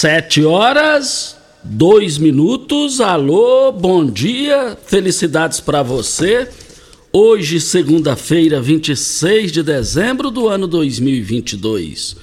Sete 0.00 0.44
horas, 0.44 1.36
dois 1.64 2.18
minutos. 2.18 3.00
Alô, 3.00 3.72
bom 3.72 4.06
dia, 4.06 4.78
felicidades 4.86 5.58
para 5.58 5.82
você. 5.82 6.48
Hoje, 7.12 7.60
segunda-feira, 7.60 8.60
26 8.60 9.50
de 9.50 9.60
dezembro 9.60 10.30
do 10.30 10.46
ano 10.46 10.68
2022. 10.68 12.14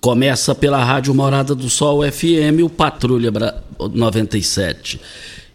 Começa 0.00 0.52
pela 0.52 0.82
Rádio 0.82 1.14
Morada 1.14 1.54
do 1.54 1.70
Sol 1.70 2.02
FM, 2.02 2.64
o 2.64 2.68
Patrulha 2.68 3.30
97. 3.78 5.00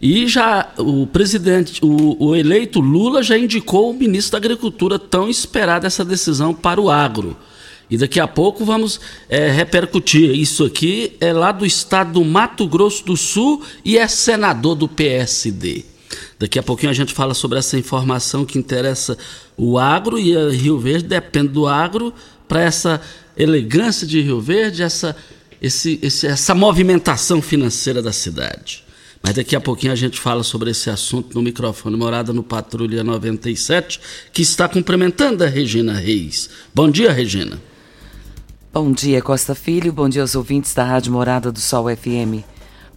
E 0.01 0.25
já 0.25 0.71
o 0.77 1.05
presidente, 1.05 1.83
o, 1.83 2.27
o 2.27 2.33
eleito 2.33 2.79
Lula 2.79 3.21
já 3.21 3.37
indicou 3.37 3.91
o 3.91 3.93
ministro 3.93 4.31
da 4.31 4.37
Agricultura 4.37 4.97
tão 4.97 5.29
esperada 5.29 5.85
essa 5.85 6.05
decisão 6.05 6.53
para 6.53 6.79
o 6.79 6.89
agro. 6.89 7.35
E 7.89 7.97
daqui 7.97 8.19
a 8.19 8.27
pouco 8.27 8.65
vamos 8.65 8.99
é, 9.29 9.49
repercutir. 9.49 10.31
Isso 10.31 10.65
aqui 10.65 11.15
é 11.21 11.31
lá 11.31 11.51
do 11.51 11.65
estado 11.65 12.13
do 12.13 12.25
Mato 12.25 12.67
Grosso 12.67 13.05
do 13.05 13.15
Sul 13.15 13.63
e 13.83 13.97
é 13.97 14.07
senador 14.07 14.75
do 14.75 14.87
PSD. 14.87 15.85
Daqui 16.37 16.59
a 16.59 16.63
pouquinho 16.63 16.91
a 16.91 16.95
gente 16.95 17.13
fala 17.13 17.33
sobre 17.33 17.57
essa 17.57 17.77
informação 17.77 18.45
que 18.45 18.59
interessa 18.59 19.17
o 19.55 19.79
agro 19.79 20.19
e 20.19 20.35
a 20.35 20.49
Rio 20.49 20.77
Verde 20.77 21.07
depende 21.07 21.49
do 21.49 21.65
agro 21.65 22.13
para 22.47 22.61
essa 22.61 23.01
elegância 23.35 24.05
de 24.05 24.21
Rio 24.21 24.39
Verde, 24.39 24.83
essa, 24.83 25.15
esse, 25.61 25.99
esse, 26.01 26.27
essa 26.27 26.53
movimentação 26.53 27.41
financeira 27.41 28.01
da 28.01 28.11
cidade. 28.11 28.83
Mas 29.21 29.33
daqui 29.33 29.55
a 29.55 29.61
pouquinho 29.61 29.93
a 29.93 29.95
gente 29.95 30.19
fala 30.19 30.43
sobre 30.43 30.71
esse 30.71 30.89
assunto 30.89 31.33
no 31.33 31.41
microfone 31.41 31.97
Morada 31.97 32.31
no 32.31 32.43
Patrulha 32.43 33.03
97, 33.03 33.99
que 34.31 34.41
está 34.41 34.69
cumprimentando 34.69 35.43
a 35.43 35.47
Regina 35.47 35.93
Reis. 35.93 36.49
Bom 36.73 36.89
dia, 36.89 37.11
Regina. 37.11 37.59
Bom 38.71 38.91
dia, 38.91 39.21
Costa 39.21 39.55
Filho. 39.55 39.93
Bom 39.93 40.09
dia 40.09 40.21
aos 40.21 40.35
ouvintes 40.35 40.73
da 40.73 40.83
Rádio 40.83 41.11
Morada 41.11 41.51
do 41.51 41.59
Sol 41.59 41.85
FM. 41.87 42.43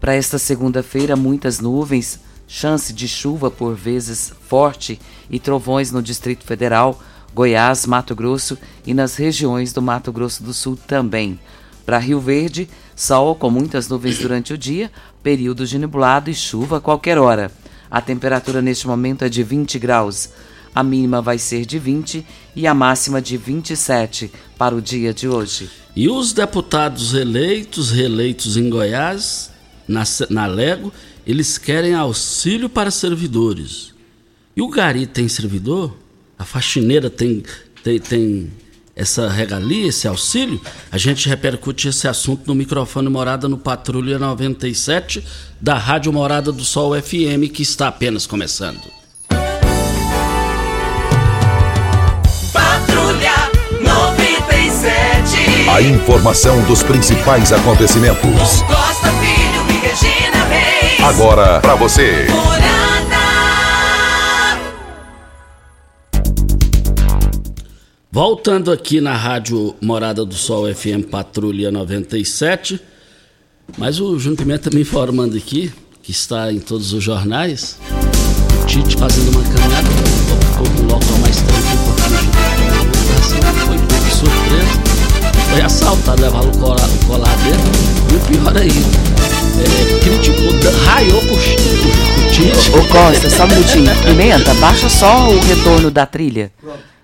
Para 0.00 0.14
esta 0.14 0.36
segunda-feira, 0.36 1.14
muitas 1.14 1.60
nuvens, 1.60 2.18
chance 2.46 2.92
de 2.92 3.06
chuva 3.06 3.50
por 3.52 3.74
vezes 3.76 4.32
forte 4.48 5.00
e 5.30 5.38
trovões 5.38 5.92
no 5.92 6.02
Distrito 6.02 6.44
Federal, 6.44 7.00
Goiás, 7.32 7.86
Mato 7.86 8.16
Grosso 8.16 8.58
e 8.84 8.92
nas 8.92 9.14
regiões 9.14 9.72
do 9.72 9.80
Mato 9.80 10.12
Grosso 10.12 10.42
do 10.42 10.52
Sul 10.52 10.76
também. 10.76 11.38
Para 11.86 11.98
Rio 11.98 12.20
Verde, 12.20 12.68
sol 12.96 13.36
com 13.36 13.48
muitas 13.48 13.88
nuvens 13.88 14.18
durante 14.18 14.52
o 14.52 14.58
dia, 14.58 14.90
períodos 15.22 15.70
de 15.70 15.78
nublado 15.78 16.28
e 16.28 16.34
chuva 16.34 16.78
a 16.78 16.80
qualquer 16.80 17.16
hora. 17.16 17.50
A 17.88 18.00
temperatura 18.00 18.60
neste 18.60 18.88
momento 18.88 19.24
é 19.24 19.28
de 19.28 19.42
20 19.42 19.78
graus. 19.78 20.30
A 20.74 20.82
mínima 20.82 21.22
vai 21.22 21.38
ser 21.38 21.64
de 21.64 21.78
20 21.78 22.24
e 22.54 22.66
a 22.66 22.74
máxima 22.74 23.20
de 23.20 23.36
27 23.36 24.30
para 24.60 24.76
o 24.76 24.82
dia 24.82 25.14
de 25.14 25.26
hoje. 25.26 25.70
E 25.96 26.06
os 26.10 26.34
deputados 26.34 27.14
eleitos, 27.14 27.90
reeleitos 27.90 28.58
em 28.58 28.68
Goiás, 28.68 29.50
na, 29.88 30.02
na 30.28 30.46
Lego, 30.46 30.92
eles 31.26 31.56
querem 31.56 31.94
auxílio 31.94 32.68
para 32.68 32.90
servidores. 32.90 33.94
E 34.54 34.60
o 34.60 34.68
Gari 34.68 35.06
tem 35.06 35.26
servidor? 35.28 35.96
A 36.38 36.44
faxineira 36.44 37.08
tem, 37.08 37.42
tem, 37.82 37.98
tem 37.98 38.52
essa 38.94 39.30
regalia, 39.30 39.88
esse 39.88 40.06
auxílio? 40.06 40.60
A 40.92 40.98
gente 40.98 41.26
repercute 41.26 41.88
esse 41.88 42.06
assunto 42.06 42.46
no 42.46 42.54
microfone 42.54 43.08
Morada 43.08 43.48
no 43.48 43.56
Patrulha 43.56 44.18
97 44.18 45.24
da 45.58 45.78
Rádio 45.78 46.12
Morada 46.12 46.52
do 46.52 46.64
Sol 46.66 46.92
FM, 47.00 47.50
que 47.50 47.62
está 47.62 47.88
apenas 47.88 48.26
começando. 48.26 48.99
A 55.72 55.80
informação 55.80 56.60
dos 56.64 56.82
principais 56.82 57.52
acontecimentos. 57.52 58.60
Costa 58.62 59.08
Filho 59.20 59.70
e 59.70 59.86
Regina 59.86 60.44
Reis. 60.46 61.00
Agora 61.00 61.60
para 61.60 61.76
você. 61.76 62.26
Voltando 68.10 68.72
aqui 68.72 69.00
na 69.00 69.14
Rádio 69.14 69.76
Morada 69.80 70.24
do 70.24 70.34
Sol 70.34 70.66
FM 70.74 71.08
Patrulha 71.08 71.70
97, 71.70 72.80
mas 73.78 74.00
o 74.00 74.18
Júnior 74.18 74.38
Pimenta 74.38 74.70
tá 74.70 74.74
me 74.74 74.82
informando 74.82 75.36
aqui, 75.36 75.72
que 76.02 76.10
está 76.10 76.52
em 76.52 76.58
todos 76.58 76.92
os 76.92 77.04
jornais, 77.04 77.78
o 78.60 78.66
Tite 78.66 78.96
fazendo 78.96 79.30
uma 79.30 79.44
caminhada, 79.44 79.88
ficou 80.50 80.68
no 80.82 80.92
local 80.92 81.18
mais 81.20 81.36
tranquilo, 81.36 81.69
foi 85.50 85.62
assaltado, 85.62 86.22
levaram 86.22 86.48
o 86.48 86.58
colar, 86.58 86.88
o 86.88 87.06
colar 87.06 87.36
dele, 87.38 87.58
e 88.12 88.16
o 88.16 88.20
pior 88.20 88.56
ainda, 88.56 88.98
é, 89.58 89.98
criticou, 89.98 90.86
raiou 90.86 91.20
com 91.20 91.26
o, 91.26 91.36
o, 91.36 91.36
o 91.36 92.30
Tite. 92.30 92.70
Ô 92.70 92.84
Costa, 92.86 93.28
só 93.28 93.44
um 93.44 93.48
minutinho. 93.48 94.02
Pimenta, 94.04 94.54
baixa 94.54 94.88
só 94.88 95.28
o 95.28 95.40
retorno 95.40 95.90
da 95.90 96.06
trilha. 96.06 96.52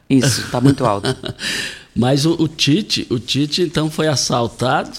Isso, 0.08 0.48
tá 0.50 0.60
muito 0.60 0.86
alto. 0.86 1.14
Mas 1.94 2.24
o, 2.24 2.34
o 2.40 2.46
Tite, 2.46 3.06
o 3.10 3.18
Tite 3.18 3.62
então 3.62 3.90
foi 3.90 4.06
assaltado 4.06 4.90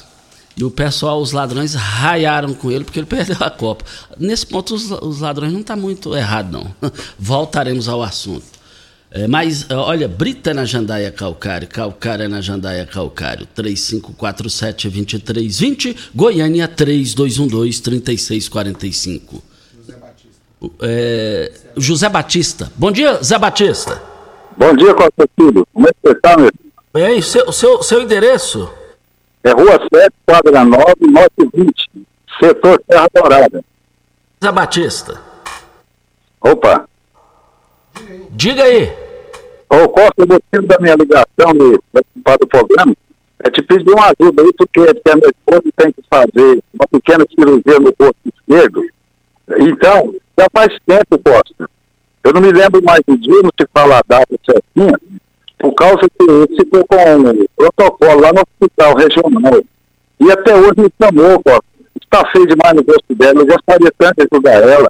e 0.58 0.64
o 0.64 0.72
pessoal, 0.72 1.22
os 1.22 1.32
ladrões 1.32 1.74
raiaram 1.76 2.54
com 2.54 2.72
ele 2.72 2.84
porque 2.84 3.00
ele 3.00 3.06
perdeu 3.06 3.38
a 3.40 3.50
Copa. 3.50 3.86
Nesse 4.18 4.46
ponto 4.46 4.74
os, 4.74 4.92
os 4.92 5.22
ladrões 5.22 5.54
não 5.54 5.64
tá 5.64 5.76
muito 5.76 6.16
errado 6.16 6.52
não. 6.52 6.76
Voltaremos 7.18 7.88
ao 7.88 8.04
assunto. 8.04 8.58
É, 9.10 9.26
mas 9.26 9.66
olha, 9.72 10.06
Brita 10.08 10.52
é 10.52 10.54
na 10.54 10.64
Jandaia 10.66 11.10
Calcário, 11.12 11.68
Calcário 11.68 12.26
é 12.26 12.28
na 12.28 12.40
Jandaia 12.42 12.86
Calcário, 12.86 13.48
3547-2320, 13.56 16.10
Goiânia 16.14 16.68
3212-3645. 16.68 19.42
José 19.74 19.96
Batista. 19.96 20.42
É, 20.82 21.54
José 21.78 22.10
Batista. 22.10 22.70
Bom 22.76 22.92
dia, 22.92 23.24
Zé 23.24 23.40
Batista. 23.40 24.04
Bom 24.58 24.76
dia, 24.76 24.94
Costa 24.94 25.26
Filho. 25.40 25.66
Como 25.72 25.88
é 25.88 25.92
que 25.92 25.98
você 26.04 26.12
está, 26.12 26.36
meu? 26.36 26.52
Bem, 26.94 27.22
seu, 27.22 27.50
seu, 27.54 27.82
seu 27.82 28.02
endereço? 28.02 28.70
É 29.44 29.52
Rua 29.52 29.80
7, 29.94 30.14
quadra 30.26 30.66
9, 30.66 30.84
norte 31.10 31.50
20, 31.54 31.90
setor 32.44 32.84
Serra 32.90 33.08
Dourada. 33.14 33.64
Zé 34.44 34.52
Batista. 34.52 35.22
Opa, 36.42 36.90
Diga 38.32 38.64
aí. 38.64 38.92
ô 39.70 39.90
Costa, 39.90 40.24
o 40.24 40.28
motivo 40.28 40.68
da 40.68 40.78
minha 40.80 40.96
ligação 40.96 41.54
de 41.54 41.80
participar 41.92 42.38
do 42.38 42.48
programa 42.48 42.96
é 43.40 43.52
te 43.52 43.62
pedir 43.62 43.90
uma 43.92 44.06
ajuda 44.06 44.42
aí, 44.42 44.54
porque 44.54 44.80
a 44.80 45.16
minha 45.16 45.30
esposa 45.30 45.64
tem 45.76 45.92
que 45.92 46.04
fazer 46.10 46.64
uma 46.74 46.88
pequena 46.92 47.26
cirurgia 47.30 47.80
no 47.80 47.96
corpo 47.96 48.16
esquerdo. 48.26 48.84
Então, 49.60 50.16
já 50.38 50.48
faz 50.52 50.78
tempo, 50.86 51.20
Costa. 51.24 51.70
Eu 52.24 52.34
não 52.34 52.42
me 52.42 52.52
lembro 52.52 52.84
mais 52.84 53.02
do 53.08 53.18
dia, 53.18 53.42
não 53.42 53.52
se 53.60 53.68
fala 53.74 54.00
a 54.00 54.04
data 54.08 54.36
certinha, 54.46 55.00
por 55.58 55.74
causa 55.74 56.00
que 56.00 56.24
ele 56.24 56.48
ficou 56.58 56.86
com 56.86 56.98
um 56.98 57.46
protocolo 57.56 58.22
lá 58.22 58.32
no 58.34 58.42
hospital 58.42 58.96
regional. 58.96 59.62
E 60.20 60.32
até 60.32 60.56
hoje 60.56 60.74
me 60.78 60.92
chamou, 61.02 61.42
Costa. 61.44 61.64
Está 62.02 62.26
feio 62.32 62.48
demais 62.48 62.74
no 62.74 62.84
rosto 62.84 63.16
dela, 63.16 63.42
eu 63.42 63.46
gostaria 63.46 63.92
tanto 63.98 64.16
de 64.16 64.28
ajudar 64.32 64.70
ela. 64.70 64.88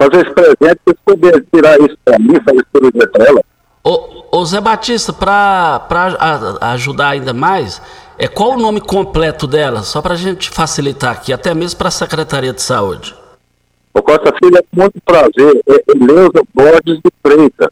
Fazer 0.00 0.24
esse 0.24 0.34
presente, 0.34 0.80
se 0.88 0.94
puder 1.04 1.44
tirar 1.54 1.78
isso 1.80 1.96
para 2.04 2.18
mim, 2.18 2.34
fazer 2.42 2.66
cirurgia 2.74 3.08
para 3.08 3.24
ela. 3.26 3.40
Ô, 3.84 4.38
ô 4.38 4.44
Zé 4.44 4.60
Batista, 4.60 5.12
pra, 5.12 5.80
pra 5.88 6.16
a- 6.18 6.72
ajudar 6.72 7.08
ainda 7.10 7.34
mais, 7.34 7.82
é 8.18 8.26
qual 8.26 8.52
o 8.52 8.58
nome 8.58 8.80
completo 8.80 9.46
dela? 9.46 9.82
Só 9.82 10.00
pra 10.00 10.14
gente 10.14 10.48
facilitar 10.50 11.12
aqui, 11.12 11.32
até 11.32 11.52
mesmo 11.54 11.78
pra 11.78 11.90
Secretaria 11.90 12.52
de 12.52 12.62
Saúde. 12.62 13.14
Ô 13.92 14.00
Costa 14.02 14.32
Filho, 14.42 14.56
é 14.56 14.62
muito 14.72 15.00
prazer. 15.04 15.60
É 15.68 15.92
Eleusa 15.92 16.42
Borges 16.54 17.00
de 17.04 17.10
Freitas. 17.22 17.68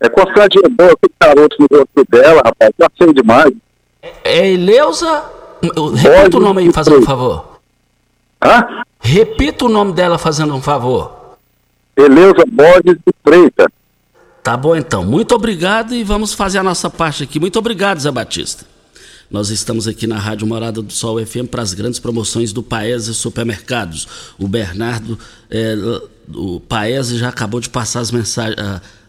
É 0.00 0.08
constrangedor 0.10 0.88
esse 1.02 1.12
caroço 1.18 1.56
no 1.58 1.66
rosto 1.78 2.04
dela, 2.10 2.42
rapaz. 2.44 2.70
Tá 2.76 2.90
feio 2.98 3.14
demais. 3.14 3.52
É 4.24 4.46
Eleusa? 4.50 5.24
Repita 5.94 6.36
o 6.36 6.40
nome 6.40 6.62
aí, 6.62 6.72
fazendo 6.72 6.98
um 6.98 7.02
favor. 7.02 7.55
Hã? 8.46 8.84
Repita 9.00 9.64
o 9.64 9.68
nome 9.68 9.92
dela, 9.92 10.18
fazendo 10.18 10.54
um 10.54 10.62
favor. 10.62 11.36
Eleusa 11.96 12.44
Borges 12.46 12.96
de 13.04 13.12
Freitas. 13.24 13.66
Tá 14.42 14.56
bom 14.56 14.76
então. 14.76 15.04
Muito 15.04 15.34
obrigado 15.34 15.92
e 15.94 16.04
vamos 16.04 16.32
fazer 16.32 16.58
a 16.58 16.62
nossa 16.62 16.88
parte 16.88 17.24
aqui. 17.24 17.40
Muito 17.40 17.58
obrigado, 17.58 17.98
Zé 17.98 18.10
Batista. 18.12 18.64
Nós 19.28 19.50
estamos 19.50 19.88
aqui 19.88 20.06
na 20.06 20.18
Rádio 20.18 20.46
Morada 20.46 20.80
do 20.80 20.92
Sol 20.92 21.18
FM 21.24 21.48
para 21.50 21.60
as 21.60 21.74
grandes 21.74 21.98
promoções 21.98 22.52
do 22.52 22.62
Paese 22.62 23.12
Supermercados. 23.12 24.06
O 24.38 24.46
Bernardo, 24.46 25.18
é, 25.50 25.74
o 26.32 26.60
Paese 26.60 27.18
já 27.18 27.28
acabou 27.28 27.58
de 27.60 27.68
passar 27.68 27.98
as 28.00 28.12
mensagens, 28.12 28.56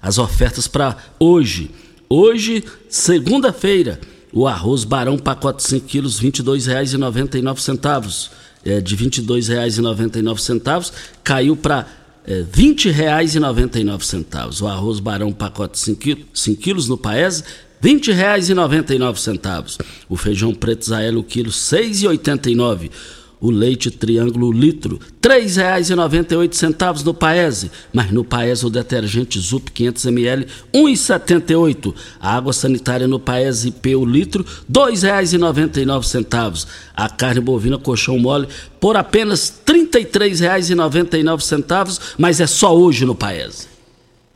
as 0.01 0.18
ofertas 0.18 0.68
para 0.68 0.98
hoje. 1.19 1.69
Hoje, 2.10 2.63
segunda-feira, 2.89 4.00
o 4.34 4.48
arroz 4.48 4.84
Barão 4.84 5.19
pacote 5.19 5.62
5 5.62 5.86
quilos, 5.86 6.18
R$ 6.18 6.31
22,99. 6.31 8.30
É, 8.68 8.81
de 8.81 8.96
R$ 8.96 9.06
22,99 9.06 10.92
caiu 11.24 11.56
para 11.56 11.88
R$ 12.25 12.46
20,99. 12.52 14.62
O 14.62 14.68
arroz 14.68 15.00
Barão 15.00 15.31
pacote 15.31 15.80
5 15.80 16.02
quilos, 16.02 16.25
5 16.34 16.62
quilos 16.62 16.90
no 16.90 16.98
Paese, 16.98 17.46
R$ 17.81 17.90
20,99. 17.90 19.80
O 20.10 20.18
feijão 20.18 20.54
preto 20.54 20.86
Zaelo 20.86 21.24
quilo, 21.24 21.50
R$ 21.50 21.56
6,89. 21.56 22.92
O 23.39 23.51
leite 23.51 23.92
triângulo 23.92 24.51
litro, 24.51 24.98
R$ 24.98 25.06
3,98 25.22 27.04
no 27.04 27.13
Paese. 27.13 27.69
Mas 27.94 28.12
no 28.12 28.25
Paese 28.25 28.66
o 28.66 28.69
detergente 28.69 29.39
Zup 29.39 29.69
500ml, 29.72 30.39
R$ 30.39 30.48
1,78. 30.74 31.94
A 32.19 32.36
água 32.36 32.51
sanitária 32.51 33.07
no 33.07 33.19
Paese 33.19 33.68
IP 33.68 33.95
o 33.95 34.04
litro, 34.04 34.44
R$ 34.44 34.63
2,99. 34.72 36.66
A 36.95 37.07
carne 37.07 37.39
bovina 37.39 37.78
colchão 37.78 38.18
mole 38.18 38.48
por 38.80 38.98
apenas 38.98 39.54
R$ 39.68 39.88
33,99, 39.88 42.16
mas 42.18 42.39
é 42.39 42.48
só 42.48 42.75
hoje 42.75 43.06
no 43.06 43.13
Paese. 43.13 43.68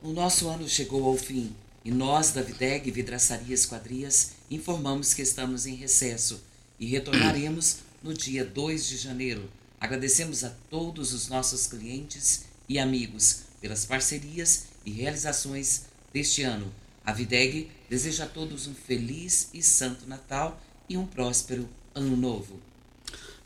O 0.03 0.11
nosso 0.11 0.47
ano 0.47 0.69
chegou 0.69 1.05
ao 1.05 1.15
fim 1.15 1.49
e 1.83 1.89
nós, 1.89 2.29
da 2.31 2.43
Videg 2.43 2.91
Vidraçaria 2.91 3.55
Esquadrias, 3.55 4.33
informamos 4.51 5.15
que 5.15 5.23
estamos 5.23 5.65
em 5.65 5.73
recesso 5.73 6.39
e 6.79 6.85
retornaremos 6.85 7.77
no 8.01 8.13
dia 8.13 8.43
2 8.43 8.87
de 8.87 8.97
janeiro. 8.97 9.49
Agradecemos 9.79 10.43
a 10.43 10.49
todos 10.69 11.13
os 11.13 11.27
nossos 11.27 11.67
clientes 11.67 12.45
e 12.67 12.79
amigos 12.79 13.43
pelas 13.59 13.85
parcerias 13.85 14.65
e 14.85 14.91
realizações 14.91 15.83
deste 16.13 16.43
ano. 16.43 16.73
A 17.05 17.13
Videg 17.13 17.69
deseja 17.89 18.25
a 18.25 18.27
todos 18.27 18.67
um 18.67 18.73
feliz 18.73 19.49
e 19.53 19.61
santo 19.61 20.07
Natal 20.07 20.61
e 20.87 20.97
um 20.97 21.05
próspero 21.05 21.67
ano 21.93 22.15
novo. 22.15 22.59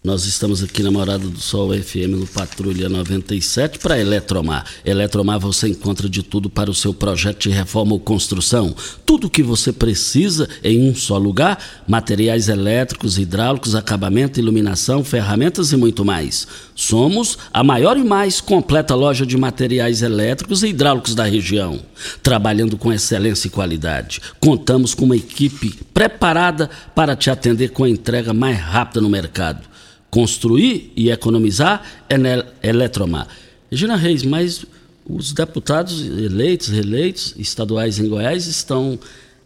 Nós 0.05 0.25
estamos 0.25 0.61
aqui 0.61 0.83
na 0.83 0.91
Morada 0.91 1.27
do 1.27 1.39
Sol 1.39 1.73
FM 1.73 2.09
no 2.09 2.27
Patrulha 2.27 2.87
97 2.87 3.79
para 3.79 3.99
Eletromar. 3.99 4.63
Eletromar 4.85 5.39
você 5.39 5.67
encontra 5.67 6.07
de 6.07 6.21
tudo 6.21 6.47
para 6.47 6.69
o 6.69 6.75
seu 6.75 6.93
projeto 6.93 7.39
de 7.39 7.49
reforma 7.49 7.93
ou 7.93 7.99
construção. 7.99 8.75
Tudo 9.03 9.25
o 9.25 9.29
que 9.31 9.41
você 9.41 9.73
precisa 9.73 10.47
em 10.63 10.87
um 10.87 10.93
só 10.93 11.17
lugar: 11.17 11.57
materiais 11.87 12.49
elétricos, 12.49 13.17
hidráulicos, 13.17 13.73
acabamento, 13.73 14.39
iluminação, 14.39 15.03
ferramentas 15.03 15.71
e 15.71 15.75
muito 15.75 16.05
mais. 16.05 16.47
Somos 16.75 17.39
a 17.51 17.63
maior 17.63 17.97
e 17.97 18.03
mais 18.03 18.39
completa 18.39 18.93
loja 18.93 19.25
de 19.25 19.35
materiais 19.35 20.03
elétricos 20.03 20.61
e 20.61 20.67
hidráulicos 20.67 21.15
da 21.15 21.23
região, 21.23 21.79
trabalhando 22.21 22.77
com 22.77 22.93
excelência 22.93 23.47
e 23.47 23.51
qualidade. 23.51 24.21
Contamos 24.39 24.93
com 24.93 25.05
uma 25.05 25.17
equipe 25.17 25.73
preparada 25.91 26.69
para 26.93 27.15
te 27.15 27.31
atender 27.31 27.69
com 27.69 27.83
a 27.83 27.89
entrega 27.89 28.35
mais 28.35 28.59
rápida 28.59 29.01
no 29.01 29.09
mercado. 29.09 29.73
Construir 30.09 30.91
e 30.95 31.09
economizar 31.09 32.05
é 32.09 32.69
Eletromar. 32.69 33.27
Regina 33.69 33.95
Reis, 33.95 34.23
mas 34.23 34.65
os 35.05 35.33
deputados 35.33 36.01
eleitos, 36.01 36.69
reeleitos, 36.69 37.35
estaduais 37.37 37.99
em 37.99 38.07
Goiás 38.07 38.47
estão 38.47 38.97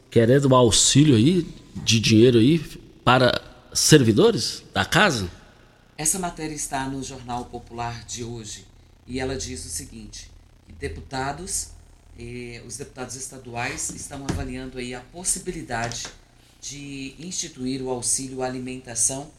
querendo 0.09 0.53
auxílio 0.55 1.15
aí, 1.15 1.47
de 1.83 1.99
dinheiro 1.99 2.39
aí, 2.39 2.59
para 3.03 3.41
servidores 3.73 4.63
da 4.73 4.85
casa? 4.85 5.29
Essa 5.97 6.17
matéria 6.17 6.55
está 6.55 6.87
no 6.87 7.03
Jornal 7.03 7.45
Popular 7.45 8.05
de 8.05 8.23
hoje 8.23 8.65
e 9.05 9.19
ela 9.19 9.35
diz 9.35 9.65
o 9.65 9.69
seguinte: 9.69 10.31
deputados, 10.79 11.69
eh, 12.17 12.61
os 12.65 12.77
deputados 12.77 13.15
estaduais 13.15 13.89
estão 13.89 14.25
avaliando 14.29 14.77
aí 14.77 14.93
a 14.93 15.01
possibilidade 15.01 16.05
de 16.61 17.15
instituir 17.19 17.81
o 17.81 17.89
auxílio 17.89 18.41
alimentação 18.41 19.29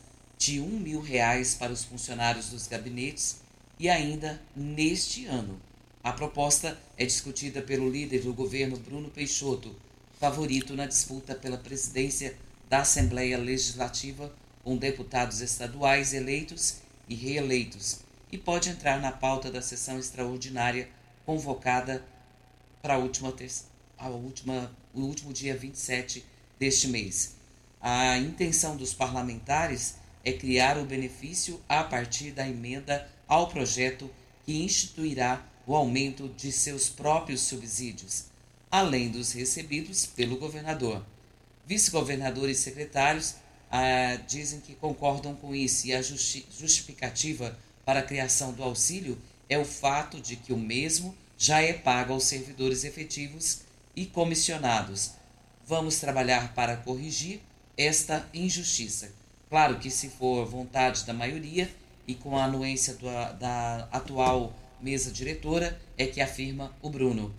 de 0.40 0.58
um 0.58 0.80
mil 0.80 1.02
reais 1.02 1.54
para 1.54 1.70
os 1.70 1.84
funcionários 1.84 2.48
dos 2.48 2.66
gabinetes 2.66 3.42
e 3.78 3.90
ainda 3.90 4.40
neste 4.56 5.26
ano. 5.26 5.60
A 6.02 6.12
proposta 6.12 6.80
é 6.96 7.04
discutida 7.04 7.60
pelo 7.60 7.90
líder 7.90 8.22
do 8.22 8.32
governo 8.32 8.78
Bruno 8.78 9.10
Peixoto, 9.10 9.76
favorito 10.18 10.74
na 10.74 10.86
disputa 10.86 11.34
pela 11.34 11.58
presidência 11.58 12.34
da 12.70 12.80
Assembleia 12.80 13.36
Legislativa 13.36 14.32
com 14.64 14.78
deputados 14.78 15.42
estaduais 15.42 16.14
eleitos 16.14 16.76
e 17.06 17.14
reeleitos, 17.14 18.00
e 18.32 18.38
pode 18.38 18.70
entrar 18.70 18.98
na 18.98 19.12
pauta 19.12 19.50
da 19.50 19.60
sessão 19.60 19.98
extraordinária 19.98 20.88
convocada 21.26 22.02
para 22.80 22.94
a 22.94 22.98
última, 22.98 23.34
a 23.98 24.08
última, 24.08 24.74
o 24.94 25.00
último 25.00 25.34
dia 25.34 25.54
27 25.54 26.24
deste 26.58 26.88
mês. 26.88 27.34
A 27.78 28.16
intenção 28.16 28.74
dos 28.76 28.94
parlamentares 28.94 29.99
é 30.24 30.32
criar 30.32 30.78
o 30.78 30.84
benefício 30.84 31.60
a 31.68 31.82
partir 31.82 32.32
da 32.32 32.48
emenda 32.48 33.08
ao 33.26 33.48
projeto 33.48 34.10
que 34.44 34.62
instituirá 34.62 35.44
o 35.66 35.74
aumento 35.74 36.28
de 36.28 36.50
seus 36.50 36.88
próprios 36.88 37.42
subsídios, 37.42 38.24
além 38.70 39.10
dos 39.10 39.32
recebidos 39.32 40.06
pelo 40.06 40.36
governador. 40.36 41.04
Vice-governadores 41.66 42.58
e 42.58 42.62
secretários 42.62 43.36
ah, 43.70 44.18
dizem 44.26 44.60
que 44.60 44.74
concordam 44.74 45.34
com 45.34 45.54
isso 45.54 45.86
e 45.86 45.94
a 45.94 46.02
justi 46.02 46.44
justificativa 46.58 47.56
para 47.84 48.00
a 48.00 48.04
criação 48.04 48.52
do 48.52 48.62
auxílio 48.62 49.16
é 49.48 49.58
o 49.58 49.64
fato 49.64 50.20
de 50.20 50.36
que 50.36 50.52
o 50.52 50.58
mesmo 50.58 51.14
já 51.38 51.62
é 51.62 51.72
pago 51.72 52.12
aos 52.12 52.24
servidores 52.24 52.84
efetivos 52.84 53.60
e 53.94 54.06
comissionados. 54.06 55.12
Vamos 55.66 56.00
trabalhar 56.00 56.54
para 56.54 56.76
corrigir 56.76 57.40
esta 57.76 58.28
injustiça. 58.34 59.12
Claro 59.50 59.76
que, 59.78 59.90
se 59.90 60.08
for 60.08 60.46
vontade 60.46 61.04
da 61.04 61.12
maioria 61.12 61.68
e 62.06 62.14
com 62.14 62.36
a 62.38 62.44
anuência 62.44 62.94
do, 62.94 63.06
da 63.38 63.88
atual 63.90 64.56
mesa 64.80 65.10
diretora, 65.10 65.78
é 65.98 66.06
que 66.06 66.20
afirma 66.20 66.72
o 66.80 66.88
Bruno. 66.88 67.34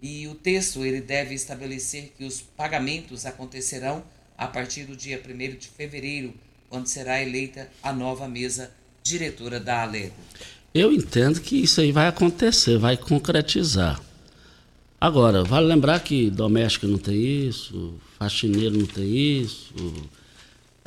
E 0.00 0.28
o 0.28 0.36
texto 0.36 0.84
ele 0.84 1.00
deve 1.00 1.34
estabelecer 1.34 2.12
que 2.16 2.24
os 2.24 2.40
pagamentos 2.40 3.26
acontecerão 3.26 4.04
a 4.36 4.46
partir 4.46 4.84
do 4.84 4.94
dia 4.94 5.20
1 5.20 5.58
de 5.58 5.68
fevereiro, 5.68 6.32
quando 6.70 6.86
será 6.86 7.20
eleita 7.20 7.68
a 7.82 7.92
nova 7.92 8.28
mesa 8.28 8.70
diretora 9.02 9.58
da 9.58 9.82
Alego. 9.82 10.14
Eu 10.72 10.92
entendo 10.92 11.40
que 11.40 11.56
isso 11.56 11.80
aí 11.80 11.90
vai 11.90 12.06
acontecer, 12.06 12.78
vai 12.78 12.96
concretizar. 12.96 14.00
Agora, 15.00 15.42
vale 15.42 15.66
lembrar 15.66 16.00
que 16.00 16.30
doméstico 16.30 16.86
não 16.86 16.98
tem 16.98 17.48
isso, 17.48 17.94
faxineiro 18.18 18.78
não 18.78 18.86
tem 18.86 19.40
isso, 19.40 19.74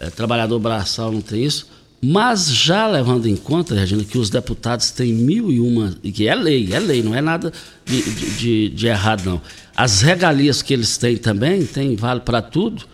é, 0.01 0.09
trabalhador 0.09 0.59
braçal 0.59 1.11
não 1.11 1.21
tem 1.21 1.45
isso. 1.45 1.67
Mas 2.03 2.47
já 2.47 2.87
levando 2.87 3.27
em 3.27 3.37
conta, 3.37 3.75
Regina, 3.75 4.03
que 4.03 4.17
os 4.17 4.31
deputados 4.31 4.89
têm 4.89 5.13
mil 5.13 5.51
e 5.51 5.59
uma, 5.59 5.95
e 6.01 6.11
que 6.11 6.27
é 6.27 6.33
lei, 6.33 6.73
é 6.73 6.79
lei, 6.79 7.03
não 7.03 7.13
é 7.13 7.21
nada 7.21 7.53
de, 7.85 8.01
de, 8.37 8.69
de, 8.69 8.87
errado, 8.87 9.23
não. 9.23 9.41
As 9.75 10.01
regalias 10.01 10.63
que 10.63 10.73
eles 10.73 10.97
têm 10.97 11.15
também, 11.17 11.63
tem 11.63 11.95
vale 11.95 12.21
para 12.21 12.41
tudo. 12.41 12.87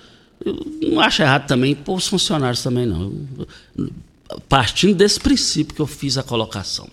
Eu 0.43 0.53
não 0.81 0.99
acho 0.99 1.21
errado 1.21 1.47
também 1.47 1.73
pôr 1.73 1.95
os 1.95 2.07
funcionários 2.09 2.61
também, 2.61 2.85
não. 2.85 3.25
Partindo 4.49 4.93
desse 4.93 5.21
princípio 5.21 5.73
que 5.73 5.81
eu 5.81 5.87
fiz 5.87 6.17
a 6.17 6.23
colocação. 6.23 6.89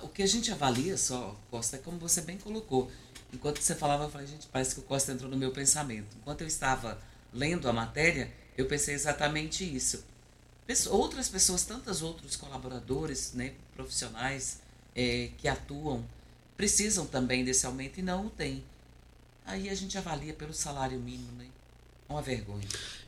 O 0.00 0.08
que 0.08 0.22
a 0.22 0.28
gente 0.28 0.52
avalia 0.52 0.96
só, 0.96 1.34
Costa, 1.50 1.74
é 1.74 1.80
como 1.80 1.98
você 1.98 2.20
bem 2.20 2.38
colocou. 2.38 2.88
Enquanto 3.34 3.60
você 3.60 3.74
falava, 3.74 4.04
eu 4.04 4.10
falei, 4.10 4.28
gente, 4.28 4.46
parece 4.52 4.76
que 4.76 4.80
o 4.80 4.84
Costa 4.84 5.10
entrou 5.10 5.28
no 5.28 5.36
meu 5.36 5.50
pensamento. 5.50 6.06
Enquanto 6.20 6.42
eu 6.42 6.46
estava 6.46 6.98
lendo 7.34 7.68
a 7.68 7.72
matéria, 7.72 8.30
eu 8.56 8.66
pensei 8.66 8.94
exatamente 8.94 9.64
isso 9.64 10.04
outras 10.90 11.28
pessoas, 11.28 11.64
tantos 11.64 12.02
outros 12.02 12.36
colaboradores, 12.36 13.32
né, 13.34 13.52
profissionais 13.74 14.60
é, 14.94 15.28
que 15.38 15.48
atuam, 15.48 16.04
precisam 16.56 17.06
também 17.06 17.44
desse 17.44 17.66
aumento 17.66 17.98
e 17.98 18.02
não 18.02 18.26
o 18.26 18.30
têm. 18.30 18.62
Aí 19.44 19.68
a 19.68 19.74
gente 19.74 19.98
avalia 19.98 20.32
pelo 20.32 20.54
salário 20.54 20.98
mínimo, 20.98 21.32
né? 21.36 21.46
Uma 22.08 22.22
vergonha. 22.22 22.66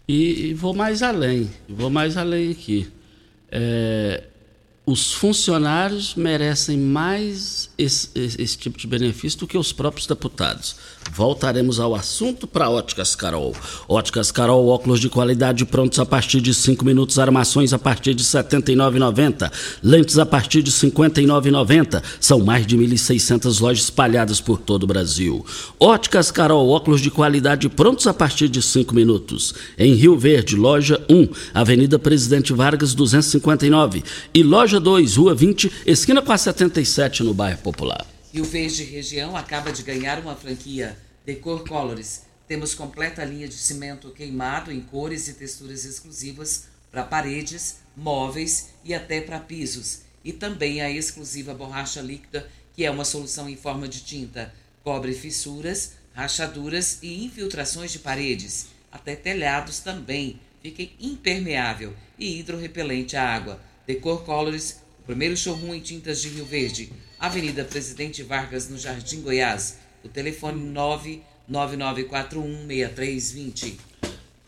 E, 0.09 0.49
e 0.49 0.55
vou 0.55 0.75
mais 0.75 1.03
além, 1.03 1.51
vou 1.69 1.89
mais 1.89 2.17
além 2.17 2.51
aqui. 2.51 2.93
É, 3.51 4.25
os 4.87 5.15
funcionários 5.15 6.15
merecem 6.15 6.77
mais 6.77 7.71
esse, 7.79 8.11
esse, 8.15 8.59
tipo 8.59 8.77
de 8.77 8.87
benefício 8.87 9.41
do 9.41 9.47
que 9.47 9.57
os 9.57 9.73
próprios 9.73 10.07
deputados. 10.07 10.77
Voltaremos 11.11 11.81
ao 11.81 11.95
assunto 11.95 12.47
para 12.47 12.69
Óticas 12.69 13.15
Carol. 13.15 13.55
Óticas 13.89 14.31
Carol, 14.31 14.69
óculos 14.69 15.01
de 15.01 15.09
qualidade 15.09 15.65
prontos 15.65 15.99
a 15.99 16.05
partir 16.05 16.41
de 16.41 16.53
5 16.53 16.85
minutos, 16.85 17.19
armações 17.19 17.73
a 17.73 17.79
partir 17.79 18.13
de 18.13 18.23
R$ 18.23 18.29
79,90, 18.29 19.51
lentes 19.83 20.19
a 20.19 20.27
partir 20.27 20.63
de 20.63 20.71
R$ 20.71 20.91
59,90. 20.91 22.03
São 22.21 22.41
mais 22.41 22.67
de 22.67 22.77
1.600 22.77 23.61
lojas 23.61 23.85
espalhadas 23.85 24.41
por 24.41 24.59
todo 24.59 24.85
o 24.85 24.87
Brasil. 24.87 25.45
Óticas 25.81 26.31
Carol, 26.31 26.69
óculos 26.69 27.01
de 27.01 27.11
qualidade 27.11 27.71
prontos 27.71 28.07
a 28.07 28.13
partir 28.13 28.49
de 28.49 28.61
5 28.61 28.95
minutos. 28.95 29.55
Em 29.79 29.95
Rio 29.95 30.19
Verde, 30.19 30.57
loja 30.57 31.03
1, 31.09 31.29
Avenida 31.55 31.99
Presidente 31.99 32.53
Vargas 32.53 32.95
259 32.95 34.03
e 34.33 34.43
loja 34.43 34.74
Loja 34.75 34.81
2, 34.81 35.17
Rua 35.17 35.35
20, 35.37 35.73
esquina 35.87 36.21
com 36.21 36.33
a 36.33 36.39
77, 36.39 37.23
no 37.23 37.33
bairro 37.33 37.59
Popular. 37.59 38.05
E 38.33 38.41
o 38.41 38.45
Verde 38.45 38.83
Região 38.83 39.37
acaba 39.37 39.71
de 39.71 39.85
ganhar 39.85 40.19
uma 40.19 40.35
franquia 40.35 40.99
Decor 41.25 41.65
Colors. 41.65 42.23
Temos 42.49 42.75
completa 42.75 43.25
linha 43.25 43.47
de 43.47 43.55
cimento 43.55 44.11
queimado 44.11 44.73
em 44.73 44.81
cores 44.81 45.29
e 45.29 45.35
texturas 45.35 45.85
exclusivas 45.85 46.65
para 46.91 47.05
paredes, 47.05 47.77
móveis 47.97 48.71
e 48.85 48.93
até 48.93 49.21
para 49.21 49.39
pisos. 49.39 50.01
E 50.25 50.33
também 50.33 50.81
a 50.83 50.91
exclusiva 50.91 51.55
borracha 51.55 52.01
líquida, 52.01 52.49
que 52.75 52.85
é 52.85 52.91
uma 52.91 53.05
solução 53.05 53.49
em 53.49 53.57
forma 53.57 53.87
de 53.87 54.01
tinta. 54.01 54.53
Cobre 54.83 55.13
fissuras, 55.13 55.93
rachaduras 56.13 56.99
e 57.01 57.25
infiltrações 57.25 57.93
de 57.93 58.01
paredes. 58.01 58.67
Até 58.91 59.15
telhados 59.15 59.79
também. 59.79 60.41
Fiquem 60.61 60.95
impermeável 60.99 61.95
e 62.19 62.41
hidrorrepelente 62.41 63.17
à 63.17 63.23
água 63.23 63.61
Decor 63.87 64.25
Colors, 64.25 64.81
o 65.01 65.07
primeiro 65.07 65.37
showroom 65.37 65.75
em 65.75 65.81
tintas 65.81 66.23
de 66.23 66.29
Rio 66.29 66.45
Verde, 66.45 66.93
Avenida 67.19 67.65
Presidente 67.65 68.23
Vargas, 68.23 68.69
no 68.69 68.79
Jardim 68.79 69.21
Goiás. 69.21 69.79
O 70.03 70.09
telefone 70.09 70.73
999416320. 71.51 73.75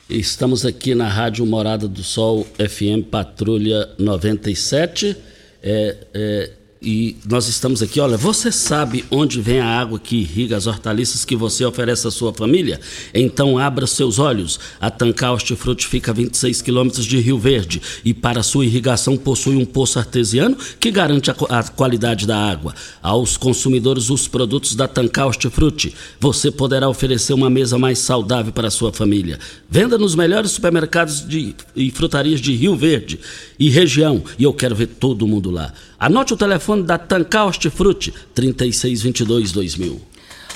Estamos 0.08 0.64
aqui 0.64 0.94
na 0.94 1.08
Rádio 1.08 1.44
Morada 1.44 1.88
do 1.88 2.04
Sol 2.04 2.46
FM 2.56 3.10
Patrulha 3.10 3.90
97. 3.98 5.16
É, 5.62 5.96
é, 6.14 6.52
e 6.80 7.16
nós 7.28 7.48
estamos 7.48 7.82
aqui, 7.82 7.98
olha, 8.00 8.16
você 8.16 8.52
sabe 8.52 9.04
onde 9.10 9.40
vem 9.40 9.60
a 9.60 9.66
água 9.66 9.98
que 9.98 10.16
irriga 10.16 10.56
as 10.56 10.66
hortaliças 10.66 11.24
que 11.24 11.34
você 11.34 11.64
oferece 11.64 12.06
à 12.06 12.10
sua 12.10 12.32
família? 12.34 12.80
Então 13.14 13.58
abra 13.58 13.86
seus 13.86 14.18
olhos. 14.18 14.60
A 14.80 14.90
Tancar 14.90 15.32
Hortifruti 15.32 15.86
fica 15.86 16.10
a 16.10 16.14
26 16.14 16.60
quilômetros 16.60 17.06
de 17.06 17.18
Rio 17.18 17.38
Verde 17.38 17.80
e 18.04 18.12
para 18.12 18.42
sua 18.42 18.66
irrigação 18.66 19.16
possui 19.16 19.56
um 19.56 19.64
poço 19.64 19.98
artesiano 19.98 20.56
que 20.78 20.90
garante 20.90 21.30
a, 21.30 21.34
a 21.48 21.62
qualidade 21.62 22.26
da 22.26 22.36
água. 22.36 22.74
Aos 23.02 23.36
consumidores 23.36 24.10
os 24.10 24.28
produtos 24.28 24.74
da 24.74 24.86
Tancar 24.86 25.28
Hortifruti, 25.28 25.94
você 26.20 26.50
poderá 26.50 26.88
oferecer 26.88 27.32
uma 27.32 27.48
mesa 27.48 27.78
mais 27.78 27.98
saudável 27.98 28.52
para 28.52 28.68
a 28.68 28.70
sua 28.70 28.92
família. 28.92 29.38
Venda 29.68 29.96
nos 29.96 30.14
melhores 30.14 30.50
supermercados 30.50 31.26
de, 31.26 31.54
e 31.74 31.90
frutarias 31.90 32.40
de 32.40 32.54
Rio 32.54 32.76
Verde 32.76 33.18
e 33.58 33.70
região. 33.70 34.22
E 34.38 34.44
eu 34.44 34.52
quero 34.52 34.74
ver 34.74 34.86
todo 34.86 35.26
mundo 35.26 35.50
lá. 35.50 35.72
Anote 35.98 36.34
o 36.34 36.36
telefone 36.36 36.82
da 36.82 36.98
Tancar 36.98 37.46
Hortifruti, 37.46 38.12
3622-2000. 38.34 39.98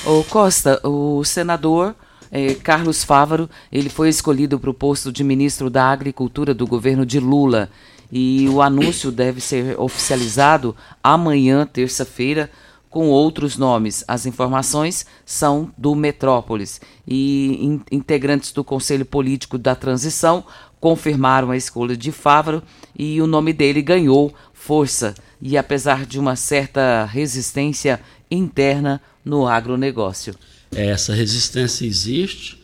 Ô 0.05 0.23
Costa, 0.25 0.79
o 0.87 1.25
senador 1.25 1.95
eh, 2.31 2.55
Carlos 2.55 3.03
Fávaro, 3.03 3.49
ele 3.73 3.89
foi 3.89 4.11
escolhido 4.11 4.61
para 4.61 4.69
o 4.69 4.75
posto 4.75 5.11
de 5.11 5.25
ministro 5.25 5.71
da 5.71 5.87
Agricultura 5.87 6.53
do 6.53 6.67
governo 6.67 7.07
de 7.07 7.19
Lula. 7.19 7.71
E 8.13 8.49
o 8.51 8.61
anúncio 8.61 9.11
deve 9.11 9.41
ser 9.41 9.81
oficializado 9.81 10.77
amanhã, 11.03 11.67
terça-feira, 11.67 12.51
com 12.91 13.09
outros 13.09 13.57
nomes. 13.57 14.05
As 14.07 14.27
informações 14.27 15.07
são 15.25 15.71
do 15.79 15.95
Metrópolis. 15.95 16.81
E 17.07 17.57
in 17.61 17.81
integrantes 17.91 18.53
do 18.53 18.65
Conselho 18.65 19.07
Político 19.07 19.57
da 19.57 19.75
Transição 19.75 20.45
confirmaram 20.81 21.51
a 21.51 21.57
escolha 21.57 21.97
de 21.97 22.11
Fávaro 22.11 22.63
e 22.99 23.21
o 23.21 23.27
nome 23.27 23.53
dele 23.53 23.83
ganhou 23.83 24.35
força 24.61 25.15
e 25.41 25.57
apesar 25.57 26.05
de 26.05 26.19
uma 26.19 26.37
certa 26.37 27.07
resistência 27.07 27.99
interna 28.31 29.01
no 29.25 29.49
agronegócio. 29.49 30.35
É, 30.71 30.91
essa 30.91 31.15
resistência 31.15 31.87
existe. 31.87 32.61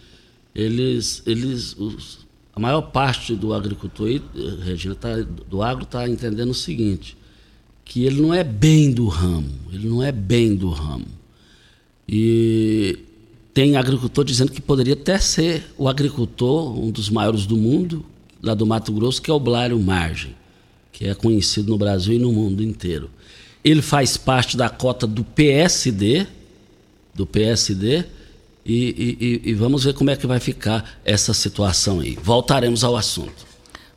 Eles, 0.55 1.23
eles, 1.27 1.75
os, 1.79 2.19
a 2.55 2.61
maior 2.61 2.83
parte 2.83 3.35
do 3.35 3.55
agricultor, 3.55 4.21
Regina, 4.63 4.95
tá, 4.95 5.17
do 5.49 5.63
agro 5.63 5.85
está 5.85 6.07
entendendo 6.09 6.51
o 6.51 6.55
seguinte, 6.55 7.17
que 7.85 8.05
ele 8.05 8.21
não 8.21 8.33
é 8.33 8.45
bem 8.45 8.93
do 8.93 9.09
ramo, 9.09 9.51
ele 9.73 9.89
não 9.89 10.03
é 10.03 10.13
bem 10.13 10.55
do 10.55 10.69
ramo. 10.69 11.07
E 12.07 12.99
tem 13.55 13.77
agricultor 13.77 14.23
dizendo 14.25 14.53
que 14.53 14.61
poderia 14.61 14.95
até 14.95 15.19
ser 15.19 15.65
o 15.79 15.89
agricultor, 15.89 16.79
um 16.79 16.91
dos 16.91 17.09
maiores 17.09 17.47
do 17.47 17.57
mundo, 17.57 18.05
lá 18.43 18.55
do 18.55 18.67
Mato 18.67 18.93
Grosso, 18.93 19.21
que 19.21 19.31
é 19.31 19.35
o 19.35 19.41
Blário 19.41 19.79
Margem 19.81 20.35
que 20.97 21.07
é 21.07 21.15
conhecido 21.15 21.73
no 21.73 21.77
Brasil 21.77 22.15
e 22.15 22.19
no 22.19 22.33
mundo 22.33 22.63
inteiro. 22.63 23.11
Ele 23.63 23.83
faz 23.83 24.17
parte 24.17 24.57
da 24.57 24.71
cota 24.71 25.07
do 25.07 25.23
PSD, 25.23 26.27
do 27.15 27.27
PSD, 27.27 28.03
e, 28.65 29.43
e, 29.45 29.51
e 29.51 29.55
vamos 29.55 29.85
ver 29.85 29.93
como 29.93 30.09
é 30.09 30.17
que 30.17 30.27
vai 30.27 30.41
ficar 30.41 30.99
essa 31.05 31.35
situação 31.35 32.01
aí. 32.01 32.17
Voltaremos 32.23 32.83
ao 32.83 32.97
assunto. 32.97 33.47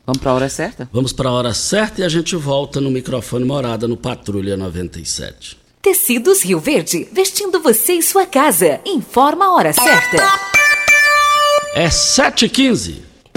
Vamos 0.04 0.20
para 0.20 0.30
a 0.30 0.34
hora 0.34 0.48
certa? 0.50 0.90
Vamos 0.92 1.12
para 1.14 1.30
a 1.30 1.32
hora 1.32 1.54
certa 1.54 2.02
e 2.02 2.04
a 2.04 2.08
gente 2.08 2.36
volta 2.36 2.82
no 2.82 2.90
microfone 2.90 3.46
Morada 3.46 3.88
no 3.88 3.96
Patrulha 3.96 4.54
97. 4.54 5.56
Tecidos 5.80 6.42
Rio 6.42 6.60
Verde, 6.60 7.08
vestindo 7.10 7.60
você 7.60 7.94
e 7.94 8.02
sua 8.02 8.26
casa. 8.26 8.78
Informa 8.84 9.46
a 9.46 9.54
hora 9.54 9.72
certa. 9.72 10.18
É 11.74 11.88
7h15. 11.88 13.09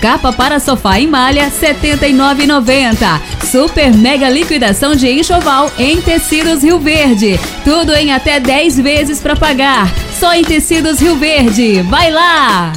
Capa 0.00 0.32
para 0.32 0.60
sofá 0.60 1.00
em 1.00 1.06
malha 1.06 1.44
R$ 1.44 1.50
79,90. 1.50 3.20
Super 3.50 3.94
mega 3.94 4.28
liquidação 4.28 4.94
de 4.94 5.10
enxoval 5.10 5.70
em 5.78 6.00
Tecidos 6.00 6.62
Rio 6.62 6.78
Verde. 6.78 7.40
Tudo 7.64 7.94
em 7.94 8.12
até 8.12 8.38
10 8.38 8.78
vezes 8.80 9.20
para 9.20 9.36
pagar. 9.36 9.90
Só 10.18 10.34
em 10.34 10.44
Tecidos 10.44 11.00
Rio 11.00 11.16
Verde. 11.16 11.82
Vai 11.82 12.10
lá! 12.10 12.72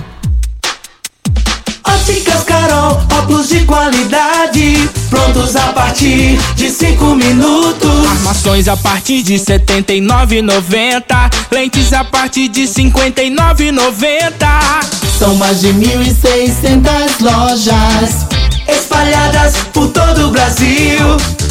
Óticas 1.83 2.43
Carol, 2.43 3.01
óculos 3.19 3.49
de 3.49 3.65
qualidade, 3.65 4.89
prontos 5.09 5.55
a 5.55 5.73
partir 5.73 6.37
de 6.55 6.69
5 6.69 7.15
minutos. 7.15 8.07
Armações 8.07 8.67
a 8.67 8.77
partir 8.77 9.23
de 9.23 9.37
R$ 9.37 9.39
79,90, 9.39 11.31
lentes 11.51 11.91
a 11.93 12.03
partir 12.03 12.47
de 12.47 12.61
R$ 12.61 12.67
59,90. 12.67 14.98
São 15.19 15.35
mais 15.35 15.59
de 15.59 15.73
1.600 15.73 17.19
lojas 17.19 18.25
espalhadas 18.69 19.53
por 19.73 19.89
todo 19.89 20.27
o 20.27 20.31
Brasil. 20.31 20.97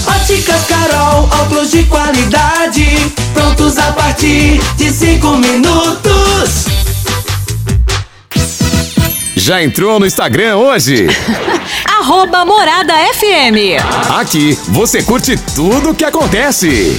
Óticas 0.07 0.65
Carol, 0.65 1.29
óculos 1.43 1.71
de 1.71 1.83
qualidade 1.85 2.87
prontos 3.35 3.77
a 3.77 3.93
partir 3.93 4.59
de 4.79 4.91
cinco 4.91 5.37
minutos. 5.37 6.65
Já 9.37 9.63
entrou 9.63 10.01
no 10.01 10.07
Instagram 10.07 10.57
hoje? 10.57 11.07
Arroba 12.01 12.47
Morada 12.47 12.95
FM. 13.13 13.77
Aqui 14.19 14.59
você 14.69 15.03
curte 15.03 15.37
tudo 15.55 15.91
o 15.91 15.95
que 15.95 16.07
acontece. 16.07 16.99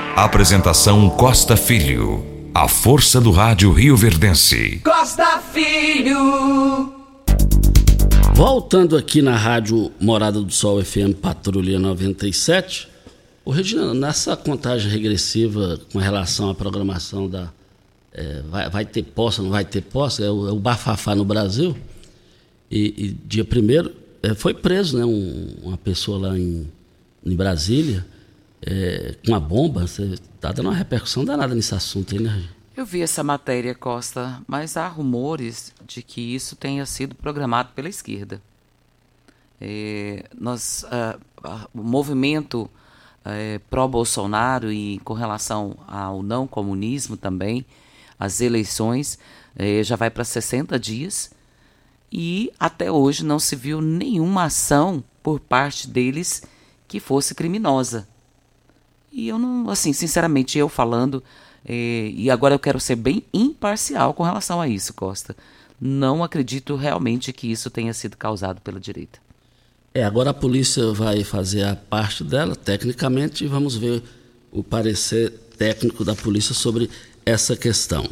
Apresentação 0.15 1.09
Costa 1.09 1.55
Filho. 1.55 2.23
A 2.53 2.67
força 2.67 3.19
do 3.21 3.31
rádio 3.31 3.71
Rio 3.71 3.95
Verdense. 3.95 4.79
Costa 4.83 5.39
Filho. 5.39 6.93
Voltando 8.35 8.97
aqui 8.97 9.21
na 9.21 9.35
rádio 9.35 9.91
Morada 9.99 10.41
do 10.41 10.51
Sol 10.51 10.83
FM 10.83 11.15
Patrulha 11.21 11.79
97. 11.79 12.87
O 13.45 13.51
Regina, 13.51 13.93
nessa 13.93 14.35
contagem 14.35 14.91
regressiva 14.91 15.79
com 15.91 15.97
relação 15.99 16.49
à 16.49 16.55
programação 16.55 17.27
da. 17.29 17.49
é, 18.13 18.41
vai, 18.49 18.69
vai 18.69 18.85
ter 18.85 19.03
posse, 19.03 19.41
não 19.41 19.49
vai 19.49 19.63
ter 19.65 19.81
posse, 19.81 20.23
é 20.23 20.29
o, 20.29 20.47
é 20.47 20.51
o 20.51 20.59
bafafá 20.59 21.15
no 21.15 21.23
Brasil. 21.25 21.75
E, 22.69 22.93
e 22.97 23.07
dia 23.27 23.43
primeiro 23.45 23.91
é, 24.21 24.33
foi 24.35 24.53
preso 24.53 24.97
né, 24.97 25.05
um- 25.05 25.55
uma 25.63 25.77
pessoa 25.77 26.27
lá 26.29 26.37
em, 26.37 26.67
em 27.25 27.35
Brasília 27.35 28.05
é, 28.61 29.15
com 29.23 29.31
uma 29.31 29.39
bomba. 29.39 29.87
Você 29.87 30.03
está 30.13 30.51
dando 30.51 30.67
uma 30.67 30.75
repercussão 30.75 31.25
danada 31.25 31.53
nesse 31.55 31.73
assunto 31.73 32.15
aí, 32.15 32.21
né? 32.21 32.49
Eu 32.75 32.85
vi 32.85 33.01
essa 33.01 33.23
matéria, 33.23 33.75
Costa, 33.75 34.41
mas 34.47 34.77
há 34.77 34.87
rumores 34.87 35.73
de 35.85 36.01
que 36.01 36.33
isso 36.33 36.55
tenha 36.55 36.85
sido 36.85 37.15
programado 37.15 37.69
pela 37.75 37.89
esquerda. 37.89 38.41
É, 39.59 40.25
nós, 40.39 40.85
ah, 40.89 41.19
ah, 41.43 41.67
o 41.73 41.83
movimento 41.83 42.69
eh, 43.23 43.59
pró-Bolsonaro 43.69 44.71
e 44.71 44.99
com 44.99 45.13
relação 45.13 45.77
ao 45.87 46.23
não 46.23 46.47
comunismo 46.47 47.15
também, 47.15 47.65
as 48.19 48.41
eleições, 48.41 49.19
eh, 49.55 49.83
já 49.83 49.95
vai 49.95 50.09
para 50.09 50.23
60 50.23 50.79
dias 50.79 51.31
e 52.11 52.51
até 52.59 52.91
hoje 52.91 53.23
não 53.23 53.39
se 53.39 53.55
viu 53.55 53.79
nenhuma 53.81 54.45
ação 54.45 55.03
por 55.21 55.39
parte 55.39 55.87
deles 55.87 56.43
que 56.87 56.99
fosse 56.99 57.35
criminosa. 57.35 58.07
E 59.11 59.27
eu 59.27 59.37
não, 59.37 59.69
assim, 59.69 59.91
sinceramente, 59.91 60.57
eu 60.57 60.69
falando, 60.69 61.23
eh, 61.65 62.11
e 62.13 62.29
agora 62.29 62.55
eu 62.55 62.59
quero 62.59 62.79
ser 62.79 62.95
bem 62.95 63.23
imparcial 63.33 64.13
com 64.13 64.23
relação 64.23 64.61
a 64.61 64.67
isso, 64.67 64.93
Costa. 64.93 65.35
Não 65.79 66.23
acredito 66.23 66.75
realmente 66.75 67.33
que 67.33 67.51
isso 67.51 67.69
tenha 67.69 67.93
sido 67.93 68.15
causado 68.15 68.61
pela 68.61 68.79
direita. 68.79 69.19
É, 69.93 70.03
agora 70.03 70.29
a 70.29 70.33
polícia 70.33 70.93
vai 70.93 71.23
fazer 71.23 71.63
a 71.63 71.75
parte 71.75 72.23
dela, 72.23 72.55
tecnicamente, 72.55 73.43
e 73.43 73.47
vamos 73.47 73.75
ver 73.75 74.01
o 74.51 74.63
parecer 74.63 75.31
técnico 75.57 76.05
da 76.05 76.15
polícia 76.15 76.53
sobre 76.53 76.89
essa 77.25 77.57
questão. 77.57 78.09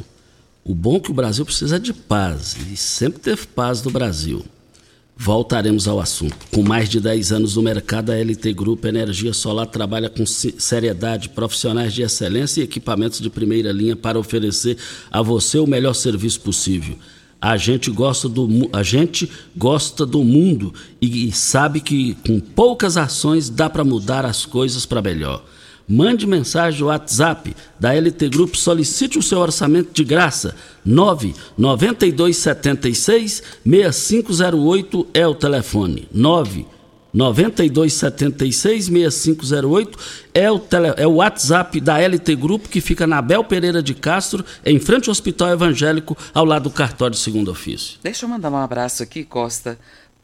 O 0.65 0.75
bom 0.75 0.97
é 0.97 0.99
que 0.99 1.11
o 1.11 1.13
Brasil 1.13 1.45
precisa 1.45 1.79
de 1.79 1.93
paz, 1.93 2.57
e 2.69 2.75
sempre 2.75 3.19
teve 3.19 3.47
paz 3.47 3.81
no 3.81 3.91
Brasil. 3.91 4.45
Voltaremos 5.21 5.85
ao 5.85 5.99
assunto. 5.99 6.37
Com 6.49 6.63
mais 6.63 6.87
de 6.87 7.01
10 7.01 7.33
anos 7.33 7.57
no 7.57 7.61
mercado, 7.61 8.09
a 8.09 8.15
LT 8.15 8.53
Grupo 8.53 8.87
Energia 8.87 9.33
Solar 9.33 9.67
trabalha 9.67 10.09
com 10.09 10.25
se- 10.25 10.55
seriedade, 10.57 11.27
profissionais 11.27 11.93
de 11.93 12.01
excelência 12.01 12.61
e 12.61 12.63
equipamentos 12.63 13.19
de 13.19 13.29
primeira 13.29 13.69
linha 13.73 13.97
para 13.97 14.17
oferecer 14.17 14.77
a 15.11 15.21
você 15.21 15.59
o 15.59 15.67
melhor 15.67 15.93
serviço 15.93 16.39
possível. 16.39 16.95
A 17.41 17.57
gente 17.57 17.91
gosta 17.91 18.29
do, 18.29 18.69
a 18.71 18.81
gente 18.81 19.29
gosta 19.57 20.05
do 20.05 20.23
mundo 20.23 20.73
e 21.01 21.29
sabe 21.33 21.81
que 21.81 22.13
com 22.25 22.39
poucas 22.39 22.95
ações 22.95 23.49
dá 23.49 23.69
para 23.69 23.83
mudar 23.83 24.25
as 24.25 24.45
coisas 24.45 24.85
para 24.85 25.01
melhor. 25.01 25.43
Mande 25.91 26.27
mensagem 26.27 26.81
no 26.81 26.85
WhatsApp 26.85 27.55
da 27.79 27.91
LT 27.91 28.29
Grupo, 28.29 28.55
solicite 28.55 29.17
o 29.17 29.23
seu 29.23 29.39
orçamento 29.39 29.91
de 29.91 30.03
graça. 30.03 30.55
9 30.85 31.33
9276 31.57 33.41
6508 33.65 35.07
é 35.15 35.25
o 35.25 35.33
telefone. 35.33 36.07
9 36.13 36.67
9276 37.11 38.85
6508 38.85 39.99
é 40.31 40.51
o, 40.51 40.59
tele, 40.59 40.93
é 40.95 41.07
o 41.07 41.15
WhatsApp 41.15 41.81
da 41.81 41.97
LT 41.97 42.35
Grupo 42.35 42.69
que 42.69 42.81
fica 42.81 43.07
na 43.07 43.19
Bel 43.19 43.43
Pereira 43.43 43.81
de 43.81 43.95
Castro, 43.95 44.45
em 44.63 44.79
frente 44.79 45.09
ao 45.09 45.11
Hospital 45.11 45.49
Evangélico, 45.49 46.15
ao 46.35 46.45
lado 46.45 46.63
do 46.63 46.69
cartório 46.69 47.15
de 47.15 47.19
segundo 47.19 47.49
ofício. 47.49 47.97
Deixa 48.03 48.25
eu 48.25 48.29
mandar 48.29 48.51
um 48.51 48.57
abraço 48.57 49.01
aqui, 49.01 49.23
Costa, 49.23 49.79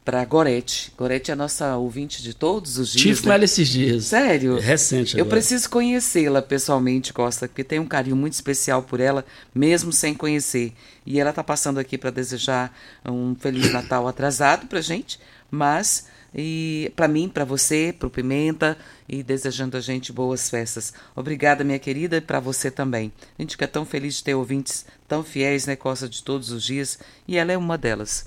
para 0.06 0.24
Gorete. 0.24 0.94
Gorete 0.96 1.32
é 1.32 1.34
a 1.34 1.36
nossa 1.36 1.76
ouvinte 1.76 2.22
de 2.22 2.36
todos 2.36 2.78
os 2.78 2.91
dias. 2.91 3.02
Tive 3.02 3.22
com 3.24 3.30
né? 3.30 3.36
ela 3.36 3.44
esses 3.44 3.68
dias. 3.68 4.06
Sério? 4.06 4.60
É 4.60 4.62
recente 4.62 5.18
Eu 5.18 5.24
agora. 5.24 5.38
preciso 5.38 5.68
conhecê-la 5.68 6.44
pessoalmente, 6.44 7.12
Costa, 7.12 7.48
porque 7.48 7.63
tenho 7.63 7.82
um 7.82 7.88
carinho 7.88 8.15
muito 8.15 8.34
especial 8.34 8.84
por 8.84 9.00
ela, 9.00 9.26
mesmo 9.54 9.91
sem 9.91 10.13
conhecer. 10.13 10.74
E 11.08 11.20
ela 11.20 11.32
está 11.32 11.44
passando 11.44 11.80
aqui 11.80 11.98
para 11.98 12.12
desejar 12.12 12.72
um 13.04 13.36
Feliz 13.36 13.74
Natal 13.74 14.08
atrasado 14.08 14.68
para 14.68 14.80
gente, 14.80 15.20
mas 15.50 16.06
e 16.38 16.91
para 16.96 17.08
mim, 17.08 17.30
para 17.30 17.46
você, 17.46 17.96
para 17.98 18.08
o 18.08 18.12
Pimenta 18.12 18.78
e 19.08 19.24
desejando 19.24 19.78
a 19.78 19.80
gente 19.80 20.12
boas 20.12 20.50
festas. 20.50 20.94
Obrigada, 21.15 21.63
minha 21.63 21.80
querida, 21.80 22.18
e 22.18 22.22
para 22.22 22.41
você 22.41 22.70
também. 22.70 23.12
A 23.39 23.41
gente 23.41 23.52
fica 23.52 23.68
tão 23.68 23.86
feliz 23.86 24.15
de 24.15 24.24
ter 24.26 24.36
ouvintes 24.36 24.86
tão 25.08 25.24
fiéis, 25.24 25.65
né, 25.65 25.78
Costa, 25.78 26.10
de 26.10 26.22
todos 26.22 26.52
os 26.52 26.63
dias, 26.63 27.00
e 27.26 27.38
ela 27.38 27.54
é 27.54 27.58
uma 27.58 27.78
delas. 27.78 28.26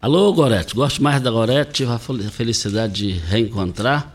Alô, 0.00 0.32
Gorete, 0.32 0.74
gosto 0.74 1.02
mais 1.02 1.20
da 1.20 1.30
Gorete, 1.30 1.72
tive 1.72 1.92
a 1.92 1.98
fel- 1.98 2.16
a 2.26 2.30
felicidade 2.30 2.92
de 2.94 3.10
reencontrar. 3.18 4.10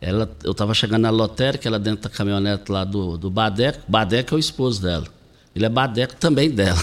Ela, 0.00 0.28
eu 0.42 0.50
estava 0.52 0.74
chegando 0.74 1.02
na 1.02 1.10
lotérica, 1.10 1.68
ela 1.68 1.78
dentro 1.78 2.02
da 2.02 2.14
caminhonete 2.14 2.70
lá 2.70 2.84
do, 2.84 3.16
do 3.16 3.30
Badeco. 3.30 3.78
Badeco 3.86 4.34
é 4.34 4.36
o 4.36 4.38
esposo 4.40 4.82
dela. 4.82 5.06
Ele 5.54 5.64
é 5.64 5.68
Badeco 5.68 6.16
também 6.16 6.50
dela. 6.50 6.82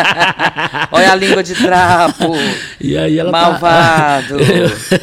Olha 0.90 1.12
a 1.12 1.14
língua 1.14 1.42
de 1.42 1.54
trapo. 1.54 2.32
E 2.80 2.96
aí 2.96 3.18
ela 3.18 3.30
tá- 3.30 3.38
Malvado. 3.50 4.36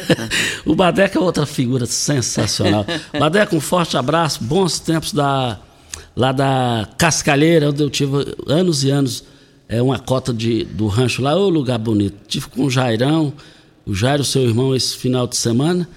o 0.66 0.74
Badeco 0.74 1.16
é 1.16 1.20
outra 1.20 1.46
figura 1.46 1.86
sensacional. 1.86 2.84
Badeco, 3.16 3.54
um 3.54 3.60
forte 3.60 3.96
abraço, 3.96 4.42
bons 4.42 4.80
tempos 4.80 5.12
da, 5.12 5.56
lá 6.16 6.32
da 6.32 6.88
Cascalheira, 6.98 7.70
onde 7.70 7.80
eu 7.80 7.88
tive 7.88 8.34
anos 8.48 8.82
e 8.82 8.90
anos 8.90 9.22
é, 9.68 9.80
uma 9.82 9.98
cota 9.98 10.32
de, 10.32 10.64
do 10.64 10.86
rancho 10.86 11.22
lá, 11.22 11.34
ô 11.36 11.48
lugar 11.48 11.78
bonito. 11.78 12.16
Tive 12.28 12.46
com 12.48 12.64
o 12.64 12.70
Jairão, 12.70 13.32
o 13.86 13.94
Jairo, 13.94 14.24
seu 14.24 14.42
irmão, 14.42 14.74
esse 14.74 14.96
final 14.96 15.26
de 15.26 15.36
semana. 15.36 15.88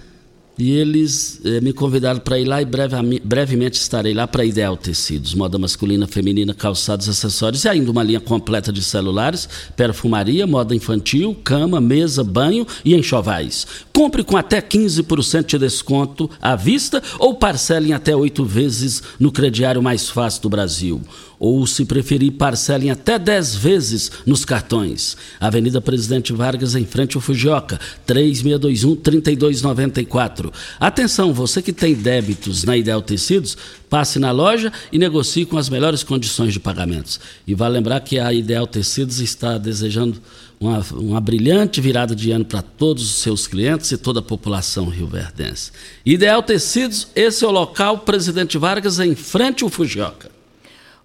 E 0.60 0.72
eles 0.72 1.40
eh, 1.46 1.62
me 1.62 1.72
convidaram 1.72 2.20
para 2.20 2.40
ir 2.40 2.46
lá 2.46 2.60
e 2.60 2.66
breve- 2.66 3.22
brevemente 3.24 3.76
estarei 3.80 4.12
lá 4.12 4.26
para 4.26 4.44
Ideal 4.44 4.76
Tecidos, 4.76 5.36
moda 5.36 5.56
masculina, 5.60 6.08
feminina, 6.08 6.52
calçados, 6.52 7.08
acessórios 7.08 7.64
e 7.64 7.70
ainda 7.70 7.92
uma 7.92 8.02
linha 8.02 8.20
completa 8.20 8.74
de 8.74 8.82
celulares, 8.82 9.48
perfumaria, 9.76 10.48
moda 10.48 10.76
infantil, 10.76 11.36
cama, 11.44 11.80
mesa, 11.80 12.24
banho 12.24 12.66
e 12.84 12.96
enxovais. 12.96 13.68
Compre 13.94 14.24
com 14.24 14.36
até 14.36 14.60
15% 14.60 15.46
de 15.46 15.60
desconto 15.60 16.28
à 16.42 16.56
vista 16.56 17.04
ou 17.20 17.36
parcele 17.36 17.90
em 17.90 17.94
até 17.94 18.16
oito 18.16 18.44
vezes 18.44 19.04
no 19.20 19.32
crediário 19.32 19.84
mais 19.84 20.10
fácil 20.10 20.42
do 20.42 20.50
Brasil. 20.50 21.00
Ou, 21.40 21.68
se 21.68 21.86
preferir, 21.86 22.32
parcelem 22.32 22.90
até 22.90 23.20
10 23.20 23.56
vezes 23.56 24.12
nos 24.26 24.44
cartões. 24.44 25.16
Avenida 25.40 25.80
Presidente 25.80 26.34
Vargas, 26.34 26.74
em 26.74 26.86
frente 26.86 27.16
ao 27.16 27.22
Fujioka, 27.22 27.80
3621-3294. 28.08 30.48
agro. 30.48 30.54
Atenção, 30.80 31.34
você 31.34 31.62
que 31.62 31.74
tem 31.74 31.94
débitos 31.94 32.64
na 32.64 32.78
Ideal 32.78 33.02
Tecidos, 33.02 33.58
passe 33.90 34.20
na 34.20 34.32
loja 34.32 34.72
e 34.92 34.98
negocie 34.98 35.46
com 35.46 35.58
as 35.58 35.70
melhores 35.70 36.04
condições 36.04 36.54
de 36.54 36.60
pagamentos. 36.60 37.20
E 37.46 37.54
vale 37.54 37.76
lembrar 37.76 38.00
que 38.02 38.20
a 38.20 38.34
Ideal 38.34 38.68
Tecidos 38.68 39.20
está 39.20 39.58
desejando 39.58 40.22
uma, 40.60 40.84
uma 40.94 41.22
brilhante 41.22 41.80
virada 41.80 42.16
de 42.16 42.32
ano 42.32 42.46
para 42.46 42.62
todos 42.62 43.04
os 43.04 43.22
seus 43.22 43.48
clientes 43.48 43.92
e 43.92 43.98
toda 43.98 44.20
a 44.20 44.24
população 44.24 44.88
rioverdense. 44.88 45.72
Ideal 46.06 46.42
Tecidos, 46.42 47.08
esse 47.16 47.44
é 47.44 47.48
o 47.48 47.52
local 47.52 48.00
Presidente 48.00 48.58
Vargas 48.58 49.00
em 49.00 49.16
frente 49.16 49.64
ao 49.64 49.70
Fujioka. 49.70 50.37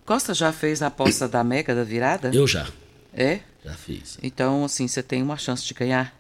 Costa 0.05 0.35
já 0.35 0.53
fez 0.53 0.83
a 0.83 0.89
aposta 0.89 1.29
da 1.29 1.45
Mega 1.45 1.75
da 1.75 1.85
virada? 1.85 2.31
Eu 2.35 2.47
já. 2.47 2.67
É? 3.15 3.41
Já 3.65 3.75
fiz. 3.75 4.19
Então, 4.23 4.65
assim, 4.65 4.89
você 4.89 5.03
tem 5.03 5.23
uma 5.23 5.37
chance 5.37 5.65
de 5.65 5.75
ganhar? 5.75 6.15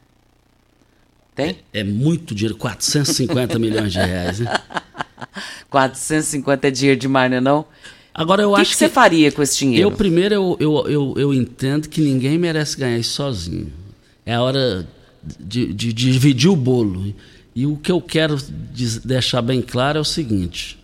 Tem? 1.35 1.59
É, 1.73 1.81
é 1.81 1.85
muito 1.85 2.35
dinheiro, 2.35 2.57
450 2.57 3.59
milhões 3.61 3.93
de 3.93 3.99
reais, 3.99 4.41
né? 4.41 4.53
450 5.71 6.69
é 6.69 6.71
dinheiro 6.71 7.01
demais, 7.01 7.31
não 7.31 7.39
é 7.39 7.41
não? 7.41 7.67
Agora 8.15 8.43
eu 8.43 8.55
que 8.55 8.61
acho 8.61 8.71
que 8.71 8.77
que 8.77 8.79
você 8.79 8.89
faria 8.91 9.33
com 9.33 9.43
esse 9.43 9.59
dinheiro? 9.59 9.89
Eu 9.89 9.93
primeiro 9.93 10.35
eu, 10.35 10.57
eu, 10.61 10.89
eu, 10.89 11.15
eu 11.17 11.35
entendo 11.35 11.89
que 11.89 12.01
ninguém 12.01 12.37
merece 12.37 12.77
ganhar 12.77 12.99
isso 12.99 13.15
sozinho. 13.15 13.73
É 14.27 14.35
a 14.35 14.43
hora 14.43 14.87
de, 15.41 15.73
de, 15.73 15.93
de 15.93 16.13
dividir 16.13 16.51
o 16.51 16.57
bolo. 16.57 17.15
E 17.55 17.67
o 17.67 17.77
que 17.77 17.91
eu 17.91 18.01
quero 18.01 18.37
deixar 19.05 19.41
bem 19.41 19.63
claro 19.63 19.99
é 19.99 20.01
o 20.01 20.05
seguinte: 20.05 20.79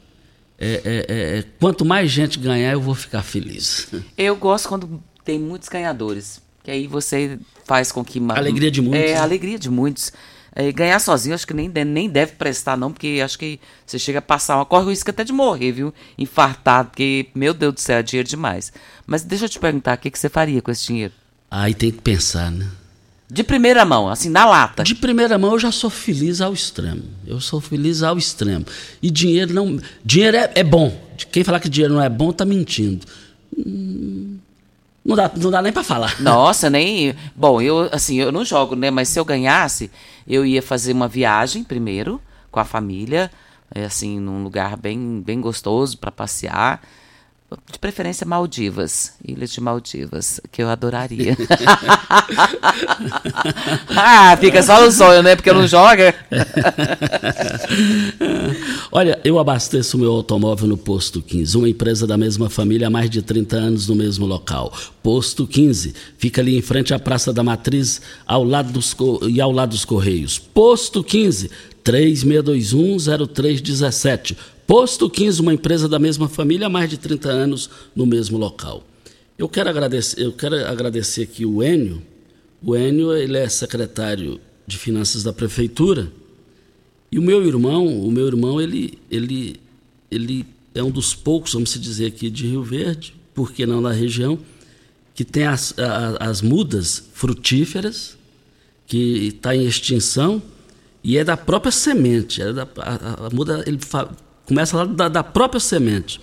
é, 0.59 0.81
é- 1.09 1.39
é- 1.39 1.45
quanto 1.61 1.85
mais 1.85 2.11
gente 2.11 2.39
ganhar, 2.39 2.73
eu 2.73 2.81
vou 2.81 2.95
ficar 2.95 3.23
feliz. 3.23 3.89
Eu 4.17 4.35
gosto 4.37 4.69
quando 4.69 5.03
tem 5.25 5.39
muitos 5.39 5.69
ganhadores. 5.69 6.41
Que 6.65 6.71
aí 6.71 6.87
você 6.87 7.39
faz 7.65 7.91
com 7.93 8.05
que. 8.05 8.21
Alegria 8.31 8.71
de 8.71 8.83
muitos, 8.83 9.01
É, 9.01 9.15
né? 9.15 9.21
alegria 9.21 9.59
de 9.59 9.71
muitos. 9.71 10.13
É, 10.55 10.73
ganhar 10.73 10.99
sozinho, 10.99 11.35
acho 11.35 11.47
que 11.47 11.55
nem, 11.55 11.69
nem 11.69 12.09
deve 12.11 12.33
prestar, 12.33 12.77
não, 12.77 12.93
porque 12.93 13.21
acho 13.25 13.39
que 13.39 13.61
você 13.87 13.99
chega 13.99 14.19
a 14.19 14.23
passar 14.23 14.57
uma. 14.57 14.67
Corre 14.67 14.87
o 14.87 14.91
risco 14.91 15.09
até 15.09 15.23
de 15.23 15.33
morrer, 15.33 15.71
viu? 15.73 15.95
Infartado, 16.19 16.89
porque, 16.91 17.29
meu 17.35 17.55
Deus 17.55 17.75
do 17.75 17.81
céu, 17.81 17.99
é 17.99 18.03
dinheiro 18.03 18.29
demais. 18.29 18.73
Mas 19.07 19.23
deixa 19.23 19.45
eu 19.45 19.49
te 19.49 19.59
perguntar, 19.59 19.97
o 19.97 20.01
que, 20.01 20.11
que 20.11 20.19
você 20.19 20.29
faria 20.29 20.61
com 20.61 20.71
esse 20.71 20.87
dinheiro? 20.87 21.13
Aí 21.51 21.73
tem 21.75 21.91
que 21.93 22.01
pensar, 22.03 22.51
né? 22.51 22.67
De 23.31 23.45
primeira 23.45 23.85
mão, 23.85 24.09
assim, 24.09 24.31
na 24.31 24.47
lata. 24.47 24.83
De 24.83 24.95
primeira 24.95 25.37
mão 25.37 25.53
eu 25.53 25.59
já 25.59 25.71
sou 25.71 25.91
feliz 25.91 26.41
ao 26.41 26.53
extremo. 26.53 27.03
Eu 27.27 27.41
sou 27.41 27.61
feliz 27.61 28.03
ao 28.03 28.17
extremo. 28.17 28.65
E 29.03 29.11
dinheiro 29.11 29.53
não. 29.53 29.79
Dinheiro 30.05 30.37
é, 30.37 30.51
é 30.55 30.65
bom. 30.65 30.99
Quem 31.31 31.45
falar 31.45 31.61
que 31.61 31.69
dinheiro 31.69 31.93
não 31.95 32.03
é 32.03 32.09
bom 32.09 32.33
tá 32.33 32.45
mentindo. 32.47 33.07
Hum, 33.57 34.39
Não 35.05 35.15
dá, 35.15 35.31
não 35.37 35.51
dá 35.51 35.61
nem 35.61 35.73
pra 35.73 35.83
falar. 35.85 36.19
Nossa, 36.23 36.71
nem. 36.71 37.15
Bom, 37.37 37.61
eu 37.61 37.89
assim, 37.93 38.17
eu 38.19 38.33
não 38.33 38.45
jogo, 38.45 38.75
né? 38.75 38.91
Mas 38.91 39.09
se 39.11 39.19
eu 39.19 39.25
ganhasse, 39.25 39.91
eu 40.27 40.47
ia 40.47 40.63
fazer 40.63 40.93
uma 40.93 41.09
viagem 41.09 41.63
primeiro 41.63 42.21
com 42.51 42.61
a 42.61 42.65
família, 42.65 43.31
é, 43.75 43.85
assim, 43.85 44.19
num 44.19 44.43
lugar 44.43 44.77
bem, 44.77 45.23
bem 45.25 45.39
gostoso 45.41 45.99
para 45.99 46.11
passear. 46.11 46.81
De 47.73 47.79
preferência 47.79 48.27
Maldivas, 48.27 49.15
Ilhas 49.27 49.51
de 49.51 49.59
Maldivas, 49.59 50.39
que 50.53 50.63
eu 50.63 50.69
adoraria. 50.69 51.35
ah, 53.97 54.37
fica 54.39 54.63
só 54.63 54.85
no 54.85 54.93
sonho, 54.93 55.23
né? 55.23 55.35
Porque 55.35 55.51
não 55.51 55.67
joga. 55.67 56.15
Olha, 58.93 59.19
eu 59.25 59.39
abasteço 59.39 59.97
meu 59.97 60.13
automóvel 60.13 60.69
no 60.69 60.77
Posto 60.77 61.23
15, 61.23 61.57
uma 61.57 61.71
empresa 61.71 62.07
da 62.07 62.19
mesma 62.19 62.51
família 62.51 62.89
há 62.89 62.91
mais 62.91 63.09
de 63.09 63.23
30 63.23 63.57
anos 63.57 63.89
no 63.89 63.95
mesmo 63.95 64.27
local. 64.27 64.71
Posto 65.03 65.47
15, 65.47 65.95
fica 66.19 66.43
ali 66.43 66.59
em 66.59 66.63
frente 66.63 66.93
à 66.93 66.99
Praça 66.99 67.33
da 67.33 67.43
Matriz 67.43 68.03
ao 68.27 68.45
lado 68.45 68.71
dos, 68.73 68.95
e 69.27 69.41
ao 69.41 69.51
lado 69.51 69.71
dos 69.71 69.87
Correios. 69.87 70.39
Posto 70.39 71.03
15, 71.03 71.51
36210317. 71.83 74.37
Posto 74.69 75.09
15, 75.09 75.41
uma 75.41 75.55
empresa 75.55 75.89
da 75.89 75.99
mesma 75.99 76.29
família 76.29 76.67
há 76.67 76.69
mais 76.69 76.91
de 76.91 76.99
30 76.99 77.27
anos 77.31 77.71
no 77.97 78.05
mesmo 78.05 78.37
local. 78.37 78.87
Eu 79.39 79.49
quero 79.49 79.71
agradecer, 79.71 80.21
eu 80.21 80.31
quero 80.31 80.57
agradecer 80.67 81.23
aqui 81.23 81.47
o 81.47 81.63
Enio. 81.63 82.03
O 82.63 82.77
Enio, 82.77 83.17
ele 83.17 83.39
é 83.39 83.49
secretário 83.49 84.39
de 84.67 84.77
Finanças 84.77 85.23
da 85.23 85.33
Prefeitura. 85.33 86.13
E 87.11 87.19
o 87.19 87.23
meu 87.23 87.43
irmão, 87.47 87.87
o 87.87 88.13
meu 88.13 88.27
irmão, 88.27 88.61
ele, 88.61 88.99
ele, 89.11 89.57
ele 90.11 90.45
é 90.75 90.83
um 90.83 90.91
dos 90.91 91.15
poucos, 91.15 91.55
vamos 91.55 91.73
dizer 91.81 92.05
aqui, 92.05 92.29
de 92.29 92.47
Rio 92.47 92.63
Verde, 92.63 93.15
por 93.35 93.51
que 93.51 93.65
não 93.65 93.81
da 93.81 93.91
região, 93.91 94.39
que 95.15 95.25
tem 95.25 95.47
as, 95.47 95.75
as 96.21 96.43
mudas 96.43 97.09
frutíferas, 97.15 98.19
que 98.87 99.29
está 99.29 99.57
em 99.57 99.65
extinção, 99.65 100.43
e 101.03 101.17
é 101.17 101.25
da 101.25 101.39
própria 101.39 101.73
semente. 101.73 102.43
É 102.43 102.53
da, 102.53 102.69
a, 102.77 103.27
a- 103.27 103.31
muda, 103.33 103.65
ele 103.67 103.79
começa 104.49 104.77
lá 104.77 104.85
da, 104.85 105.09
da 105.09 105.23
própria 105.23 105.61
semente. 105.61 106.21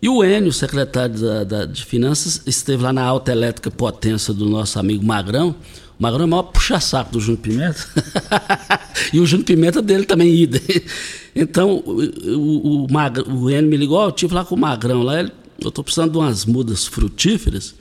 E 0.00 0.08
o 0.08 0.22
Enio, 0.24 0.52
secretário 0.52 1.14
da, 1.18 1.44
da- 1.44 1.64
de 1.64 1.84
Finanças, 1.84 2.42
esteve 2.46 2.82
lá 2.82 2.92
na 2.92 3.02
alta 3.02 3.30
elétrica 3.32 3.70
potência 3.70 4.34
do 4.34 4.48
nosso 4.48 4.78
amigo 4.78 5.04
Magrão. 5.04 5.54
O 5.98 6.02
Magrão 6.02 6.22
é 6.22 6.24
o 6.26 6.28
maior 6.28 6.42
puxa-saco 6.44 7.12
do 7.12 7.20
Júnior 7.20 7.40
Pimenta. 7.40 7.86
e 9.12 9.20
o 9.20 9.26
Júnior 9.26 9.46
Pimenta 9.46 9.80
dele 9.80 10.04
também 10.04 10.34
ida. 10.34 10.60
Então, 11.34 11.82
o, 11.86 12.02
o, 12.36 12.86
o, 12.86 13.34
o 13.44 13.50
Enio 13.50 13.70
me 13.70 13.76
ligou, 13.76 13.96
"Ó, 13.98 14.06
eu 14.08 14.12
tive 14.12 14.34
lá 14.34 14.44
com 14.44 14.54
o 14.54 14.58
Magrão 14.58 15.02
lá, 15.02 15.20
ele- 15.20 15.32
eu 15.60 15.68
estou 15.68 15.84
precisando 15.84 16.10
de 16.12 16.18
umas 16.18 16.44
mudas 16.44 16.86
frutíferas 16.86 17.74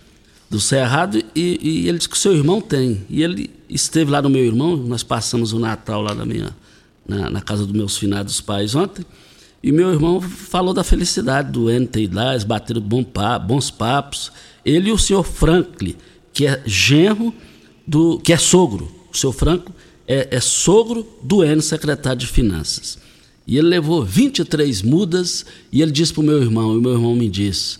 do 0.50 0.60
Cerrado 0.60 1.18
e, 1.36 1.60
e 1.62 1.88
ele 1.90 1.98
disse 1.98 2.10
que 2.10 2.16
o 2.16 2.20
seu 2.20 2.34
irmão 2.36 2.62
tem. 2.62 3.02
E 3.10 3.24
ele 3.24 3.50
esteve 3.68 4.12
lá 4.12 4.22
no 4.22 4.30
meu 4.30 4.46
irmão, 4.46 4.78
nós 4.78 5.02
passamos 5.02 5.54
o 5.54 5.60
Natal 5.60 6.02
lá 6.04 6.14
na 6.14 6.24
minha 6.26 6.56
na, 7.08 7.32
na 7.32 7.42
casa 7.42 7.66
dos 7.66 7.74
meus 7.76 7.98
finados 7.98 8.40
pais 8.42 8.76
ontem. 8.76 9.04
E 9.64 9.72
meu 9.72 9.92
irmão 9.92 10.20
falou 10.20 10.74
da 10.74 10.84
felicidade 10.84 11.52
do 11.52 11.70
ido 11.72 12.16
lá, 12.16 12.38
bateram 12.46 12.82
bom 12.82 13.06
bons 13.48 13.70
papos. 13.70 14.32
Ele 14.66 14.90
e 14.90 14.92
o 14.92 14.98
senhor 14.98 15.24
Franklin, 15.24 15.96
que 16.34 16.48
é 16.48 16.62
genro 16.66 17.34
do. 17.86 18.20
que 18.20 18.34
é 18.34 18.38
sogro. 18.38 18.92
O 19.14 19.18
senhor 19.18 19.34
Franklin 19.34 19.74
é, 20.08 20.30
é 20.32 20.40
sogro 20.40 21.08
do 21.22 21.44
Enio, 21.44 21.62
secretário 21.62 22.20
de 22.20 22.28
Finanças. 22.28 22.98
E 23.46 23.58
ele 23.58 23.68
levou 23.68 24.04
23 24.04 24.82
mudas 24.82 25.46
e 25.72 25.82
ele 25.82 25.92
disse 25.92 26.14
para 26.14 26.22
o 26.22 26.26
meu 26.26 26.42
irmão, 26.42 26.74
e 26.74 26.78
o 26.78 26.82
meu 26.82 26.94
irmão 26.94 27.16
me 27.16 27.30
disse: 27.30 27.80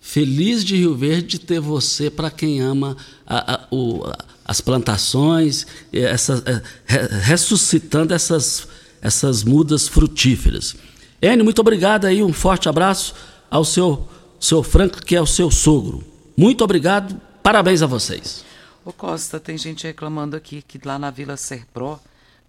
Feliz 0.00 0.64
de 0.64 0.76
Rio 0.76 0.94
Verde 0.94 1.38
ter 1.38 1.60
você 1.60 2.08
para 2.10 2.30
quem 2.30 2.60
ama 2.60 2.96
a- 3.26 3.54
a- 3.54 3.66
o- 3.70 4.04
a- 4.06 4.16
as 4.44 4.60
plantações, 4.60 5.66
essa- 5.92 6.42
re- 6.86 7.08
ressuscitando 7.22 8.14
essas, 8.14 8.66
essas 9.02 9.44
mudas 9.44 9.86
frutíferas. 9.88 10.74
Enio, 11.20 11.44
muito 11.44 11.60
obrigado 11.60 12.04
aí, 12.04 12.22
um 12.22 12.32
forte 12.32 12.68
abraço 12.68 13.12
ao 13.50 13.64
seu, 13.64 14.08
seu 14.38 14.62
Franco, 14.62 15.04
que 15.04 15.16
é 15.16 15.20
o 15.20 15.26
seu 15.26 15.50
sogro. 15.50 16.04
Muito 16.36 16.62
obrigado, 16.62 17.20
parabéns 17.42 17.82
a 17.82 17.86
vocês. 17.86 18.44
Ô 18.84 18.92
Costa, 18.92 19.40
tem 19.40 19.58
gente 19.58 19.84
reclamando 19.84 20.36
aqui 20.36 20.62
que 20.62 20.78
lá 20.86 20.96
na 20.96 21.10
Vila 21.10 21.36
Serpro 21.36 21.98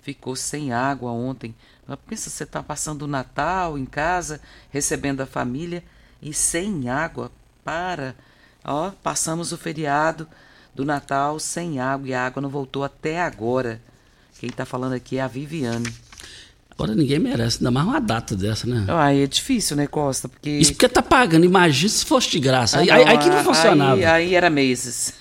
ficou 0.01 0.36
sem 0.36 0.71
água 0.71 1.12
ontem. 1.12 1.55
Pensa, 2.08 2.29
você 2.29 2.45
tá 2.45 2.62
passando 2.62 3.01
o 3.01 3.08
Natal 3.08 3.75
em 3.75 3.88
casa, 3.88 4.39
recebendo 4.69 5.21
a 5.21 5.25
família 5.25 5.84
e 6.21 6.32
sem 6.32 6.89
água. 6.89 7.32
Para. 7.63 8.15
Ó, 8.63 8.91
passamos 9.01 9.51
o 9.51 9.58
feriado 9.58 10.27
do 10.75 10.86
Natal 10.86 11.39
sem 11.39 11.79
água 11.79 12.08
e 12.08 12.13
a 12.13 12.23
água 12.23 12.39
não 12.39 12.49
voltou 12.49 12.84
até 12.84 13.19
agora. 13.19 13.82
Quem 14.39 14.51
tá 14.51 14.63
falando 14.63 14.93
aqui 14.93 15.17
é 15.17 15.21
a 15.21 15.27
Viviane. 15.27 15.91
Agora 16.79 16.95
ninguém 16.95 17.19
merece, 17.19 17.57
ainda 17.57 17.71
mais 17.71 17.85
uma 17.85 17.99
data 17.99 18.37
dessa, 18.37 18.65
né? 18.65 18.85
Aí 18.87 19.23
é 19.23 19.27
difícil, 19.27 19.75
né, 19.75 19.85
Costa? 19.85 20.29
Porque. 20.29 20.49
Isso 20.49 20.71
porque 20.71 20.87
tá 20.87 21.01
pagando, 21.01 21.45
imagina 21.45 21.89
se 21.89 22.05
fosse 22.05 22.31
de 22.31 22.39
graça. 22.39 22.77
Ah, 22.77 22.79
Aí, 22.79 22.87
não, 22.87 22.93
aí- 22.95 23.03
aí 23.05 23.17
que 23.17 23.27
não 23.29 23.37
aí- 23.39 23.43
funcionava. 23.43 23.95
Aí, 23.95 24.05
aí 24.05 24.33
era 24.33 24.49
meses. 24.49 25.13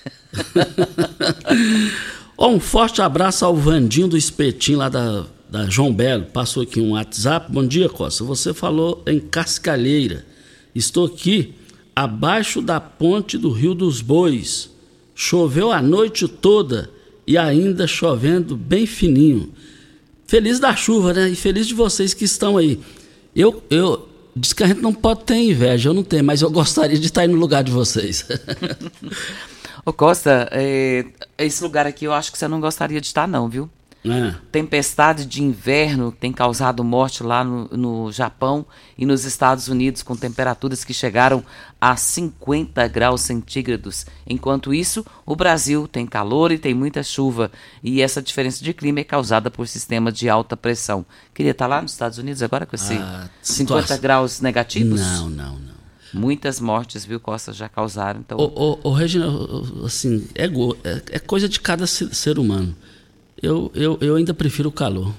Ó, 2.37 2.47
um 2.49 2.61
forte 2.61 3.01
abraço 3.01 3.43
ao 3.43 3.53
Vandinho 3.57 4.07
do 4.07 4.15
Espetinho, 4.15 4.77
lá 4.77 4.87
da, 4.87 5.25
da 5.49 5.65
João 5.69 5.93
Belo. 5.93 6.27
Passou 6.27 6.63
aqui 6.63 6.79
um 6.79 6.91
WhatsApp. 6.91 7.51
Bom 7.51 7.67
dia, 7.67 7.89
Costa. 7.89 8.23
Você 8.23 8.53
falou 8.53 9.03
em 9.05 9.19
Cascalheira. 9.19 10.25
Estou 10.73 11.07
aqui 11.07 11.55
abaixo 11.93 12.61
da 12.61 12.79
ponte 12.79 13.37
do 13.37 13.51
Rio 13.51 13.73
dos 13.73 13.99
Bois. 14.01 14.69
Choveu 15.13 15.73
a 15.73 15.81
noite 15.81 16.25
toda 16.25 16.89
e 17.27 17.37
ainda 17.37 17.85
chovendo 17.85 18.55
bem 18.55 18.85
fininho. 18.85 19.51
Feliz 20.29 20.59
da 20.59 20.75
chuva, 20.75 21.11
né? 21.11 21.27
E 21.27 21.35
feliz 21.35 21.65
de 21.65 21.73
vocês 21.73 22.13
que 22.13 22.23
estão 22.23 22.55
aí. 22.55 22.79
Eu, 23.35 23.63
eu 23.67 24.07
diz 24.35 24.53
que 24.53 24.63
a 24.63 24.67
gente 24.67 24.79
não 24.79 24.93
pode 24.93 25.23
ter 25.23 25.37
inveja, 25.37 25.89
eu 25.89 25.93
não 25.95 26.03
tenho, 26.03 26.23
mas 26.23 26.43
eu 26.43 26.51
gostaria 26.51 26.99
de 26.99 27.07
estar 27.07 27.21
aí 27.21 27.27
no 27.27 27.35
lugar 27.35 27.63
de 27.63 27.71
vocês. 27.71 28.23
Ô 29.83 29.91
Costa, 29.91 30.47
é, 30.51 31.03
esse 31.35 31.63
lugar 31.63 31.87
aqui 31.87 32.05
eu 32.05 32.13
acho 32.13 32.31
que 32.31 32.37
você 32.37 32.47
não 32.47 32.59
gostaria 32.61 33.01
de 33.01 33.07
estar, 33.07 33.27
não, 33.27 33.49
viu? 33.49 33.67
É. 34.05 34.33
Tempestade 34.49 35.25
de 35.25 35.43
inverno 35.43 36.11
tem 36.11 36.31
causado 36.31 36.83
morte 36.85 37.21
lá 37.21 37.43
no, 37.43 37.67
no, 37.67 38.11
Japão 38.11 38.65
e 38.97 39.05
nos 39.05 39.25
Estados 39.25 39.67
Unidos, 39.67 40.01
com 40.01 40.15
temperaturas 40.15 40.85
que 40.85 40.93
chegaram 40.93 41.43
a 41.81 41.97
50 41.97 42.87
graus 42.87 43.21
centígrados. 43.21 44.05
Enquanto 44.25 44.73
isso, 44.73 45.05
o 45.25 45.35
Brasil 45.35 45.85
tem 45.85 46.05
calor 46.05 46.51
e 46.51 46.57
tem 46.57 46.73
muita 46.73 47.03
chuva. 47.03 47.51
E 47.83 48.01
essa 48.01 48.21
diferença 48.21 48.63
de 48.63 48.73
clima 48.73 49.01
é 49.01 49.03
causada 49.03 49.51
por 49.51 49.67
sistemas 49.67 50.13
de 50.13 50.29
alta 50.29 50.55
pressão. 50.55 51.05
Queria 51.33 51.51
estar 51.51 51.67
lá 51.67 51.81
nos 51.81 51.91
Estados 51.91 52.17
Unidos 52.17 52.41
agora 52.41 52.65
com 52.65 52.75
esse 52.75 52.93
ah, 52.93 53.29
50 53.41 53.97
graus 53.97 54.39
negativos? 54.39 55.01
Não, 55.01 55.29
não, 55.29 55.59
não. 55.59 55.79
Muitas 56.13 56.59
mortes, 56.59 57.05
viu, 57.05 57.19
Costa, 57.19 57.51
já 57.53 57.69
causaram. 57.69 58.21
Então... 58.21 58.37
Ô, 58.39 58.79
ô, 58.83 58.89
ô 58.89 58.93
Regina, 58.93 59.27
assim, 59.85 60.27
é, 60.33 60.45
é, 60.45 61.01
é 61.11 61.19
coisa 61.19 61.47
de 61.47 61.59
cada 61.59 61.85
ser 61.85 62.39
humano. 62.39 62.75
Eu, 63.41 63.71
eu, 63.73 63.97
eu 64.01 64.15
ainda 64.15 64.33
prefiro 64.33 64.69
o 64.69 64.71
calor. 64.71 65.13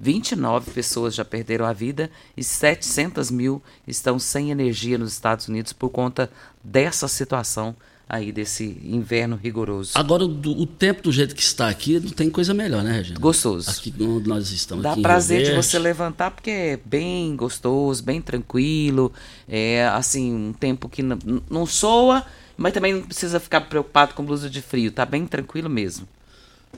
29 0.00 0.70
pessoas 0.70 1.14
já 1.14 1.24
perderam 1.24 1.66
a 1.66 1.72
vida 1.74 2.10
e 2.34 2.42
700 2.42 3.30
mil 3.30 3.62
estão 3.86 4.18
sem 4.18 4.50
energia 4.50 4.96
nos 4.96 5.12
Estados 5.12 5.46
Unidos 5.46 5.74
por 5.74 5.90
conta 5.90 6.30
dessa 6.64 7.06
situação 7.06 7.76
aí 8.08 8.32
desse 8.32 8.80
inverno 8.82 9.38
rigoroso. 9.40 9.92
Agora, 9.94 10.24
o, 10.24 10.28
o, 10.28 10.66
tempo 10.66 11.02
do 11.02 11.12
jeito 11.12 11.32
que 11.32 11.42
está 11.42 11.68
aqui, 11.68 12.00
não 12.00 12.10
tem 12.10 12.28
coisa 12.28 12.52
melhor, 12.52 12.82
né, 12.82 12.92
Regina? 12.92 13.20
Gostoso. 13.20 13.70
Aqui 13.70 13.94
onde 14.00 14.28
nós 14.28 14.50
estamos. 14.50 14.82
Dá 14.82 14.96
prazer 14.96 15.44
de 15.44 15.54
você 15.54 15.78
levantar, 15.78 16.32
porque 16.32 16.50
é 16.50 16.80
bem 16.84 17.36
gostoso, 17.36 18.02
bem 18.02 18.20
tranquilo. 18.20 19.12
É 19.48 19.86
assim, 19.94 20.34
um 20.34 20.52
tempo 20.52 20.88
que 20.88 21.04
não, 21.04 21.18
não 21.48 21.64
soa, 21.64 22.24
mas 22.56 22.72
também 22.72 22.94
não 22.94 23.02
precisa 23.02 23.38
ficar 23.38 23.60
preocupado 23.60 24.12
com 24.14 24.24
blusa 24.24 24.50
de 24.50 24.60
frio. 24.60 24.90
Tá 24.90 25.06
bem 25.06 25.24
tranquilo 25.24 25.70
mesmo. 25.70 26.08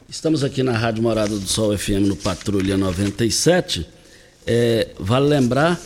Estamos 0.09 0.45
aqui 0.45 0.63
na 0.63 0.77
Rádio 0.77 1.03
Morada 1.03 1.39
do 1.39 1.49
Sol 1.49 1.77
FM 1.77 2.07
no 2.07 2.17
Patrulha 2.17 2.77
97. 2.77 3.87
É, 4.47 4.91
vale 4.99 5.27
lembrar 5.29 5.81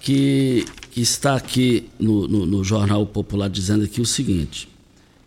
que, 0.00 0.64
que 0.90 1.00
está 1.00 1.36
aqui 1.36 1.88
no, 1.98 2.26
no, 2.26 2.46
no, 2.46 2.64
Jornal 2.64 3.04
Popular 3.06 3.50
dizendo 3.50 3.84
aqui 3.84 4.00
o 4.00 4.06
seguinte: 4.06 4.68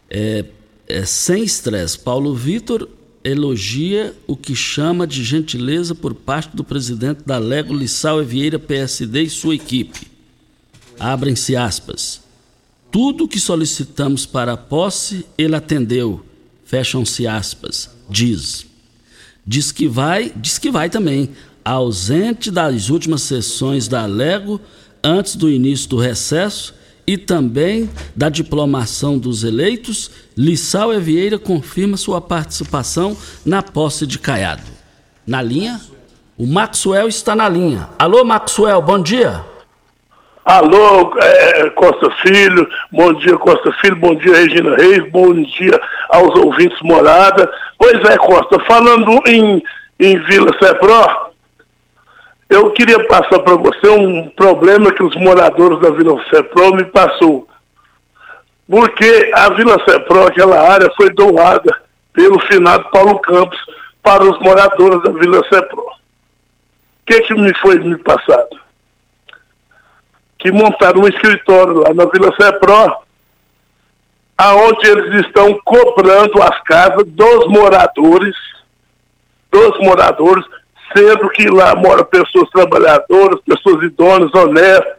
é, 0.09 0.45
é 0.87 1.05
sem 1.05 1.43
estresse. 1.43 1.99
Paulo 1.99 2.33
Vitor 2.33 2.89
elogia 3.23 4.15
o 4.25 4.35
que 4.35 4.55
chama 4.55 5.05
de 5.05 5.23
gentileza 5.23 5.93
por 5.93 6.13
parte 6.13 6.55
do 6.55 6.63
presidente 6.63 7.23
da 7.25 7.37
Lego 7.37 7.73
Lissau 7.73 8.23
Vieira 8.23 8.57
PSD 8.57 9.23
e 9.23 9.29
sua 9.29 9.55
equipe. 9.55 10.07
Abrem-se 10.99 11.55
aspas. 11.55 12.21
Tudo 12.91 13.27
que 13.27 13.39
solicitamos 13.39 14.25
para 14.25 14.53
a 14.53 14.57
posse, 14.57 15.25
ele 15.37 15.55
atendeu. 15.55 16.25
Fecham-se 16.69 17.25
aspas 17.25 17.89
diz. 18.07 18.63
Diz 19.43 19.71
que 19.71 19.87
vai, 19.87 20.31
diz 20.35 20.59
que 20.59 20.69
vai 20.69 20.87
também, 20.87 21.31
ausente 21.65 22.51
das 22.51 22.91
últimas 22.91 23.23
sessões 23.23 23.87
da 23.87 24.05
Lego 24.05 24.61
antes 25.03 25.35
do 25.35 25.49
início 25.49 25.89
do 25.89 25.97
recesso 25.97 26.75
e 27.07 27.17
também 27.17 27.89
da 28.15 28.29
diplomação 28.29 29.17
dos 29.17 29.43
eleitos, 29.43 30.11
Lissau 30.37 30.93
Evieira 30.93 31.39
confirma 31.39 31.97
sua 31.97 32.21
participação 32.21 33.17
na 33.43 33.63
posse 33.63 34.05
de 34.05 34.19
Caiado. 34.19 34.61
Na 35.25 35.41
linha, 35.41 35.81
o 36.37 36.45
Maxwell 36.45 37.07
está 37.07 37.35
na 37.35 37.49
linha. 37.49 37.89
Alô, 37.97 38.23
Maxwell, 38.23 38.79
bom 38.79 39.01
dia. 39.01 39.43
Alô, 40.49 41.13
é, 41.21 41.69
Costa 41.69 42.09
Filho, 42.23 42.67
bom 42.91 43.13
dia 43.13 43.37
Costa 43.37 43.71
Filho, 43.73 43.95
bom 43.97 44.15
dia 44.15 44.35
Regina 44.35 44.75
Reis, 44.77 45.07
bom 45.11 45.31
dia 45.31 45.79
aos 46.09 46.35
ouvintes 46.39 46.81
morada. 46.81 47.47
Pois 47.77 48.03
é, 48.09 48.17
Costa, 48.17 48.59
falando 48.61 49.21
em, 49.27 49.61
em 49.99 50.17
Vila 50.23 50.51
Cepró, 50.57 51.29
eu 52.49 52.71
queria 52.71 53.05
passar 53.05 53.37
para 53.41 53.57
você 53.57 53.89
um 53.89 54.27
problema 54.29 54.91
que 54.91 55.03
os 55.03 55.15
moradores 55.17 55.79
da 55.81 55.91
Vila 55.91 56.19
Cepró 56.33 56.71
me 56.71 56.85
passou. 56.85 57.47
Porque 58.67 59.31
a 59.35 59.53
Vila 59.53 59.77
Cepró, 59.87 60.25
aquela 60.25 60.67
área, 60.67 60.89
foi 60.97 61.11
doada 61.11 61.79
pelo 62.11 62.39
finado 62.47 62.89
Paulo 62.89 63.19
Campos 63.19 63.59
para 64.01 64.23
os 64.23 64.39
moradores 64.39 65.03
da 65.03 65.11
Vila 65.11 65.43
Cepró. 65.47 65.83
O 65.83 67.05
que, 67.05 67.21
que 67.21 67.35
me 67.35 67.53
foi 67.59 67.77
me 67.77 67.99
passado? 67.99 68.68
Que 70.39 70.51
montaram 70.51 71.01
um 71.01 71.07
escritório 71.07 71.81
lá 71.81 71.93
na 71.93 72.05
Vila 72.05 72.33
Cepró, 72.39 73.03
aonde 74.37 74.89
eles 74.89 75.25
estão 75.25 75.59
cobrando 75.65 76.41
as 76.41 76.63
casas 76.63 77.05
dos 77.07 77.47
moradores, 77.47 78.35
dos 79.51 79.77
moradores, 79.79 80.45
sendo 80.95 81.29
que 81.29 81.47
lá 81.49 81.75
moram 81.75 82.05
pessoas 82.05 82.49
trabalhadoras, 82.51 83.41
pessoas 83.41 83.83
idôneas, 83.83 84.33
honestas, 84.33 84.95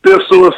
pessoas 0.00 0.54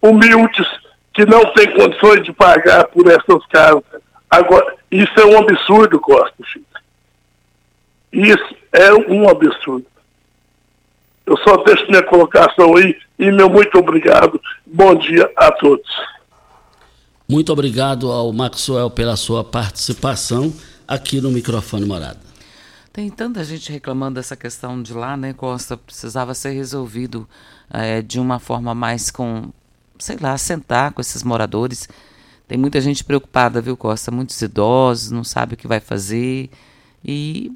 humildes, 0.00 0.66
que 1.12 1.26
não 1.26 1.44
têm 1.52 1.70
condições 1.72 2.24
de 2.24 2.32
pagar 2.32 2.86
por 2.86 3.06
essas 3.06 3.46
casas. 3.46 3.82
Agora, 4.30 4.74
isso 4.90 5.12
é 5.20 5.24
um 5.26 5.38
absurdo, 5.38 6.00
Costa, 6.00 6.34
filho. 6.52 6.64
Isso 8.10 8.56
é 8.72 8.94
um 8.94 9.28
absurdo. 9.28 9.86
Eu 11.26 11.36
só 11.38 11.58
deixo 11.58 11.86
minha 11.86 12.02
colocação 12.02 12.76
aí 12.76 12.96
e 13.18 13.30
meu 13.30 13.48
muito 13.48 13.78
obrigado. 13.78 14.40
Bom 14.66 14.94
dia 14.94 15.30
a 15.36 15.50
todos. 15.52 15.88
Muito 17.28 17.52
obrigado 17.52 18.10
ao 18.10 18.32
Maxwell 18.32 18.90
pela 18.90 19.16
sua 19.16 19.42
participação 19.42 20.52
aqui 20.86 21.20
no 21.20 21.30
microfone 21.30 21.86
Morada. 21.86 22.20
Tem 22.92 23.10
tanta 23.10 23.42
gente 23.42 23.72
reclamando 23.72 24.16
dessa 24.16 24.36
questão 24.36 24.80
de 24.80 24.92
lá, 24.92 25.16
né, 25.16 25.32
Costa? 25.32 25.76
Precisava 25.76 26.34
ser 26.34 26.50
resolvido 26.50 27.28
é, 27.70 28.02
de 28.02 28.20
uma 28.20 28.38
forma 28.38 28.74
mais 28.74 29.10
com, 29.10 29.50
sei 29.98 30.16
lá, 30.20 30.36
sentar 30.38 30.92
com 30.92 31.00
esses 31.00 31.22
moradores. 31.22 31.88
Tem 32.46 32.58
muita 32.58 32.80
gente 32.80 33.02
preocupada, 33.02 33.60
viu, 33.60 33.76
Costa? 33.76 34.10
Muitos 34.12 34.40
idosos, 34.40 35.10
não 35.10 35.24
sabe 35.24 35.54
o 35.54 35.56
que 35.56 35.66
vai 35.66 35.80
fazer. 35.80 36.50
E 37.04 37.50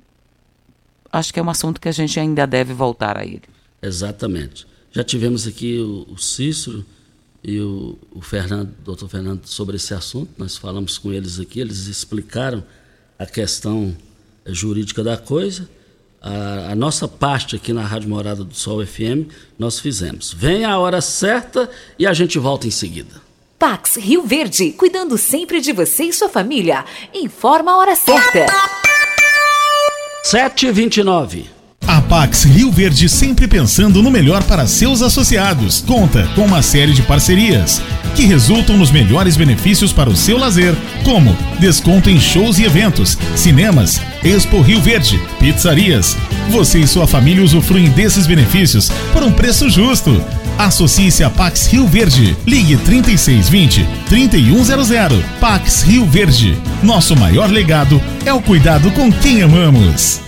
acho 1.13 1.33
que 1.33 1.39
é 1.39 1.43
um 1.43 1.51
assunto 1.51 1.81
que 1.81 1.89
a 1.89 1.93
gente 1.93 2.19
ainda 2.19 2.47
deve 2.47 2.73
voltar 2.73 3.17
a 3.17 3.25
ele. 3.25 3.45
Exatamente. 3.83 4.67
Já 4.93 5.05
tivemos 5.05 5.47
aqui 5.47 5.79
o, 5.79 6.13
o 6.13 6.19
Cícero 6.19 6.85
e 7.43 7.61
o, 7.61 7.99
o 8.11 8.21
Fernando, 8.21 8.75
doutor 8.85 9.09
Fernando, 9.09 9.47
sobre 9.47 9.77
esse 9.77 9.95
assunto. 9.95 10.31
Nós 10.39 10.57
falamos 10.57 10.99
com 10.99 11.13
eles 11.13 11.39
aqui, 11.39 11.61
eles 11.61 11.87
explicaram 11.87 12.65
a 13.19 13.27
questão 13.27 13.97
jurídica 14.47 15.03
da 15.03 15.17
coisa. 15.17 15.69
A, 16.21 16.73
a, 16.73 16.75
nossa 16.75 17.07
parte 17.07 17.55
aqui 17.55 17.73
na 17.73 17.83
Rádio 17.83 18.09
Morada 18.09 18.43
do 18.43 18.55
Sol 18.55 18.85
FM, 18.85 19.31
nós 19.59 19.79
fizemos. 19.79 20.33
Vem 20.33 20.65
a 20.65 20.79
hora 20.79 21.01
certa 21.01 21.71
e 21.99 22.07
a 22.07 22.13
gente 22.13 22.39
volta 22.39 22.67
em 22.67 22.71
seguida. 22.71 23.29
Pax 23.59 23.97
Rio 23.97 24.23
Verde, 24.23 24.73
cuidando 24.73 25.19
sempre 25.19 25.61
de 25.61 25.73
você 25.73 26.05
e 26.05 26.13
sua 26.13 26.29
família. 26.29 26.85
Informa 27.13 27.73
a 27.73 27.77
hora 27.77 27.97
certa. 27.97 28.47
7h29. 30.25 31.58
A 31.89 32.03
Pax 32.03 32.45
Rio 32.45 32.71
Verde 32.71 33.09
sempre 33.09 33.49
pensando 33.49 34.03
no 34.03 34.11
melhor 34.11 34.43
para 34.43 34.67
seus 34.67 35.01
associados. 35.01 35.83
Conta 35.87 36.29
com 36.35 36.43
uma 36.43 36.61
série 36.61 36.93
de 36.93 37.01
parcerias 37.01 37.81
que 38.15 38.27
resultam 38.27 38.77
nos 38.77 38.91
melhores 38.91 39.39
benefícios 39.39 39.91
para 39.91 40.11
o 40.11 40.17
seu 40.17 40.37
lazer, 40.37 40.75
como 41.03 41.35
desconto 41.59 42.11
em 42.11 42.21
shows 42.21 42.59
e 42.59 42.65
eventos, 42.65 43.17
cinemas, 43.35 44.03
Expo 44.23 44.61
Rio 44.61 44.83
Verde, 44.83 45.19
pizzarias. 45.41 46.15
Você 46.51 46.81
e 46.81 46.87
sua 46.87 47.07
família 47.07 47.43
usufruem 47.43 47.89
desses 47.89 48.27
benefícios 48.27 48.91
por 49.11 49.23
um 49.23 49.33
preço 49.33 49.71
justo. 49.71 50.23
Associe-se 50.59 51.25
a 51.25 51.31
Pax 51.31 51.69
Rio 51.69 51.87
Verde. 51.87 52.37
Ligue 52.47 52.77
3620 52.77 53.87
3100. 54.11 55.23
Pax 55.41 55.83
Rio 55.85 56.05
Verde. 56.05 56.55
Nosso 56.83 57.17
maior 57.17 57.49
legado 57.49 57.99
é 58.27 58.33
o 58.33 58.43
cuidado 58.43 58.91
com 58.91 59.11
quem 59.11 59.41
amamos. 59.41 60.28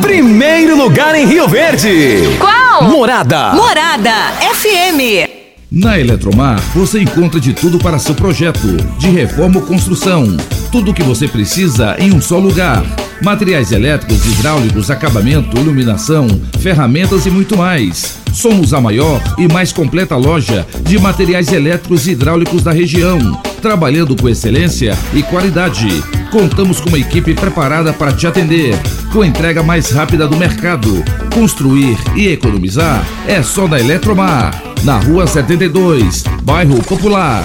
Primeiro 0.00 0.76
lugar 0.76 1.14
em 1.14 1.26
Rio 1.26 1.48
Verde. 1.48 2.36
Qual? 2.38 2.84
Morada. 2.84 3.52
Morada 3.54 4.12
FM. 4.54 5.28
Na 5.70 5.98
Eletromar, 5.98 6.60
você 6.74 7.00
encontra 7.00 7.40
de 7.40 7.52
tudo 7.52 7.78
para 7.78 7.98
seu 7.98 8.14
projeto, 8.14 8.76
de 8.98 9.08
reforma 9.10 9.60
ou 9.60 9.66
construção. 9.66 10.36
Tudo 10.74 10.90
o 10.90 10.94
que 10.94 11.04
você 11.04 11.28
precisa 11.28 11.94
em 12.00 12.12
um 12.12 12.20
só 12.20 12.36
lugar 12.36 12.84
materiais 13.22 13.70
elétricos, 13.70 14.26
hidráulicos, 14.26 14.90
acabamento, 14.90 15.56
iluminação, 15.56 16.26
ferramentas 16.58 17.26
e 17.26 17.30
muito 17.30 17.56
mais. 17.56 18.18
Somos 18.32 18.74
a 18.74 18.80
maior 18.80 19.22
e 19.38 19.46
mais 19.46 19.72
completa 19.72 20.16
loja 20.16 20.66
de 20.82 20.98
materiais 20.98 21.52
elétricos 21.52 22.08
e 22.08 22.10
hidráulicos 22.10 22.64
da 22.64 22.72
região, 22.72 23.40
trabalhando 23.62 24.16
com 24.16 24.28
excelência 24.28 24.98
e 25.12 25.22
qualidade. 25.22 26.02
Contamos 26.32 26.80
com 26.80 26.88
uma 26.88 26.98
equipe 26.98 27.34
preparada 27.34 27.92
para 27.92 28.12
te 28.12 28.26
atender, 28.26 28.74
com 29.12 29.24
entrega 29.24 29.62
mais 29.62 29.92
rápida 29.92 30.26
do 30.26 30.36
mercado. 30.36 31.04
Construir 31.32 31.96
e 32.16 32.26
economizar 32.26 33.06
é 33.28 33.40
só 33.44 33.68
da 33.68 33.78
Eletromar, 33.78 34.60
na 34.82 34.98
Rua 34.98 35.24
72, 35.24 36.24
Bairro 36.42 36.82
Popular. 36.82 37.44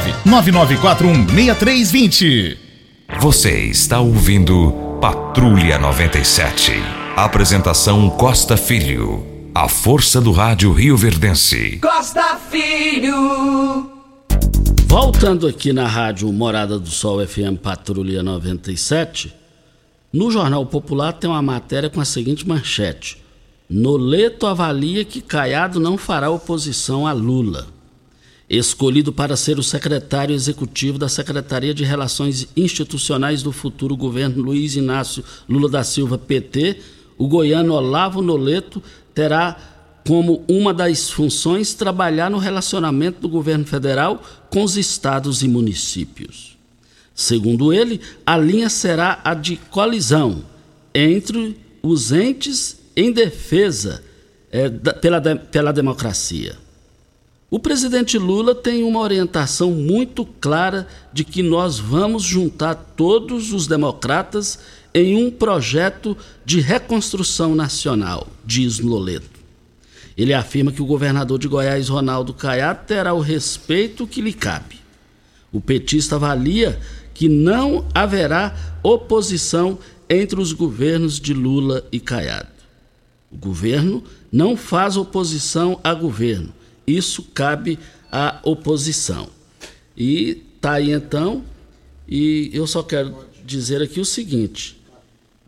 99416320. 0.25 2.57
Você 3.19 3.65
está 3.65 3.99
ouvindo 3.99 4.71
Patrulha 5.01 5.77
97. 5.77 6.71
Apresentação 7.15 8.09
Costa 8.09 8.55
Filho. 8.55 9.25
A 9.53 9.67
força 9.67 10.21
do 10.21 10.31
rádio 10.31 10.71
Rio 10.71 10.95
Verdense. 10.95 11.79
Costa 11.81 12.37
Filho. 12.49 13.91
Voltando 14.85 15.47
aqui 15.47 15.73
na 15.73 15.87
rádio 15.87 16.31
Morada 16.31 16.79
do 16.79 16.89
Sol 16.89 17.25
FM 17.25 17.57
Patrulha 17.61 18.23
97, 18.23 19.33
no 20.13 20.31
Jornal 20.31 20.65
Popular 20.65 21.13
tem 21.13 21.29
uma 21.29 21.41
matéria 21.41 21.89
com 21.89 21.99
a 21.99 22.05
seguinte 22.05 22.47
manchete: 22.47 23.17
Noleto 23.69 24.47
avalia 24.47 25.03
que 25.03 25.21
Caiado 25.21 25.79
não 25.79 25.97
fará 25.97 26.29
oposição 26.29 27.05
a 27.05 27.11
Lula 27.11 27.80
escolhido 28.57 29.13
para 29.13 29.37
ser 29.37 29.57
o 29.57 29.63
secretário 29.63 30.35
executivo 30.35 30.97
da 30.97 31.07
Secretaria 31.07 31.73
de 31.73 31.85
Relações 31.85 32.47
Institucionais 32.55 33.41
do 33.41 33.51
futuro 33.51 33.95
governo 33.95 34.43
Luiz 34.43 34.75
Inácio 34.75 35.23
Lula 35.47 35.69
da 35.69 35.83
Silva, 35.83 36.17
PT, 36.17 36.77
o 37.17 37.27
goiano 37.27 37.73
Olavo 37.73 38.21
Noleto 38.21 38.83
terá 39.13 39.55
como 40.05 40.43
uma 40.49 40.73
das 40.73 41.09
funções 41.09 41.73
trabalhar 41.73 42.29
no 42.29 42.39
relacionamento 42.39 43.21
do 43.21 43.29
governo 43.29 43.65
federal 43.65 44.21
com 44.49 44.63
os 44.63 44.75
estados 44.75 45.43
e 45.43 45.47
municípios. 45.47 46.57
Segundo 47.13 47.71
ele, 47.71 48.01
a 48.25 48.37
linha 48.37 48.69
será 48.69 49.21
a 49.23 49.33
de 49.33 49.57
colisão 49.69 50.43
entre 50.93 51.57
os 51.81 52.11
entes 52.11 52.79
em 52.95 53.11
defesa 53.11 54.03
é, 54.51 54.67
da, 54.67 54.93
pela, 54.93 55.21
pela 55.21 55.71
democracia. 55.71 56.57
O 57.53 57.59
presidente 57.59 58.17
Lula 58.17 58.55
tem 58.55 58.81
uma 58.81 59.01
orientação 59.01 59.71
muito 59.71 60.23
clara 60.23 60.87
de 61.11 61.25
que 61.25 61.43
nós 61.43 61.77
vamos 61.77 62.23
juntar 62.23 62.73
todos 62.95 63.51
os 63.51 63.67
democratas 63.67 64.57
em 64.93 65.21
um 65.21 65.29
projeto 65.29 66.15
de 66.45 66.61
reconstrução 66.61 67.53
nacional, 67.53 68.25
diz 68.45 68.79
Loleto. 68.79 69.41
Ele 70.15 70.33
afirma 70.33 70.71
que 70.71 70.81
o 70.81 70.85
governador 70.85 71.37
de 71.37 71.49
Goiás, 71.49 71.89
Ronaldo 71.89 72.33
Caiado, 72.33 72.85
terá 72.87 73.13
o 73.13 73.19
respeito 73.19 74.07
que 74.07 74.21
lhe 74.21 74.31
cabe. 74.31 74.79
O 75.51 75.59
petista 75.59 76.15
avalia 76.15 76.79
que 77.13 77.27
não 77.27 77.85
haverá 77.93 78.55
oposição 78.81 79.77
entre 80.09 80.39
os 80.39 80.53
governos 80.53 81.19
de 81.19 81.33
Lula 81.33 81.85
e 81.91 81.99
Caiado. 81.99 82.47
O 83.29 83.35
governo 83.35 84.01
não 84.31 84.55
faz 84.55 84.95
oposição 84.95 85.77
a 85.83 85.93
governo 85.93 86.60
isso 86.95 87.23
cabe 87.33 87.77
à 88.11 88.39
oposição. 88.43 89.29
E 89.95 90.35
tá 90.59 90.73
aí 90.73 90.91
então, 90.91 91.43
e 92.07 92.49
eu 92.53 92.67
só 92.67 92.83
quero 92.83 93.15
dizer 93.45 93.81
aqui 93.81 93.99
o 93.99 94.05
seguinte, 94.05 94.81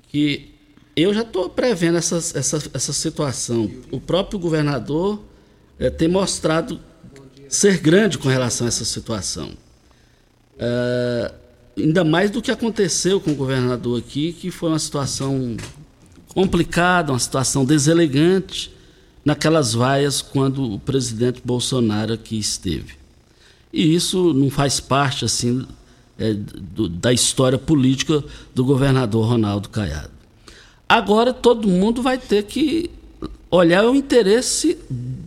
que 0.10 0.54
eu 0.96 1.14
já 1.14 1.22
estou 1.22 1.50
prevendo 1.50 1.98
essa, 1.98 2.18
essa, 2.18 2.64
essa 2.74 2.94
situação. 2.94 3.70
O 3.92 4.00
próprio 4.00 4.40
governador 4.40 5.22
é, 5.80 5.90
tem 5.90 6.08
mostrado 6.08 6.80
ser 7.50 7.80
grande 7.80 8.18
com 8.18 8.30
relação 8.30 8.66
a 8.66 8.70
essa 8.70 8.86
situação. 8.86 9.52
É, 10.58 11.34
ainda 11.78 12.04
mais 12.04 12.32
do 12.32 12.42
que 12.42 12.52
aconteceu 12.52 13.20
com 13.20 13.32
o 13.32 13.36
governador 13.36 14.00
aqui, 14.00 14.34
que 14.34 14.52
foi 14.52 14.70
uma 14.70 14.80
situação 14.80 15.58
complicada, 16.34 17.12
uma 17.12 17.20
situação 17.20 17.66
deselegante, 17.66 18.73
naquelas 19.24 19.74
vaias 19.74 20.22
quando 20.22 20.74
o 20.74 20.80
presidente 20.80 21.42
Bolsonaro 21.44 22.14
aqui 22.14 22.38
esteve. 22.38 22.96
E 23.72 23.96
isso 23.96 24.34
não 24.34 24.50
faz 24.50 24.80
parte 24.80 25.26
assim 25.26 25.66
é, 26.18 26.34
do, 26.34 26.88
da 26.88 27.12
história 27.12 27.58
política 27.58 28.24
do 28.54 28.64
governador 28.64 29.28
Ronaldo 29.28 29.70
Caiado. 29.70 30.12
Agora 30.88 31.34
todo 31.34 31.68
mundo 31.68 32.02
vai 32.02 32.18
ter 32.18 32.44
que 32.44 32.90
olhar 33.50 33.86
o 33.86 33.96
interesse 33.96 34.78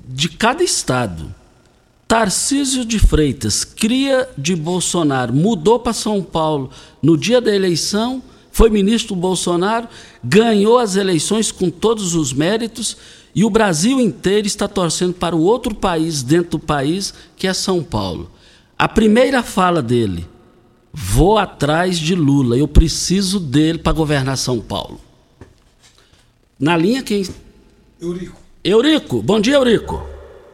de 0.09 0.29
cada 0.29 0.63
estado. 0.63 1.35
Tarcísio 2.07 2.85
de 2.85 3.01
Freitas, 3.01 3.65
cria 3.65 4.29
de 4.39 4.55
Bolsonaro, 4.55 5.33
mudou 5.33 5.81
para 5.81 5.93
São 5.93 6.23
Paulo 6.23 6.71
no 7.03 7.17
dia 7.17 7.41
da 7.41 7.53
eleição, 7.53 8.23
foi 8.53 8.71
ministro 8.71 9.17
do 9.17 9.21
Bolsonaro, 9.21 9.89
ganhou 10.23 10.79
as 10.79 10.95
eleições 10.95 11.51
com 11.51 11.69
todos 11.69 12.15
os 12.15 12.33
méritos 12.33 12.97
e 13.37 13.45
o 13.45 13.51
Brasil 13.51 14.01
inteiro 14.01 14.47
está 14.47 14.67
torcendo 14.67 15.13
para 15.13 15.37
o 15.37 15.43
outro 15.43 15.75
país 15.75 16.23
dentro 16.23 16.53
do 16.53 16.59
país, 16.59 17.13
que 17.37 17.47
é 17.47 17.53
São 17.53 17.85
Paulo. 17.85 18.31
A 18.79 18.89
primeira 18.89 19.43
fala 19.43 19.83
dele: 19.83 20.27
vou 20.91 21.37
atrás 21.37 21.99
de 21.99 22.15
Lula, 22.15 22.57
eu 22.57 22.67
preciso 22.67 23.39
dele 23.39 23.79
para 23.79 23.93
governar 23.93 24.39
São 24.39 24.59
Paulo. 24.59 24.99
Na 26.59 26.79
linha 26.79 27.03
quem? 27.03 27.27
Eurico. 28.01 28.41
Eurico, 28.65 29.21
bom 29.21 29.39
dia, 29.39 29.57
Eurico. 29.57 30.03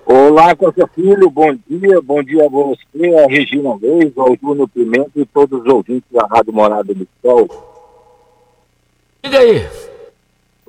Olá, 0.04 0.54
Costa 0.56 0.84
Filho, 0.92 1.30
bom 1.30 1.56
dia, 1.70 2.02
bom 2.02 2.20
dia 2.20 2.44
a 2.44 2.48
você, 2.48 3.14
a 3.24 3.28
Regina 3.28 3.76
Reis, 3.80 4.12
ao 4.16 4.36
Júnior 4.36 4.68
Pimenta 4.68 5.12
e 5.14 5.24
todos 5.24 5.60
os 5.60 5.66
ouvintes 5.66 6.10
da 6.10 6.26
Rádio 6.26 6.52
Morada 6.52 6.92
do 6.92 7.06
Sol. 7.22 7.48
Diga 9.22 9.38
aí. 9.38 9.91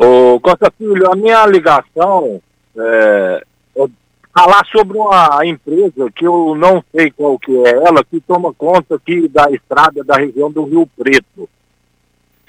Ô, 0.04 0.38
Costa 0.41 0.70
Filho, 0.78 1.10
a 1.10 1.16
minha 1.16 1.45
ligação 1.45 2.41
é, 2.76 3.43
é 3.78 3.86
falar 4.34 4.66
sobre 4.70 4.97
uma 4.97 5.39
empresa 5.45 6.12
que 6.14 6.28
eu 6.28 6.56
não 6.56 6.84
sei 6.93 7.10
qual 7.10 7.39
que 7.39 7.56
é 7.66 7.70
ela, 7.72 8.04
que 8.04 8.20
toma 8.20 8.54
conta 8.54 8.95
aqui 8.95 9.30
da 9.30 9.49
estrada 9.49 10.04
da 10.04 10.18
região 10.18 10.51
do 10.51 10.66
Rio 10.66 10.86
Preto, 10.97 11.49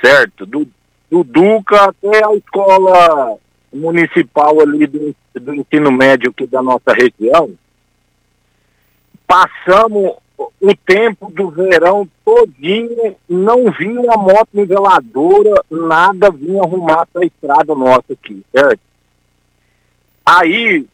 certo? 0.04 0.44
Do, 0.44 0.66
do 1.08 1.22
Duca 1.22 1.84
até 1.84 2.26
a 2.26 2.34
escola 2.34 3.36
municipal 3.72 4.60
ali 4.60 4.88
do, 4.88 5.14
do 5.34 5.54
ensino 5.54 5.92
médio 5.92 6.30
aqui 6.30 6.48
da 6.48 6.60
nossa 6.60 6.92
região. 6.92 7.52
Passamos 9.28 10.16
o 10.64 10.74
tempo 10.74 11.30
do 11.30 11.50
verão 11.50 12.08
todinho, 12.24 13.14
não 13.28 13.70
vinha 13.70 14.00
uma 14.00 14.16
moto 14.16 14.48
niveladora, 14.54 15.62
nada 15.70 16.30
vinha 16.30 16.62
arrumar 16.62 17.06
essa 17.14 17.26
estrada 17.26 17.74
nossa 17.74 18.14
aqui, 18.14 18.42
certo? 18.50 18.80
Aí 20.24 20.86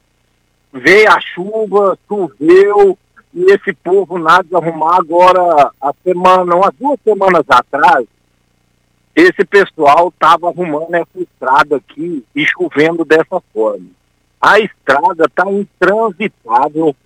veio 0.72 1.08
a 1.08 1.20
chuva, 1.20 1.96
choveu, 2.08 2.98
e 3.32 3.44
esse 3.52 3.72
povo 3.72 4.18
nada 4.18 4.42
de 4.42 4.56
arrumar 4.56 4.96
agora, 4.96 5.70
a 5.80 5.92
semana, 6.02 6.56
umas 6.56 6.74
duas 6.74 6.98
semanas 7.04 7.44
atrás, 7.48 8.06
esse 9.14 9.44
pessoal 9.44 10.08
estava 10.08 10.48
arrumando 10.48 10.94
essa 10.94 11.20
estrada 11.20 11.76
aqui 11.76 12.24
e 12.34 12.44
chovendo 12.44 13.04
dessa 13.04 13.40
forma. 13.52 13.86
A 14.40 14.58
estrada 14.58 15.26
está 15.26 15.48
intransitável. 15.48 16.96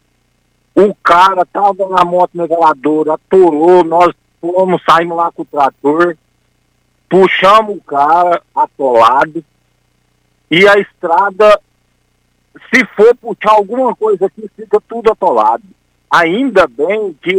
O 0.75 0.95
cara 0.95 1.43
estava 1.43 1.89
na 1.89 2.05
moto 2.05 2.31
niveladora, 2.35 3.15
atorou, 3.15 3.85
nós 3.85 4.13
fomos, 4.41 4.83
saímos 4.85 5.17
lá 5.17 5.31
com 5.31 5.43
o 5.43 5.47
trator, 5.47 6.17
puxamos 7.09 7.77
o 7.77 7.81
cara 7.81 8.43
atolado 8.55 9.45
e 10.51 10.67
a 10.69 10.79
estrada, 10.79 11.61
se 12.73 12.85
for 12.97 13.15
puxar 13.17 13.53
alguma 13.53 13.95
coisa 13.95 14.27
aqui, 14.27 14.51
fica 14.57 14.81
tudo 14.89 15.13
atolado. 15.13 15.63
Ainda 16.11 16.67
bem 16.67 17.13
que 17.23 17.35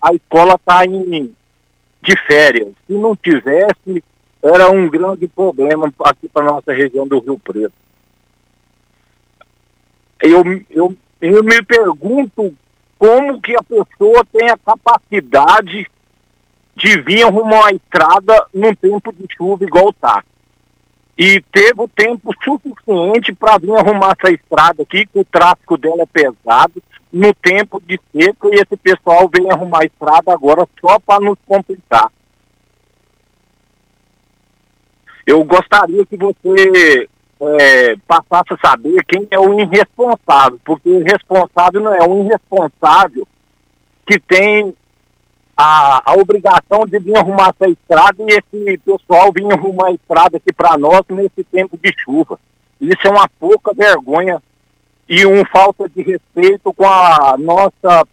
a 0.00 0.14
escola 0.14 0.54
está 0.54 0.84
de 0.86 2.16
férias. 2.26 2.68
Se 2.86 2.92
não 2.92 3.16
tivesse, 3.16 4.02
era 4.42 4.70
um 4.70 4.88
grande 4.88 5.26
problema 5.26 5.92
aqui 6.00 6.28
para 6.28 6.44
nossa 6.44 6.72
região 6.72 7.06
do 7.06 7.18
Rio 7.18 7.38
Preto. 7.38 7.74
Eu, 10.22 10.42
eu, 10.70 10.96
eu 11.20 11.44
me 11.44 11.62
pergunto 11.62 12.54
como 12.98 13.40
que 13.40 13.54
a 13.56 13.62
pessoa 13.62 14.24
tem 14.32 14.50
a 14.50 14.58
capacidade 14.58 15.90
de 16.74 17.00
vir 17.00 17.24
arrumar 17.24 17.60
uma 17.60 17.72
estrada 17.72 18.46
num 18.52 18.74
tempo 18.74 19.12
de 19.12 19.26
chuva 19.34 19.64
igual 19.64 19.92
tá. 19.92 20.22
E 21.18 21.40
teve 21.50 21.80
o 21.80 21.88
tempo 21.88 22.30
suficiente 22.44 23.34
para 23.34 23.56
vir 23.56 23.74
arrumar 23.74 24.14
essa 24.18 24.32
estrada 24.32 24.82
aqui, 24.82 25.06
que 25.06 25.18
o 25.18 25.24
tráfego 25.24 25.78
dela 25.78 26.02
é 26.02 26.06
pesado, 26.06 26.82
no 27.10 27.32
tempo 27.34 27.80
de 27.80 27.98
seca, 28.12 28.48
e 28.48 28.56
esse 28.56 28.76
pessoal 28.76 29.30
vem 29.32 29.50
arrumar 29.50 29.80
a 29.80 29.86
estrada 29.86 30.32
agora 30.32 30.68
só 30.78 30.98
para 30.98 31.24
nos 31.24 31.38
complicar. 31.46 32.10
Eu 35.26 35.42
gostaria 35.44 36.04
que 36.04 36.16
você 36.16 37.08
é, 37.40 37.96
passasse 38.06 38.52
a 38.52 38.68
saber 38.68 39.04
quem 39.04 39.26
é 39.30 39.38
o 39.38 39.58
irresponsável, 39.60 40.58
porque 40.64 40.88
o 40.88 41.00
irresponsável 41.00 41.80
não 41.80 41.94
é 41.94 42.02
um 42.02 42.24
irresponsável 42.24 43.26
que 44.06 44.18
tem 44.18 44.74
a, 45.56 46.12
a 46.12 46.14
obrigação 46.14 46.86
de 46.86 46.98
vir 46.98 47.16
arrumar 47.16 47.54
essa 47.58 47.70
estrada 47.70 48.16
e 48.22 48.26
esse 48.26 48.78
pessoal 48.78 49.32
vir 49.32 49.50
arrumar 49.52 49.88
a 49.88 49.92
estrada 49.92 50.36
aqui 50.36 50.52
para 50.52 50.76
nós 50.78 51.02
nesse 51.08 51.44
tempo 51.44 51.78
de 51.78 51.92
chuva. 51.98 52.38
Isso 52.80 53.06
é 53.06 53.10
uma 53.10 53.28
pouca 53.40 53.72
vergonha 53.74 54.42
e 55.08 55.24
um 55.26 55.44
falta 55.46 55.88
de 55.88 56.02
respeito 56.02 56.72
com 56.72 56.86
a 56.86 57.36
nossa 57.38 58.06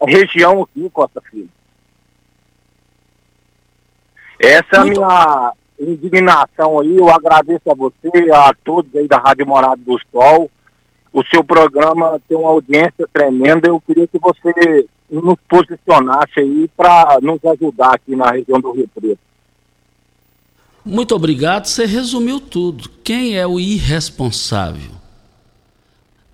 região 0.00 0.62
aqui, 0.62 0.88
Costa 0.90 1.20
Filho. 1.30 1.50
Essa 4.40 4.76
é 4.76 4.78
a 4.78 4.84
minha 4.84 5.52
indignação 5.80 6.80
aí, 6.80 6.96
eu 6.96 7.08
agradeço 7.08 7.70
a 7.70 7.74
você, 7.74 8.08
a 8.32 8.54
todos 8.64 8.94
aí 8.96 9.06
da 9.06 9.18
Rádio 9.18 9.46
Morado 9.46 9.82
do 9.82 9.98
Sol. 10.10 10.50
O 11.12 11.24
seu 11.24 11.42
programa 11.42 12.20
tem 12.28 12.36
uma 12.36 12.50
audiência 12.50 13.08
tremenda. 13.12 13.68
Eu 13.68 13.80
queria 13.80 14.06
que 14.06 14.18
você 14.18 14.86
nos 15.10 15.36
posicionasse 15.48 16.38
aí 16.38 16.70
para 16.76 17.18
nos 17.22 17.42
ajudar 17.44 17.94
aqui 17.94 18.14
na 18.14 18.30
região 18.30 18.60
do 18.60 18.72
Rio 18.72 18.88
Preto. 18.94 19.18
Muito 20.84 21.14
obrigado. 21.14 21.66
Você 21.66 21.86
resumiu 21.86 22.40
tudo. 22.40 22.88
Quem 23.02 23.36
é 23.36 23.46
o 23.46 23.58
irresponsável? 23.58 24.90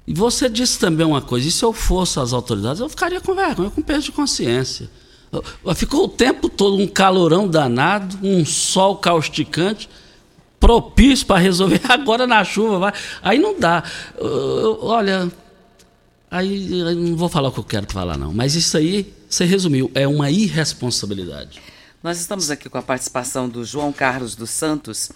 E 0.07 0.13
você 0.13 0.49
disse 0.49 0.79
também 0.79 1.07
uma 1.07 1.23
coisa: 1.23 1.49
e 1.49 1.51
se 1.51 1.65
eu 1.65 1.73
fosse 1.73 2.21
as 2.21 2.33
autoridades, 2.33 2.81
eu 2.81 2.89
ficaria 2.89 3.21
com 3.21 3.35
vergonha, 3.35 3.71
com 3.71 3.83
peso 3.83 4.07
de 4.07 4.13
consciência. 4.13 4.91
Ficou 5.75 6.05
o 6.05 6.09
tempo 6.09 6.49
todo 6.49 6.77
um 6.77 6.87
calorão 6.87 7.49
danado, 7.49 8.19
um 8.23 8.45
sol 8.45 8.97
causticante, 8.97 9.89
propício 10.61 11.27
para 11.27 11.41
resolver. 11.41 11.81
Agora 11.89 12.27
na 12.27 12.45
chuva, 12.45 12.79
vai. 12.79 12.93
Aí 13.23 13.39
não 13.39 13.59
dá. 13.59 13.83
Olha, 14.81 15.31
aí 16.31 16.69
não 16.95 17.17
vou 17.17 17.29
falar 17.29 17.49
o 17.49 17.53
que 17.53 17.61
eu 17.61 17.65
quero 17.65 17.87
falar, 17.93 18.17
não. 18.17 18.33
Mas 18.33 18.55
isso 18.55 18.77
aí, 18.77 19.13
você 19.29 19.45
resumiu, 19.45 19.91
é 19.95 20.07
uma 20.07 20.31
irresponsabilidade. 20.31 21.61
Nós 22.03 22.21
estamos 22.21 22.51
aqui 22.51 22.69
com 22.69 22.77
a 22.77 22.83
participação 22.83 23.49
do 23.49 23.65
João 23.65 23.93
Carlos 23.93 24.35
dos 24.35 24.51
Santos 24.51 25.11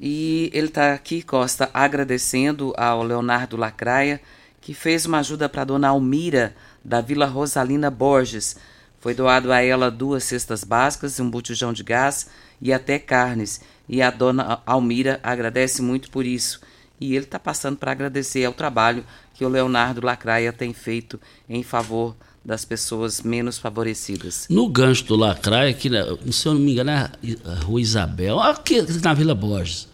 e 0.00 0.50
ele 0.52 0.66
está 0.66 0.92
aqui, 0.92 1.22
Costa, 1.22 1.70
agradecendo 1.72 2.74
ao 2.76 3.02
Leonardo 3.02 3.56
Lacraia, 3.56 4.20
que 4.60 4.74
fez 4.74 5.06
uma 5.06 5.20
ajuda 5.20 5.48
para 5.48 5.62
a 5.62 5.64
dona 5.64 5.88
Almira, 5.88 6.54
da 6.84 7.00
Vila 7.00 7.26
Rosalina 7.26 7.90
Borges. 7.90 8.56
Foi 9.04 9.12
doado 9.12 9.52
a 9.52 9.60
ela 9.60 9.90
duas 9.90 10.24
cestas 10.24 10.64
básicas, 10.64 11.20
um 11.20 11.28
botijão 11.28 11.74
de 11.74 11.82
gás 11.82 12.26
e 12.58 12.72
até 12.72 12.98
carnes. 12.98 13.60
E 13.86 14.00
a 14.00 14.10
dona 14.10 14.62
Almira 14.64 15.20
agradece 15.22 15.82
muito 15.82 16.10
por 16.10 16.24
isso. 16.24 16.58
E 16.98 17.14
ele 17.14 17.26
está 17.26 17.38
passando 17.38 17.76
para 17.76 17.92
agradecer 17.92 18.46
ao 18.46 18.54
trabalho 18.54 19.04
que 19.34 19.44
o 19.44 19.48
Leonardo 19.50 20.00
Lacraia 20.00 20.54
tem 20.54 20.72
feito 20.72 21.20
em 21.46 21.62
favor 21.62 22.16
das 22.42 22.64
pessoas 22.64 23.20
menos 23.20 23.58
favorecidas. 23.58 24.46
No 24.48 24.70
gancho 24.70 25.04
do 25.04 25.16
Lacraia, 25.16 25.74
que, 25.74 25.90
se 26.32 26.48
eu 26.48 26.54
não 26.54 26.60
me 26.62 26.72
engano, 26.72 26.92
é 26.92 27.10
a 27.44 27.54
Rua 27.62 27.82
Isabel, 27.82 28.40
aqui 28.40 28.80
na 29.02 29.12
Vila 29.12 29.34
Borges. 29.34 29.86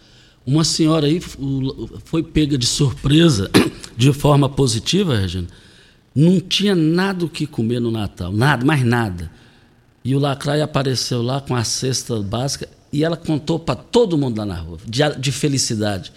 Uma 0.45 0.63
senhora 0.63 1.07
aí 1.07 1.19
foi 2.05 2.23
pega 2.23 2.57
de 2.57 2.65
surpresa, 2.65 3.51
de 3.97 4.13
forma 4.13 4.47
positiva, 4.47 5.17
Regina. 5.17 5.49
Não 6.15 6.39
tinha 6.39 6.75
nada 6.75 7.25
o 7.25 7.29
que 7.29 7.47
comer 7.47 7.79
no 7.79 7.91
Natal, 7.91 8.31
nada, 8.31 8.65
mais 8.65 8.83
nada. 8.83 9.31
E 10.03 10.15
o 10.15 10.19
Lacraia 10.19 10.63
apareceu 10.63 11.21
lá 11.21 11.39
com 11.39 11.55
a 11.55 11.63
cesta 11.63 12.19
básica 12.21 12.67
e 12.91 13.03
ela 13.03 13.15
contou 13.15 13.59
para 13.59 13.75
todo 13.75 14.17
mundo 14.17 14.37
lá 14.39 14.45
na 14.45 14.55
rua, 14.55 14.77
de, 14.85 15.01
de 15.17 15.31
felicidade. 15.31 16.11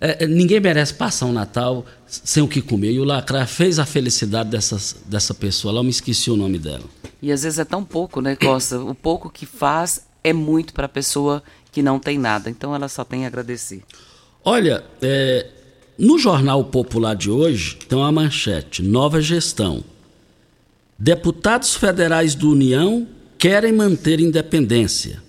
É, 0.00 0.24
é, 0.24 0.26
ninguém 0.26 0.60
merece 0.60 0.94
passar 0.94 1.26
um 1.26 1.32
Natal 1.32 1.86
sem 2.06 2.42
o 2.42 2.48
que 2.48 2.60
comer. 2.60 2.92
E 2.92 3.00
o 3.00 3.04
Lacraia 3.04 3.46
fez 3.46 3.78
a 3.78 3.86
felicidade 3.86 4.50
dessa, 4.50 4.76
dessa 5.06 5.32
pessoa. 5.32 5.72
Lá 5.72 5.80
eu 5.80 5.84
me 5.84 5.90
esqueci 5.90 6.30
o 6.30 6.36
nome 6.36 6.58
dela. 6.58 6.84
E 7.20 7.30
às 7.30 7.44
vezes 7.44 7.58
é 7.58 7.64
tão 7.64 7.84
pouco, 7.84 8.20
né, 8.20 8.34
Costa? 8.36 8.80
O 8.80 8.94
pouco 8.94 9.30
que 9.30 9.46
faz 9.46 10.04
é 10.24 10.32
muito 10.32 10.72
para 10.72 10.86
a 10.86 10.88
pessoa 10.88 11.42
que 11.70 11.82
não 11.82 12.00
tem 12.00 12.18
nada. 12.18 12.50
Então 12.50 12.74
ela 12.74 12.88
só 12.88 13.04
tem 13.04 13.24
a 13.24 13.28
agradecer. 13.28 13.82
Olha, 14.44 14.84
é, 15.00 15.46
no 15.98 16.18
Jornal 16.18 16.64
Popular 16.64 17.14
de 17.14 17.30
hoje 17.30 17.76
tem 17.88 17.98
uma 17.98 18.12
manchete: 18.12 18.82
nova 18.82 19.20
gestão. 19.20 19.84
Deputados 20.98 21.74
federais 21.74 22.34
do 22.34 22.50
União 22.50 23.06
querem 23.38 23.72
manter 23.72 24.20
independência. 24.20 25.22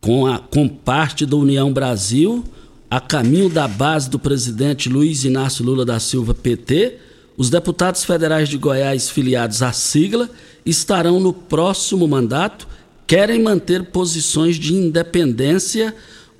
Com, 0.00 0.26
a, 0.26 0.38
com 0.38 0.68
parte 0.68 1.26
da 1.26 1.36
União 1.36 1.72
Brasil 1.72 2.44
a 2.90 3.00
caminho 3.00 3.50
da 3.50 3.68
base 3.68 4.08
do 4.08 4.18
presidente 4.18 4.88
Luiz 4.88 5.24
Inácio 5.24 5.64
Lula 5.64 5.84
da 5.84 6.00
Silva, 6.00 6.34
PT, 6.34 6.96
os 7.36 7.50
deputados 7.50 8.02
federais 8.02 8.48
de 8.48 8.56
Goiás 8.56 9.10
filiados 9.10 9.62
à 9.62 9.72
sigla 9.72 10.30
estarão 10.64 11.20
no 11.20 11.32
próximo 11.32 12.08
mandato, 12.08 12.66
querem 13.06 13.42
manter 13.42 13.84
posições 13.84 14.56
de 14.56 14.74
independência 14.74 15.94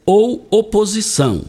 ou 0.07 0.47
oposição. 0.51 1.45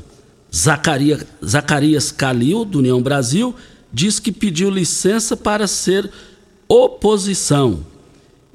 Zacaria, 0.53 1.25
Zacarias 1.45 2.11
Calil, 2.11 2.65
do 2.65 2.79
União 2.79 3.01
Brasil, 3.01 3.55
diz 3.91 4.19
que 4.19 4.31
pediu 4.31 4.69
licença 4.69 5.37
para 5.37 5.67
ser 5.67 6.09
oposição. 6.67 7.85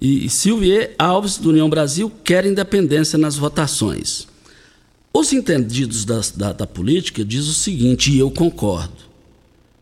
E 0.01 0.29
Silvier 0.29 0.95
Alves, 0.99 1.39
do 1.39 1.51
União 1.51 1.69
Brasil, 1.69 2.11
quer 2.23 2.45
independência 2.45 3.19
nas 3.19 3.37
votações. 3.37 4.27
Os 5.13 5.33
entendidos 5.33 6.05
da, 6.05 6.21
da, 6.35 6.53
da 6.53 6.67
política 6.67 7.25
diz 7.25 7.47
o 7.47 7.55
seguinte, 7.55 8.11
e 8.11 8.19
eu 8.19 8.31
concordo. 8.31 9.05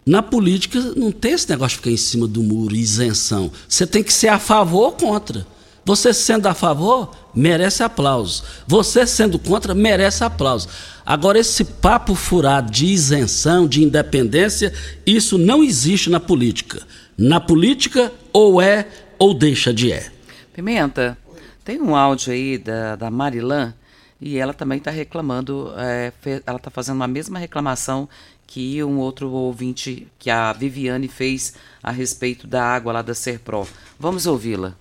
Na 0.05 0.23
política 0.23 0.81
não 0.97 1.11
tem 1.11 1.33
esse 1.33 1.49
negócio 1.49 1.71
de 1.71 1.77
ficar 1.77 1.91
em 1.91 1.97
cima 1.97 2.27
do 2.27 2.43
muro, 2.43 2.75
isenção. 2.75 3.51
Você 3.69 3.87
tem 3.87 4.03
que 4.03 4.13
ser 4.13 4.29
a 4.29 4.39
favor 4.39 4.87
ou 4.87 4.93
contra. 4.93 5.47
Você 5.85 6.12
sendo 6.14 6.47
a 6.47 6.55
favor, 6.55 7.11
merece 7.35 7.83
aplausos. 7.83 8.45
Você 8.66 9.07
sendo 9.07 9.39
contra, 9.39 9.74
merece 9.74 10.22
aplausos. 10.22 10.68
Agora, 11.05 11.39
esse 11.39 11.64
papo 11.64 12.14
furado 12.14 12.70
de 12.70 12.87
isenção, 12.87 13.66
de 13.66 13.83
independência, 13.83 14.72
isso 15.05 15.37
não 15.37 15.62
existe 15.62 16.09
na 16.09 16.20
política. 16.20 16.83
Na 17.18 17.41
política, 17.41 18.12
ou 18.33 18.62
é 18.62 18.87
ou 19.18 19.35
deixa 19.35 19.72
de 19.72 19.93
é. 19.93 20.11
Pimenta, 20.53 21.18
tem 21.64 21.80
um 21.80 21.97
áudio 21.97 22.33
aí 22.33 22.59
da, 22.59 22.97
da 22.97 23.11
Marilã 23.11 23.74
e 24.20 24.39
ela 24.39 24.55
também 24.55 24.78
está 24.78 24.91
reclamando, 24.91 25.72
é, 25.76 26.12
ela 26.47 26.57
está 26.57 26.70
fazendo 26.70 27.03
a 27.03 27.09
mesma 27.09 27.39
reclamação 27.39 28.09
que 28.47 28.83
um 28.85 28.99
outro 28.99 29.30
ouvinte, 29.30 30.07
que 30.18 30.30
a 30.30 30.53
Viviane 30.53 31.09
fez 31.09 31.55
a 31.83 31.91
respeito 31.91 32.47
da 32.47 32.62
água 32.62 32.93
lá 32.93 33.03
da 33.03 33.14
Serpro. 33.14 33.66
Vamos 33.99 34.26
ouvi-la. 34.26 34.76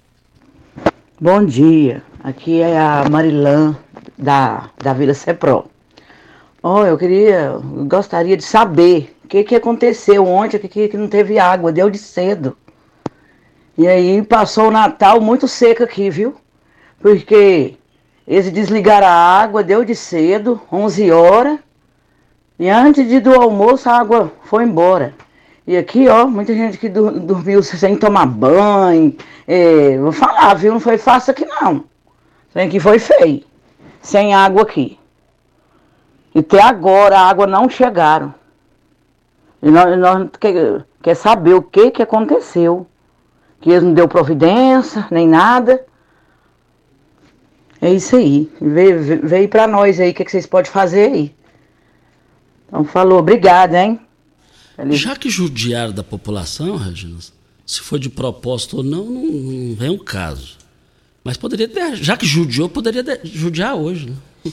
Bom 1.24 1.46
dia, 1.46 2.02
aqui 2.24 2.62
é 2.62 2.80
a 2.80 3.08
Marilã 3.08 3.78
da, 4.18 4.72
da 4.76 4.92
Vila 4.92 5.14
Serpro. 5.14 5.66
Oh, 6.64 6.84
eu 6.84 6.98
queria, 6.98 7.60
gostaria 7.88 8.36
de 8.36 8.44
saber 8.44 9.16
o 9.24 9.28
que, 9.28 9.44
que 9.44 9.56
aconteceu 9.56 10.26
ontem, 10.26 10.58
que, 10.58 10.88
que 10.88 10.98
não 10.98 11.08
teve 11.08 11.38
água, 11.38 11.72
deu 11.72 11.92
de 11.92 12.00
cedo. 12.00 12.58
E 13.78 13.88
aí 13.88 14.24
passou 14.24 14.70
o 14.70 14.72
Natal 14.72 15.22
muito 15.22 15.48
seco 15.48 15.84
aqui, 15.84 16.10
viu? 16.10 16.34
Porque 17.00 17.76
Eles 18.28 18.52
desligaram 18.52 19.06
a 19.06 19.12
água, 19.12 19.64
deu 19.64 19.86
de 19.86 19.94
cedo, 19.94 20.60
11 20.74 21.12
horas. 21.12 21.60
E 22.58 22.68
antes 22.68 23.08
de 23.08 23.20
do 23.20 23.40
almoço, 23.40 23.88
a 23.88 24.00
água 24.00 24.34
foi 24.46 24.64
embora. 24.64 25.14
E 25.68 25.78
aqui, 25.78 26.08
ó, 26.08 26.26
muita 26.26 26.54
gente 26.54 26.78
que 26.78 26.90
dormiu 26.90 27.62
sem 27.62 27.96
tomar 27.96 28.26
banho. 28.26 29.16
É, 29.48 29.98
vou 29.98 30.12
falar, 30.12 30.54
viu? 30.56 30.74
Não 30.74 30.80
foi 30.80 30.98
fácil 30.98 31.32
aqui, 31.32 31.46
não. 31.46 31.84
Tem 32.54 32.68
que 32.70 32.80
foi 32.80 33.00
feio. 33.00 33.44
Sem 34.02 34.34
água 34.34 34.64
aqui. 34.64 34.98
E 36.34 36.40
até 36.40 36.62
agora 36.62 37.20
a 37.20 37.30
água 37.30 37.46
não 37.46 37.70
chegaram. 37.70 38.34
E 39.62 39.70
nós, 39.70 39.98
nós 40.00 40.30
quer, 40.40 40.84
quer 41.02 41.16
saber 41.16 41.54
o 41.54 41.62
que 41.62 41.92
que 41.92 42.02
aconteceu. 42.02 42.88
Que 43.60 43.70
eles 43.70 43.84
não 43.84 43.94
deu 43.94 44.08
providência, 44.08 45.06
nem 45.12 45.28
nada. 45.28 45.86
É 47.80 47.92
isso 47.94 48.16
aí. 48.16 48.52
Veio, 48.60 49.00
veio- 49.04 49.28
veio 49.28 49.50
pra 49.50 49.68
nós 49.68 50.00
aí, 50.00 50.10
o 50.10 50.14
que, 50.14 50.26
que 50.26 50.32
vocês 50.32 50.48
podem 50.48 50.72
fazer 50.72 51.12
aí. 51.12 51.36
Então 52.68 52.84
falou, 52.84 53.20
obrigado, 53.20 53.76
hein? 53.76 54.00
Já 54.92 55.16
que 55.16 55.30
judiaram 55.30 55.94
da 55.94 56.04
população, 56.04 56.76
Regina, 56.78 57.18
se 57.66 57.80
foi 57.82 58.00
de 58.00 58.10
propósito 58.10 58.78
ou 58.78 58.84
não, 58.84 59.06
não, 59.06 59.24
não 59.24 59.76
vem 59.76 59.90
o 59.90 60.00
caso. 60.00 60.58
Mas 61.24 61.38
poderia 61.38 61.68
ter, 61.68 61.96
já 61.96 62.18
que 62.18 62.26
judiou, 62.26 62.68
poderia 62.68 63.04
de- 63.04 63.20
judiar 63.24 63.76
hoje, 63.76 64.10
né? 64.10 64.16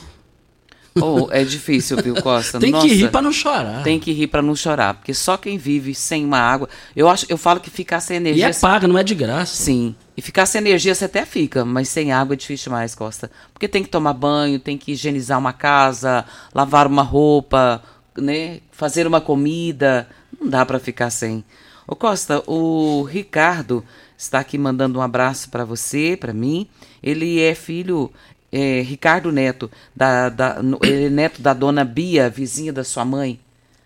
Oh, 1.00 1.28
é 1.30 1.44
difícil, 1.44 1.96
viu, 2.02 2.14
Costa? 2.16 2.58
Tem 2.58 2.72
que 2.72 2.78
Nossa, 2.78 2.88
rir 2.88 3.10
pra 3.10 3.22
não 3.22 3.32
chorar. 3.32 3.84
Tem 3.84 4.00
que 4.00 4.10
rir 4.10 4.26
pra 4.26 4.42
não 4.42 4.56
chorar, 4.56 4.94
porque 4.94 5.14
só 5.14 5.36
quem 5.36 5.56
vive 5.56 5.94
sem 5.94 6.24
uma 6.24 6.38
água, 6.40 6.68
eu 6.96 7.08
acho, 7.08 7.24
eu 7.28 7.38
falo 7.38 7.60
que 7.60 7.70
ficar 7.70 8.00
sem 8.00 8.16
E 8.16 8.18
energia 8.18 8.48
é 8.48 8.52
paga, 8.52 8.88
não 8.88 8.98
é 8.98 9.04
de 9.04 9.14
graça. 9.14 9.54
Sim. 9.62 9.94
E 10.16 10.22
ficar 10.22 10.44
sem 10.46 10.60
energia 10.60 10.92
você 10.94 11.04
até 11.04 11.24
fica, 11.24 11.64
mas 11.64 11.88
sem 11.88 12.10
água 12.10 12.34
é 12.34 12.36
difícil 12.36 12.64
demais, 12.64 12.94
Costa. 12.96 13.30
Porque 13.52 13.68
tem 13.68 13.82
que 13.84 13.88
tomar 13.88 14.12
banho, 14.12 14.58
tem 14.58 14.76
que 14.76 14.92
higienizar 14.92 15.38
uma 15.38 15.52
casa, 15.52 16.24
lavar 16.52 16.88
uma 16.88 17.02
roupa, 17.02 17.80
né? 18.16 18.60
Fazer 18.72 19.06
uma 19.06 19.20
comida. 19.20 20.08
Não 20.40 20.48
dá 20.48 20.64
pra 20.64 20.78
ficar 20.78 21.10
sem. 21.10 21.44
Ô 21.86 21.96
Costa, 21.96 22.42
o 22.46 23.02
Ricardo 23.02 23.84
está 24.16 24.40
aqui 24.40 24.58
mandando 24.58 24.98
um 24.98 25.02
abraço 25.02 25.48
pra 25.50 25.64
você, 25.64 26.16
pra 26.18 26.32
mim. 26.32 26.66
Ele 27.02 27.40
é 27.40 27.54
filho 27.54 28.10
é, 28.52 28.80
Ricardo 28.82 29.32
Neto, 29.32 29.70
da, 29.94 30.28
da, 30.28 30.60
ele 30.82 31.06
é 31.06 31.10
neto 31.10 31.40
da 31.40 31.52
dona 31.54 31.84
Bia, 31.84 32.28
vizinha 32.28 32.72
da 32.72 32.84
sua 32.84 33.04
mãe. 33.04 33.38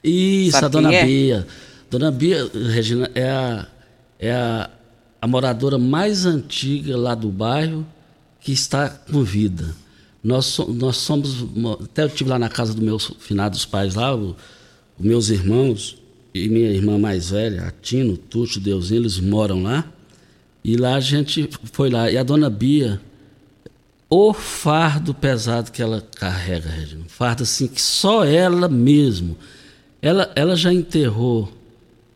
Isso, 0.02 0.52
Sabe 0.52 0.66
a 0.66 0.68
dona 0.68 0.92
é? 0.94 1.04
Bia. 1.04 1.46
Dona 1.90 2.10
Bia, 2.10 2.50
Regina, 2.72 3.10
é 3.14 3.30
a, 3.30 3.66
é 4.18 4.32
a, 4.32 4.70
a 5.20 5.26
moradora 5.28 5.78
mais 5.78 6.24
antiga 6.26 6.96
lá 6.96 7.14
do 7.14 7.28
bairro 7.28 7.86
que 8.40 8.50
está 8.52 8.88
com 8.88 9.22
vida. 9.22 9.74
Nós, 10.24 10.58
nós 10.68 10.96
somos. 10.96 11.34
mo- 11.42 11.78
Até 11.84 12.02
eu 12.02 12.06
estive 12.06 12.30
lá 12.30 12.38
na 12.38 12.48
casa 12.48 12.72
dos 12.74 12.82
meus 12.82 13.12
finados 13.20 13.64
pais 13.64 13.94
lá, 13.94 14.14
os 14.14 14.34
meus 14.98 15.28
irmãos 15.30 15.98
e 16.34 16.48
minha 16.48 16.70
irmã 16.70 16.98
mais 16.98 17.30
velha, 17.30 17.64
a 17.64 17.70
Tino, 17.70 18.16
Tuxo, 18.16 18.58
Deusinho, 18.58 19.02
eles 19.02 19.18
moram 19.18 19.62
lá. 19.62 19.86
E 20.64 20.76
lá 20.76 20.94
a 20.94 21.00
gente 21.00 21.48
foi 21.72 21.90
lá. 21.90 22.10
E 22.10 22.16
a 22.16 22.22
dona 22.22 22.48
Bia, 22.48 23.00
o 24.08 24.32
fardo 24.32 25.12
pesado 25.12 25.70
que 25.70 25.82
ela 25.82 26.06
carrega, 26.16 26.70
Regina. 26.70 27.02
Um 27.04 27.08
fardo 27.08 27.42
assim 27.42 27.66
que 27.66 27.82
só 27.82 28.24
ela 28.24 28.68
mesmo. 28.68 29.36
Ela, 30.00 30.32
ela 30.34 30.56
já 30.56 30.72
enterrou 30.72 31.52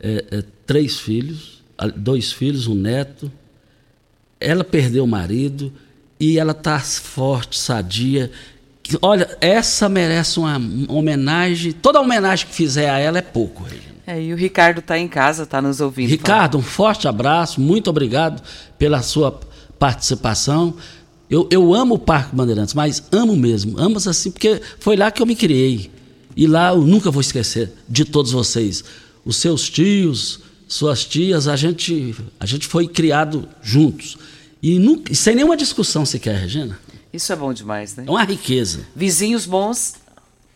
é, 0.01 0.25
é, 0.31 0.45
três 0.67 0.99
filhos, 0.99 1.63
dois 1.97 2.33
filhos, 2.33 2.67
um 2.67 2.75
neto. 2.75 3.31
Ela 4.41 4.65
perdeu 4.65 5.05
o 5.05 5.09
marido 5.09 5.73
e 6.19 6.39
ela 6.39 6.53
está 6.53 6.79
forte, 6.81 7.59
sadia. 7.59 8.31
Olha, 9.03 9.37
essa 9.41 9.89
merece 9.89 10.39
uma 10.39 10.57
homenagem. 10.89 11.73
Toda 11.73 12.01
homenagem 12.01 12.47
que 12.47 12.55
fizer 12.55 12.89
a 12.89 12.99
ela 12.99 13.19
é 13.19 13.23
pouco, 13.23 13.65
Regina. 13.65 13.86
É, 14.07 14.23
e 14.23 14.33
o 14.33 14.37
Ricardo 14.37 14.81
tá 14.81 14.97
em 14.97 15.09
casa, 15.09 15.45
tá 15.45 15.61
nos 15.61 15.81
ouvindo. 15.81 16.09
Ricardo, 16.09 16.59
um 16.59 16.63
forte 16.63 17.09
abraço, 17.09 17.61
muito 17.61 17.91
obrigado 17.91 18.41
pela 18.79 19.03
sua 19.03 19.41
participação. 19.79 20.75
Eu, 21.29 21.49
eu 21.51 21.75
amo 21.75 21.95
o 21.95 21.99
Parque 21.99 22.37
Bandeirantes, 22.37 22.73
mas 22.73 23.03
amo 23.11 23.35
mesmo, 23.35 23.79
amo 23.79 23.97
assim, 23.97 24.31
porque 24.31 24.61
foi 24.79 24.97
lá 24.97 25.11
que 25.11 25.21
eu 25.21 25.27
me 25.27 25.35
criei. 25.35 25.91
E 26.37 26.47
lá 26.47 26.71
eu 26.71 26.83
nunca 26.83 27.11
vou 27.11 27.21
esquecer 27.21 27.73
de 27.89 28.05
todos 28.05 28.31
vocês. 28.31 28.85
Os 29.25 29.39
seus 29.39 29.69
tios, 29.69 30.41
suas 30.69 31.05
tias, 31.05 31.49
a 31.49 31.57
gente, 31.57 32.15
a 32.39 32.47
gente 32.47 32.69
foi 32.69 32.87
criado 32.87 33.49
juntos. 33.61 34.17
E 34.63 34.79
nunca, 34.79 35.13
sem 35.15 35.35
nenhuma 35.35 35.57
discussão 35.57 36.07
sequer, 36.07 36.39
Regina. 36.39 36.79
Isso 37.13 37.33
é 37.33 37.37
bom 37.37 37.53
demais, 37.53 37.97
né? 37.97 38.05
É 38.07 38.11
uma 38.11 38.23
riqueza. 38.23 38.87
Vizinhos 38.95 39.47
bons, 39.47 39.95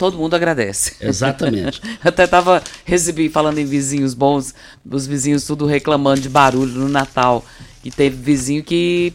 todo 0.00 0.16
mundo 0.16 0.34
agradece. 0.34 0.94
Exatamente. 0.98 1.82
Até 2.02 2.26
tava 2.26 2.62
recebi 2.86 3.28
falando 3.28 3.58
em 3.58 3.66
vizinhos 3.66 4.14
bons, 4.14 4.54
os 4.90 5.06
vizinhos 5.06 5.44
tudo 5.44 5.66
reclamando 5.66 6.22
de 6.22 6.28
barulho 6.30 6.72
no 6.72 6.88
Natal. 6.88 7.44
E 7.84 7.90
teve 7.90 8.16
vizinho 8.16 8.64
que 8.64 9.12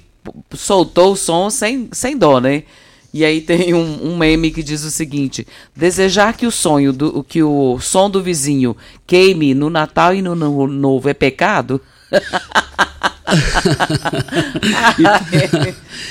soltou 0.54 1.14
o 1.14 1.16
som 1.16 1.50
sem, 1.50 1.90
sem 1.92 2.16
dó, 2.16 2.40
né? 2.40 2.66
E 3.12 3.26
aí 3.26 3.42
tem 3.42 3.74
um, 3.74 4.12
um 4.12 4.16
meme 4.16 4.52
que 4.52 4.62
diz 4.62 4.84
o 4.84 4.92
seguinte: 4.92 5.48
desejar 5.76 6.38
que 6.38 6.46
o 6.46 6.52
sonho 6.52 6.94
do 6.94 7.24
que 7.24 7.42
o 7.42 7.80
som 7.80 8.08
do 8.08 8.22
vizinho 8.22 8.78
queime 9.08 9.56
no 9.56 9.72
Natal 9.72 10.14
e 10.14 10.22
no 10.22 10.34
Ano 10.34 10.68
Novo 10.68 11.10
é 11.10 11.16
pecado? 11.16 11.82
Ai, 13.26 13.38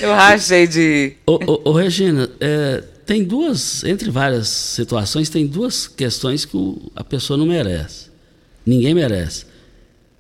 eu 0.01 0.13
rachei 0.13 0.67
de. 0.67 1.13
Ô, 1.27 1.39
ô, 1.47 1.71
ô, 1.71 1.73
Regina, 1.73 2.29
é, 2.41 2.83
tem 3.07 3.23
duas, 3.25 3.85
entre 3.85 4.11
várias 4.11 4.49
situações, 4.49 5.29
tem 5.29 5.47
duas 5.47 5.87
questões 5.87 6.45
que 6.45 6.57
o- 6.57 6.91
a 6.95 7.05
pessoa 7.05 7.37
não 7.37 7.47
merece. 7.47 8.07
Ninguém 8.65 8.95
merece. 8.95 9.47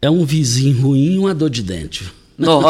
É 0.03 0.11
um 0.11 0.25
vizinho 0.25 0.81
ruim 0.83 1.15
e 1.15 1.19
uma 1.19 1.35
dor 1.35 1.49
de 1.51 1.63
dente. 1.63 2.05
Não, 2.37 2.61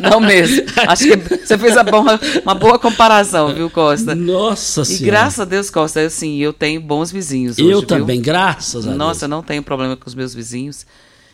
não 0.00 0.18
mesmo. 0.18 0.64
Acho 0.88 1.04
que 1.04 1.16
você 1.46 1.56
fez 1.56 1.74
boa- 1.88 2.18
uma 2.42 2.54
boa 2.56 2.76
comparação, 2.76 3.54
viu, 3.54 3.70
Costa? 3.70 4.16
Nossa 4.16 4.82
E 4.82 4.84
Senhora. 4.86 5.06
graças 5.06 5.38
a 5.38 5.44
Deus, 5.44 5.70
Costa, 5.70 6.00
eu, 6.00 6.08
assim, 6.08 6.38
eu 6.38 6.52
tenho 6.52 6.80
bons 6.80 7.12
vizinhos. 7.12 7.56
Eu 7.56 7.66
hoje, 7.66 7.74
viu? 7.76 7.86
também, 7.86 8.20
graças 8.20 8.84
a 8.84 8.88
Deus. 8.88 8.98
Nossa, 8.98 9.26
eu 9.26 9.28
não 9.28 9.40
tenho 9.40 9.62
problema 9.62 9.96
com 9.96 10.08
os 10.08 10.14
meus 10.16 10.34
vizinhos. 10.34 10.84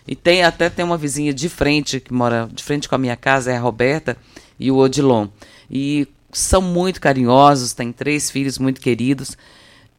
E 0.07 0.14
tem 0.14 0.45
até 0.45 0.68
tem 0.68 0.84
uma 0.84 0.99
vizinha 0.99 1.32
de 1.32 1.49
frente, 1.49 1.99
que 1.99 2.12
mora 2.12 2.47
de 2.53 2.62
frente 2.62 2.86
com 2.86 2.95
a 2.95 2.99
minha 2.99 3.16
casa, 3.16 3.51
é 3.53 3.57
a 3.57 3.61
Roberta 3.61 4.18
e 4.61 4.70
o 4.70 4.76
Odilon. 4.76 5.26
E 5.70 6.07
são 6.33 6.61
muito 6.61 7.01
carinhosos, 7.01 7.72
têm 7.72 7.93
três 7.93 8.31
filhos 8.31 8.59
muito 8.59 8.81
queridos. 8.81 9.37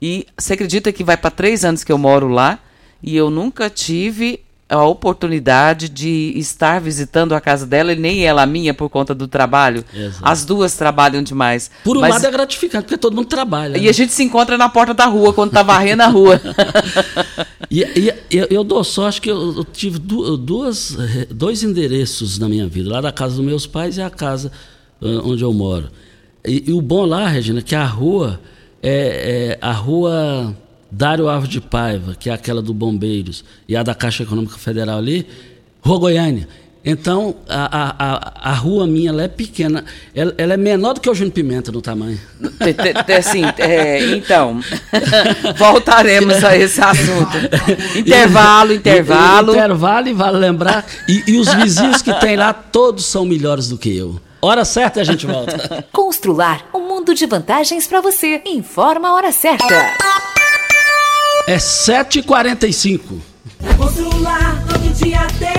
E 0.02 0.26
você 0.38 0.54
acredita 0.54 0.92
que 0.94 1.04
vai 1.04 1.18
para 1.18 1.30
três 1.32 1.66
anos 1.66 1.84
que 1.84 1.92
eu 1.92 1.98
moro 1.98 2.28
lá 2.28 2.60
e 3.04 3.16
eu 3.16 3.30
nunca 3.30 3.70
tive 3.70 4.42
a 4.72 4.84
oportunidade 4.86 5.90
de 5.90 6.32
estar 6.36 6.80
visitando 6.80 7.34
a 7.34 7.42
casa 7.42 7.66
dela 7.66 7.92
e 7.92 7.96
nem 7.96 8.24
ela 8.24 8.44
a 8.44 8.46
minha 8.46 8.72
por 8.72 8.88
conta 8.88 9.16
do 9.16 9.28
trabalho. 9.28 9.84
Exato. 9.92 10.20
As 10.22 10.46
duas 10.46 10.76
trabalham 10.76 11.24
demais. 11.24 11.72
Por 11.84 11.98
um 11.98 12.02
Mas- 12.02 12.12
lado 12.14 12.28
é 12.28 12.32
gratificante, 12.32 12.84
porque 12.84 12.98
todo 12.98 13.16
mundo 13.16 13.28
trabalha. 13.28 13.78
E 13.80 13.82
né? 13.86 13.90
a 13.90 13.92
gente 13.92 14.14
se 14.14 14.22
encontra 14.22 14.60
na 14.60 14.70
porta 14.70 14.94
da 14.94 15.06
rua, 15.06 15.34
quando 15.34 15.52
tá 15.52 15.64
varrendo 15.64 16.04
a 16.04 16.08
rua. 16.08 16.40
E, 17.72 17.82
e- 17.82 18.14
eu, 18.32 18.48
eu 18.50 18.64
dou 18.64 18.84
sorte 18.84 19.22
que 19.22 19.30
eu, 19.30 19.58
eu 19.58 19.64
tive 19.64 20.00
du- 20.00 20.36
duas, 20.38 20.98
eh, 20.98 21.28
dois 21.30 21.62
endereços 21.62 22.40
na 22.40 22.50
minha 22.50 22.66
vida, 22.68 22.90
lá 22.90 23.00
da 23.00 23.12
casa 23.12 23.36
dos 23.36 23.46
meus 23.46 23.68
pais 23.68 23.98
e 23.98 24.02
a 24.02 24.10
casa 24.10 24.52
ah, 25.02 25.06
onde 25.24 25.44
eu 25.44 25.54
moro. 25.54 25.90
E, 26.46 26.66
e 26.68 26.74
o 26.74 26.82
bom 26.82 27.06
lá, 27.06 27.28
Regina, 27.28 27.60
é 27.60 27.62
que 27.62 27.76
a 27.76 27.86
rua 27.86 28.40
é, 28.82 29.58
é 29.58 29.58
a 29.62 29.72
rua 29.72 30.56
Dário 30.92 31.28
Alves 31.28 31.50
de 31.50 31.62
Paiva, 31.62 32.16
que 32.16 32.30
é 32.30 32.34
aquela 32.34 32.62
do 32.62 32.74
Bombeiros, 32.74 33.44
e 33.68 33.76
a 33.76 33.84
da 33.84 33.94
Caixa 33.94 34.24
Econômica 34.24 34.58
Federal 34.58 34.98
ali, 34.98 35.28
Rua 35.82 36.00
Goiânia. 36.00 36.48
Então, 36.84 37.36
a, 37.48 37.94
a, 38.00 38.52
a, 38.52 38.54
rua 38.54 38.88
minha 38.88 39.10
ela 39.10 39.24
é 39.24 39.28
pequena. 39.28 39.84
Ela, 40.16 40.34
ela 40.38 40.54
é 40.54 40.58
menor 40.58 40.94
do 40.94 41.02
que 41.02 41.10
o 41.10 41.14
Júnior 41.14 41.34
Pimenta 41.34 41.74
no 41.74 41.82
tamanho. 41.82 42.18
Assim, 43.18 43.44
é, 43.58 44.16
então, 44.16 44.62
voltaremos 45.58 46.42
a 46.42 46.58
esse 46.58 46.80
assunto. 46.80 47.38
Intervalo, 47.98 48.74
intervalo. 48.74 49.52
intervalo 49.52 50.08
e 50.08 50.14
vale 50.14 50.38
lembrar. 50.38 50.86
E, 51.08 51.24
e 51.28 51.38
os 51.38 51.54
vizinhos 51.54 52.02
que 52.02 52.14
tem 52.14 52.38
lá, 52.38 52.54
todos 52.54 53.06
são 53.06 53.26
melhores 53.26 53.68
do 53.68 53.78
que 53.78 53.96
eu. 53.96 54.20
Hora 54.42 54.64
certa 54.64 55.00
e 55.00 55.02
a 55.02 55.06
gente 55.06 55.26
volta. 55.26 55.86
Constrular 55.92 56.66
um 56.74 56.88
mundo 56.88 57.14
de 57.14 57.26
vantagens 57.26 57.88
para 57.88 58.00
você. 58.00 58.42
Informa 58.46 59.10
a 59.10 59.14
hora 59.14 59.32
certa. 59.32 59.74
É 61.48 61.58
7h45. 61.58 63.02
Constrular 63.78 64.64
todo 64.68 64.94
dia 64.94 65.28
tem, 65.38 65.59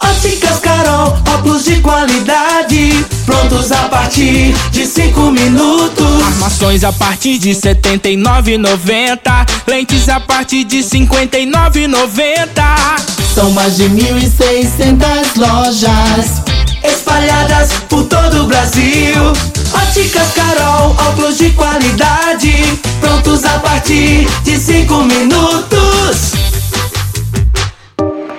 Óticas 0.00 0.58
Carol, 0.58 1.16
óculos 1.34 1.64
de 1.64 1.76
qualidade, 1.80 3.04
prontos 3.24 3.70
a 3.72 3.88
partir 3.88 4.52
de 4.70 4.84
cinco 4.86 5.30
minutos. 5.30 6.22
Armações 6.24 6.84
a 6.84 6.92
partir 6.92 7.38
de 7.38 7.52
R$ 7.52 7.58
79,90. 7.60 9.18
Lentes 9.66 10.08
a 10.08 10.20
partir 10.20 10.64
de 10.64 10.78
R$ 10.78 10.84
59,90. 10.84 13.11
São 13.34 13.50
mais 13.52 13.76
de 13.78 13.84
1.600 13.84 15.36
lojas 15.36 16.42
espalhadas 16.84 17.72
por 17.88 18.04
todo 18.04 18.42
o 18.42 18.46
Brasil. 18.46 19.32
Óticas 19.72 20.32
Carol, 20.34 20.90
óculos 21.08 21.38
de 21.38 21.48
qualidade, 21.50 22.52
prontos 23.00 23.42
a 23.46 23.58
partir 23.60 24.28
de 24.44 24.58
cinco 24.58 24.96
minutos. 25.04 26.32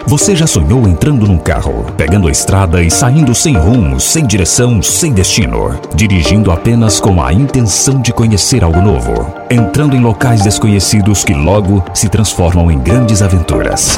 Você 0.06 0.36
já 0.36 0.46
sonhou 0.46 0.88
entrando 0.88 1.26
num 1.26 1.40
carro, 1.40 1.88
pegando 1.98 2.28
a 2.28 2.32
estrada 2.32 2.84
e 2.84 2.92
saindo 2.92 3.34
sem 3.34 3.58
rumo, 3.58 4.00
sem 4.00 4.28
direção, 4.28 4.80
sem 4.84 5.12
destino, 5.12 5.76
dirigindo 5.96 6.52
apenas 6.52 7.00
com 7.00 7.20
a 7.20 7.34
intenção 7.34 8.00
de 8.00 8.14
conhecer 8.14 8.64
algo 8.64 8.80
novo, 8.80 9.34
entrando 9.50 9.96
em 9.96 10.02
locais 10.02 10.44
desconhecidos 10.44 11.24
que 11.24 11.34
logo 11.34 11.84
se 11.96 12.10
transformam 12.10 12.70
em 12.70 12.78
grandes 12.78 13.24
aventuras? 13.24 13.98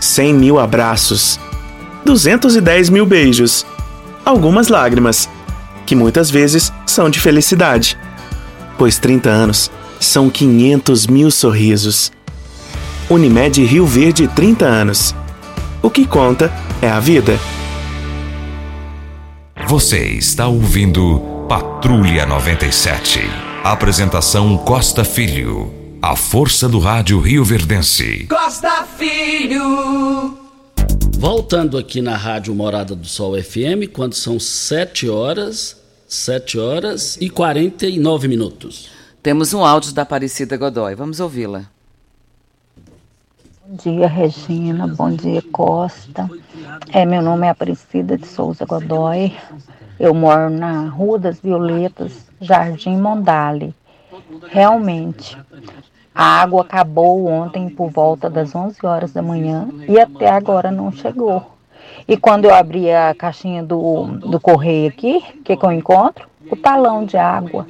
100 0.00 0.34
mil 0.34 0.58
abraços, 0.58 1.38
210 2.04 2.88
mil 2.88 3.06
beijos, 3.06 3.66
algumas 4.24 4.68
lágrimas, 4.68 5.28
que 5.86 5.94
muitas 5.94 6.30
vezes 6.30 6.72
são 6.86 7.10
de 7.10 7.20
felicidade, 7.20 7.98
pois 8.78 8.98
30 8.98 9.28
anos 9.28 9.70
são 10.00 10.30
500 10.30 11.06
mil 11.06 11.30
sorrisos. 11.30 12.10
Unimed 13.08 13.62
Rio 13.64 13.86
Verde 13.86 14.26
30 14.28 14.64
anos. 14.64 15.14
O 15.82 15.90
que 15.90 16.06
conta 16.06 16.52
é 16.80 16.88
a 16.88 17.00
vida. 17.00 17.38
Você 19.66 19.98
está 19.98 20.46
ouvindo 20.46 21.46
Patrulha 21.48 22.24
97. 22.24 23.20
Apresentação 23.62 24.56
Costa 24.56 25.04
Filho. 25.04 25.79
A 26.02 26.16
força 26.16 26.66
do 26.66 26.78
rádio 26.78 27.20
Rio 27.20 27.44
Verdense. 27.44 28.26
Costa 28.26 28.84
Filho. 28.84 30.34
Voltando 31.18 31.76
aqui 31.76 32.00
na 32.00 32.16
Rádio 32.16 32.54
Morada 32.54 32.96
do 32.96 33.06
Sol 33.06 33.34
FM, 33.40 33.92
quando 33.92 34.14
são 34.14 34.40
7 34.40 35.10
horas, 35.10 35.78
7 36.08 36.58
horas 36.58 37.18
e 37.20 37.28
49 37.28 38.28
minutos. 38.28 38.90
Temos 39.22 39.52
um 39.52 39.62
áudio 39.62 39.92
da 39.92 40.00
Aparecida 40.00 40.56
Godoy. 40.56 40.94
Vamos 40.94 41.20
ouvi-la. 41.20 41.66
Bom 43.66 43.76
dia, 43.76 44.06
Regina. 44.06 44.86
Bom 44.86 45.10
dia, 45.10 45.42
Costa. 45.52 46.30
É, 46.94 47.04
meu 47.04 47.20
nome 47.20 47.46
é 47.46 47.50
Aparecida 47.50 48.16
de 48.16 48.26
Souza 48.26 48.64
Godoy. 48.64 49.36
Eu 49.98 50.14
moro 50.14 50.48
na 50.48 50.88
Rua 50.88 51.18
das 51.18 51.38
Violetas, 51.40 52.12
Jardim 52.40 52.96
Mondale. 52.96 53.74
Realmente, 54.48 55.36
a 56.20 56.42
água 56.42 56.60
acabou 56.60 57.26
ontem 57.26 57.70
por 57.70 57.88
volta 57.90 58.28
das 58.28 58.54
11 58.54 58.76
horas 58.84 59.10
da 59.10 59.22
manhã 59.22 59.70
e 59.88 59.98
até 59.98 60.28
agora 60.28 60.70
não 60.70 60.92
chegou. 60.92 61.56
E 62.06 62.14
quando 62.14 62.44
eu 62.44 62.54
abri 62.54 62.92
a 62.92 63.14
caixinha 63.14 63.62
do, 63.62 64.04
do 64.18 64.38
correio 64.38 64.90
aqui, 64.90 65.16
o 65.16 65.42
que, 65.42 65.56
que 65.56 65.64
eu 65.64 65.72
encontro? 65.72 66.28
O 66.50 66.56
talão 66.56 67.06
de 67.06 67.16
água. 67.16 67.66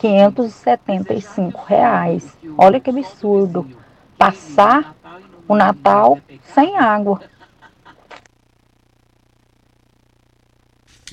575 0.00 1.64
reais. 1.64 2.36
Olha 2.58 2.80
que 2.80 2.90
absurdo. 2.90 3.70
Passar 4.18 4.96
o 5.46 5.54
Natal 5.54 6.18
sem 6.52 6.76
água. 6.76 7.20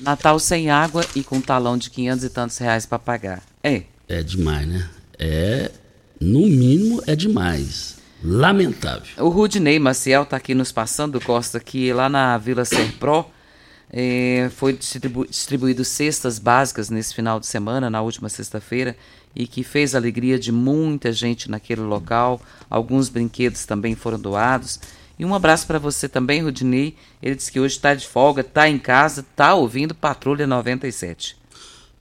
Natal 0.00 0.40
sem 0.40 0.72
água 0.72 1.04
e 1.14 1.22
com 1.22 1.36
um 1.36 1.40
talão 1.40 1.78
de 1.78 1.88
500 1.88 2.24
e 2.24 2.30
tantos 2.30 2.58
reais 2.58 2.84
para 2.84 2.98
pagar. 2.98 3.42
É. 3.62 3.84
É 4.08 4.24
demais, 4.24 4.66
né? 4.66 4.90
É, 5.16 5.70
no 6.20 6.40
mínimo, 6.40 7.02
é 7.06 7.16
demais. 7.16 7.96
Lamentável. 8.22 9.24
O 9.24 9.30
Rudney 9.30 9.78
Maciel 9.78 10.24
está 10.24 10.36
aqui 10.36 10.54
nos 10.54 10.70
passando, 10.70 11.18
Costa, 11.18 11.58
que 11.58 11.90
lá 11.94 12.10
na 12.10 12.36
Vila 12.36 12.66
Serpro 12.66 13.24
eh, 13.90 14.50
foi 14.54 14.74
distribu 14.74 15.26
distribuído 15.26 15.82
cestas 15.82 16.38
básicas 16.38 16.90
nesse 16.90 17.14
final 17.14 17.40
de 17.40 17.46
semana, 17.46 17.88
na 17.88 18.02
última 18.02 18.28
sexta-feira, 18.28 18.94
e 19.34 19.46
que 19.46 19.64
fez 19.64 19.94
a 19.94 19.98
alegria 19.98 20.38
de 20.38 20.52
muita 20.52 21.10
gente 21.10 21.50
naquele 21.50 21.80
local. 21.80 22.40
Alguns 22.68 23.08
brinquedos 23.08 23.64
também 23.64 23.94
foram 23.94 24.18
doados. 24.18 24.78
E 25.18 25.24
um 25.24 25.34
abraço 25.34 25.66
para 25.66 25.78
você 25.78 26.06
também, 26.06 26.42
Rudney. 26.42 26.96
Ele 27.22 27.34
disse 27.34 27.50
que 27.50 27.60
hoje 27.60 27.76
está 27.76 27.94
de 27.94 28.06
folga, 28.06 28.42
está 28.42 28.68
em 28.68 28.78
casa, 28.78 29.22
está 29.22 29.54
ouvindo 29.54 29.94
Patrulha 29.94 30.46
97. 30.46 31.39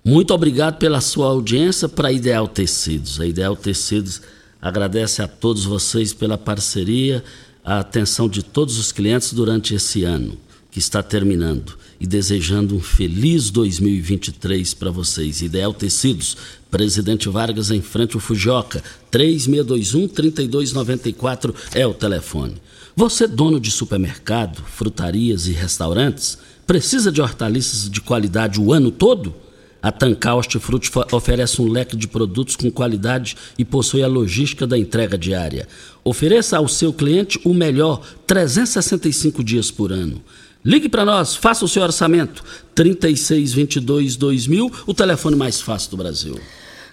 Muito 0.09 0.33
obrigado 0.33 0.79
pela 0.79 0.99
sua 1.01 1.27
audiência 1.27 1.87
para 1.87 2.11
Ideal 2.11 2.47
Tecidos. 2.47 3.21
A 3.21 3.27
Ideal 3.27 3.55
Tecidos 3.55 4.23
agradece 4.59 5.21
a 5.21 5.27
todos 5.27 5.65
vocês 5.65 6.13
pela 6.13 6.35
parceria, 6.35 7.23
a 7.63 7.77
atenção 7.77 8.27
de 8.27 8.41
todos 8.41 8.79
os 8.79 8.91
clientes 8.91 9.31
durante 9.33 9.75
esse 9.75 10.03
ano. 10.03 10.35
que 10.71 10.79
está 10.79 11.03
terminando 11.03 11.77
e 11.99 12.07
desejando 12.07 12.75
um 12.75 12.79
feliz 12.79 13.51
2023 13.51 14.73
para 14.73 14.89
vocês. 14.89 15.43
Ideal 15.43 15.73
Tecidos, 15.73 16.37
Presidente 16.71 17.29
Vargas 17.29 17.69
em 17.71 17.81
frente 17.81 18.15
ao 18.15 18.19
Fujioka, 18.19 18.83
3621-3294 19.11 21.53
é 21.73 21.85
o 21.85 21.93
telefone. 21.93 22.55
Você, 22.95 23.27
dono 23.27 23.59
de 23.59 23.69
supermercado, 23.71 24.63
frutarias 24.63 25.47
e 25.47 25.51
restaurantes, 25.51 26.39
precisa 26.65 27.11
de 27.11 27.21
hortaliças 27.21 27.87
de 27.89 28.01
qualidade 28.01 28.59
o 28.59 28.73
ano 28.73 28.89
todo? 28.91 29.35
A 29.81 29.91
Tancar 29.91 30.35
Hortifruti 30.35 30.91
oferece 31.11 31.61
um 31.61 31.67
leque 31.69 31.95
de 31.95 32.07
produtos 32.07 32.55
com 32.55 32.69
qualidade 32.69 33.37
e 33.57 33.63
possui 33.63 34.03
a 34.03 34.07
logística 34.07 34.67
da 34.67 34.77
entrega 34.77 35.17
diária. 35.17 35.67
Ofereça 36.03 36.57
ao 36.57 36.67
seu 36.67 36.91
cliente 36.91 37.39
o 37.45 37.53
melhor 37.53 38.01
365 38.27 39.43
dias 39.43 39.71
por 39.71 39.91
ano. 39.91 40.21
Ligue 40.63 40.89
para 40.89 41.05
nós, 41.05 41.35
faça 41.35 41.63
o 41.63 41.67
seu 41.67 41.81
orçamento. 41.81 42.43
3622-2000, 42.75 44.71
o 44.85 44.93
telefone 44.93 45.37
mais 45.37 45.61
fácil 45.61 45.91
do 45.91 45.97
Brasil. 45.97 46.37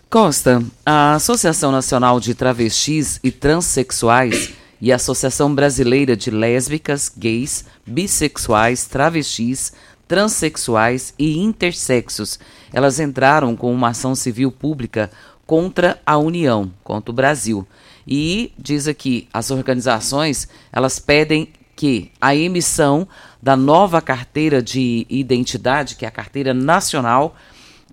Costa, 0.08 0.62
a 0.84 1.14
Associação 1.14 1.72
Nacional 1.72 2.20
de 2.20 2.32
Travestis 2.32 3.18
e 3.24 3.32
Transsexuais 3.32 4.52
e 4.80 4.92
a 4.92 4.96
Associação 4.96 5.52
Brasileira 5.52 6.16
de 6.16 6.30
Lésbicas, 6.30 7.10
Gays, 7.16 7.64
Bissexuais, 7.84 8.86
Travestis, 8.86 9.72
Transsexuais 10.08 11.12
e 11.18 11.38
Intersexos, 11.38 12.38
elas 12.72 13.00
entraram 13.00 13.56
com 13.56 13.72
uma 13.72 13.88
ação 13.88 14.14
civil 14.14 14.52
pública 14.52 15.10
contra 15.46 16.00
a 16.04 16.16
União, 16.16 16.72
contra 16.82 17.10
o 17.10 17.14
Brasil. 17.14 17.66
E 18.06 18.52
diz 18.58 18.86
aqui, 18.86 19.28
as 19.32 19.50
organizações, 19.50 20.48
elas 20.72 20.98
pedem 20.98 21.48
que 21.74 22.10
a 22.20 22.34
emissão 22.34 23.06
da 23.42 23.56
nova 23.56 24.00
carteira 24.00 24.62
de 24.62 25.06
identidade, 25.10 25.94
que 25.94 26.04
é 26.04 26.08
a 26.08 26.12
carteira 26.12 26.54
nacional, 26.54 27.36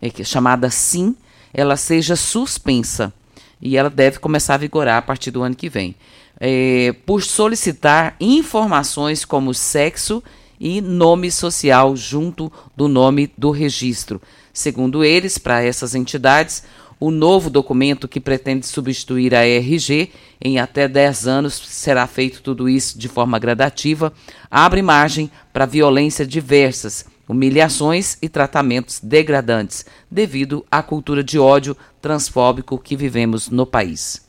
é, 0.01 0.23
chamada 0.23 0.69
SIM, 0.69 1.15
ela 1.53 1.75
seja 1.75 2.15
suspensa 2.15 3.13
e 3.61 3.77
ela 3.77 3.89
deve 3.89 4.19
começar 4.19 4.55
a 4.55 4.57
vigorar 4.57 4.97
a 4.97 5.01
partir 5.01 5.31
do 5.31 5.43
ano 5.43 5.55
que 5.55 5.69
vem. 5.69 5.95
É, 6.39 6.93
por 7.05 7.21
solicitar 7.21 8.15
informações 8.19 9.23
como 9.23 9.53
sexo 9.53 10.23
e 10.63 10.79
nome 10.79 11.29
social 11.29 11.93
junto 11.93 12.49
do 12.73 12.87
nome 12.87 13.29
do 13.37 13.51
registro. 13.51 14.21
Segundo 14.53 15.03
eles, 15.03 15.37
para 15.37 15.61
essas 15.61 15.93
entidades, 15.93 16.63
o 16.97 17.11
novo 17.11 17.49
documento 17.49 18.07
que 18.07 18.21
pretende 18.21 18.65
substituir 18.65 19.35
a 19.35 19.45
RG 19.45 20.09
em 20.39 20.59
até 20.59 20.87
10 20.87 21.27
anos 21.27 21.55
será 21.55 22.07
feito 22.07 22.41
tudo 22.41 22.69
isso 22.69 22.97
de 22.97 23.09
forma 23.09 23.37
gradativa, 23.37 24.13
abre 24.49 24.81
margem 24.81 25.29
para 25.51 25.65
violência 25.65 26.25
diversas, 26.25 27.05
humilhações 27.27 28.17
e 28.21 28.29
tratamentos 28.29 29.01
degradantes, 29.03 29.85
devido 30.09 30.65
à 30.71 30.81
cultura 30.81 31.21
de 31.21 31.37
ódio 31.37 31.75
transfóbico 32.01 32.77
que 32.77 32.95
vivemos 32.95 33.49
no 33.49 33.65
país. 33.65 34.21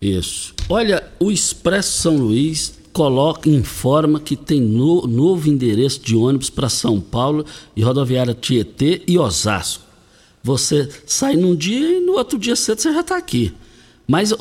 Isso. 0.00 0.54
Olha, 0.68 1.10
o 1.18 1.32
Expresso 1.32 2.02
São 2.02 2.16
Luís 2.16 2.79
coloca, 2.92 3.48
informa 3.48 4.20
que 4.20 4.36
tem 4.36 4.60
no, 4.60 5.06
novo 5.06 5.48
endereço 5.48 6.00
de 6.00 6.16
ônibus 6.16 6.50
para 6.50 6.68
São 6.68 7.00
Paulo 7.00 7.44
e 7.76 7.82
rodoviária 7.82 8.34
Tietê 8.34 9.02
e 9.06 9.18
Osasco. 9.18 9.84
Você 10.42 10.88
sai 11.06 11.36
num 11.36 11.54
dia 11.54 11.98
e 11.98 12.00
no 12.00 12.12
outro 12.12 12.38
dia 12.38 12.56
cedo 12.56 12.80
você 12.80 12.92
já 12.92 13.00
está 13.00 13.16
aqui. 13.16 13.52
Mas 14.10 14.34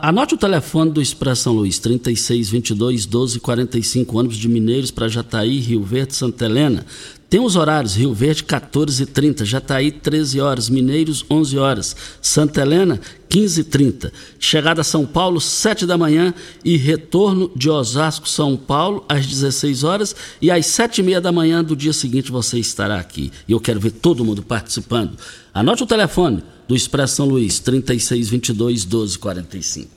anote 0.00 0.34
o 0.34 0.38
telefone 0.38 0.90
do 0.90 1.00
Expresso 1.00 1.42
São 1.42 1.52
Luís, 1.52 1.78
3622 1.78 3.06
1245, 3.06 4.18
ônibus 4.18 4.36
de 4.36 4.48
Mineiros 4.48 4.90
para 4.90 5.06
Jataí, 5.06 5.60
Rio 5.60 5.84
Verde, 5.84 6.16
Santa 6.16 6.44
Helena. 6.44 6.84
Tem 7.32 7.40
os 7.40 7.56
horários, 7.56 7.94
Rio 7.94 8.12
Verde 8.12 8.44
14h30, 8.44 9.46
Jataí 9.46 9.90
13 9.90 10.38
horas, 10.38 10.68
Mineiros 10.68 11.24
11 11.30 11.56
horas, 11.56 11.96
Santa 12.20 12.60
Helena 12.60 13.00
15h30. 13.30 14.12
Chegada 14.38 14.82
a 14.82 14.84
São 14.84 15.06
Paulo 15.06 15.40
7 15.40 15.86
da 15.86 15.96
manhã 15.96 16.34
e 16.62 16.76
retorno 16.76 17.50
de 17.56 17.70
Osasco, 17.70 18.28
São 18.28 18.54
Paulo 18.54 19.02
às 19.08 19.24
16 19.24 19.82
horas 19.82 20.14
e 20.42 20.50
às 20.50 20.66
7h30 20.66 21.20
da 21.20 21.32
manhã 21.32 21.64
do 21.64 21.74
dia 21.74 21.94
seguinte 21.94 22.30
você 22.30 22.58
estará 22.58 23.00
aqui. 23.00 23.32
E 23.48 23.52
eu 23.52 23.60
quero 23.60 23.80
ver 23.80 23.92
todo 23.92 24.26
mundo 24.26 24.42
participando. 24.42 25.16
Anote 25.54 25.84
o 25.84 25.86
telefone 25.86 26.44
do 26.68 26.76
Expresso 26.76 27.16
São 27.16 27.26
Luís, 27.26 27.58
3622 27.60 28.84
1245. 28.84 29.90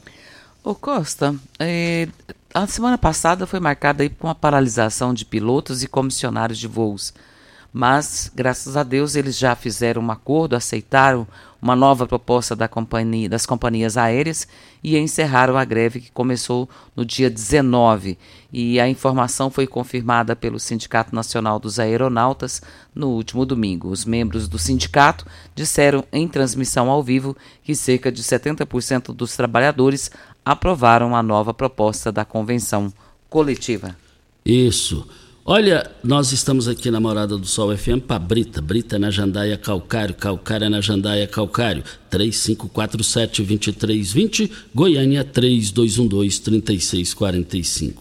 Ô 0.64 0.74
Costa, 0.74 1.36
é, 1.60 2.08
a 2.56 2.66
semana 2.66 2.98
passada 2.98 3.46
foi 3.46 3.60
marcada 3.60 4.02
aí 4.02 4.10
por 4.10 4.28
uma 4.28 4.34
paralisação 4.34 5.14
de 5.14 5.26
pilotos 5.26 5.84
e 5.84 5.90
comissionários 5.90 6.58
de 6.58 6.68
voos. 6.70 7.14
Mas, 7.78 8.32
graças 8.34 8.78
a 8.78 8.84
Deus, 8.84 9.18
eles 9.18 9.38
já 9.38 9.54
fizeram 9.54 10.02
um 10.02 10.10
acordo, 10.10 10.56
aceitaram 10.56 11.28
uma 11.62 11.76
nova 11.76 12.08
proposta 12.08 12.56
da 12.56 12.70
companhia, 12.70 13.28
das 13.28 13.46
companhias 13.46 13.98
aéreas 13.98 14.48
e 14.82 14.98
encerraram 14.98 15.58
a 15.58 15.66
greve 15.66 16.00
que 16.00 16.10
começou 16.10 16.70
no 16.96 17.04
dia 17.04 17.30
19. 17.30 18.18
E 18.54 18.80
a 18.80 18.88
informação 18.88 19.52
foi 19.52 19.68
confirmada 19.68 20.38
pelo 20.38 20.58
Sindicato 20.58 21.14
Nacional 21.14 21.60
dos 21.60 21.78
Aeronautas 21.78 22.62
no 22.96 23.10
último 23.10 23.46
domingo. 23.46 23.90
Os 23.90 24.06
membros 24.06 24.48
do 24.48 24.58
sindicato 24.58 25.26
disseram 25.54 26.06
em 26.14 26.30
transmissão 26.30 26.90
ao 26.90 27.04
vivo 27.04 27.36
que 27.62 27.76
cerca 27.76 28.10
de 28.10 28.24
70% 28.24 29.14
dos 29.14 29.36
trabalhadores 29.36 30.10
aprovaram 30.46 31.14
a 31.14 31.22
nova 31.22 31.54
proposta 31.54 32.10
da 32.10 32.24
convenção 32.24 32.94
coletiva. 33.30 33.98
Isso. 34.46 35.06
Olha, 35.48 35.92
nós 36.04 36.32
estamos 36.32 36.68
aqui 36.68 36.90
na 36.90 37.00
Morada 37.00 37.38
do 37.38 37.46
Sol 37.46 37.78
FM 37.78 38.00
para 38.08 38.18
Brita. 38.18 38.64
Brita 38.64 38.96
é 38.96 39.00
na 39.00 39.12
Jandaia 39.12 39.56
Calcário, 39.56 40.16
é 40.60 40.70
na 40.70 40.82
Jandaia 40.82 41.28
Calcário. 41.28 41.84
3547-2320, 42.12 44.50
Goiânia 44.74 45.24
3212-3645. 45.24 47.94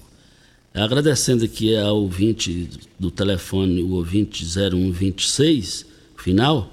Agradecendo 0.72 1.44
aqui 1.44 1.76
ao 1.76 1.98
ouvinte 1.98 2.70
do 2.98 3.10
telefone, 3.10 3.82
o 3.82 3.90
ouvinte 3.90 4.42
0126, 4.42 5.84
final, 6.16 6.72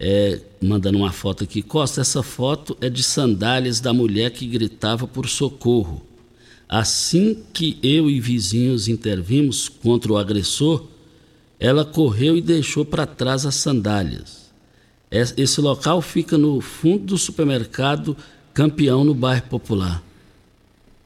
é, 0.00 0.40
mandando 0.60 0.98
uma 0.98 1.12
foto 1.12 1.44
aqui. 1.44 1.62
Costa, 1.62 2.00
essa 2.00 2.24
foto 2.24 2.76
é 2.80 2.90
de 2.90 3.04
sandálias 3.04 3.78
da 3.78 3.92
mulher 3.92 4.32
que 4.32 4.44
gritava 4.44 5.06
por 5.06 5.28
socorro. 5.28 6.09
Assim 6.72 7.42
que 7.52 7.80
eu 7.82 8.08
e 8.08 8.20
vizinhos 8.20 8.86
intervimos 8.86 9.68
contra 9.68 10.12
o 10.12 10.16
agressor, 10.16 10.86
ela 11.58 11.84
correu 11.84 12.36
e 12.36 12.40
deixou 12.40 12.84
para 12.84 13.04
trás 13.04 13.44
as 13.44 13.56
sandálias. 13.56 14.52
Esse 15.10 15.60
local 15.60 16.00
fica 16.00 16.38
no 16.38 16.60
fundo 16.60 17.06
do 17.06 17.18
supermercado 17.18 18.16
Campeão, 18.54 19.02
no 19.02 19.14
bairro 19.14 19.48
Popular. 19.48 20.00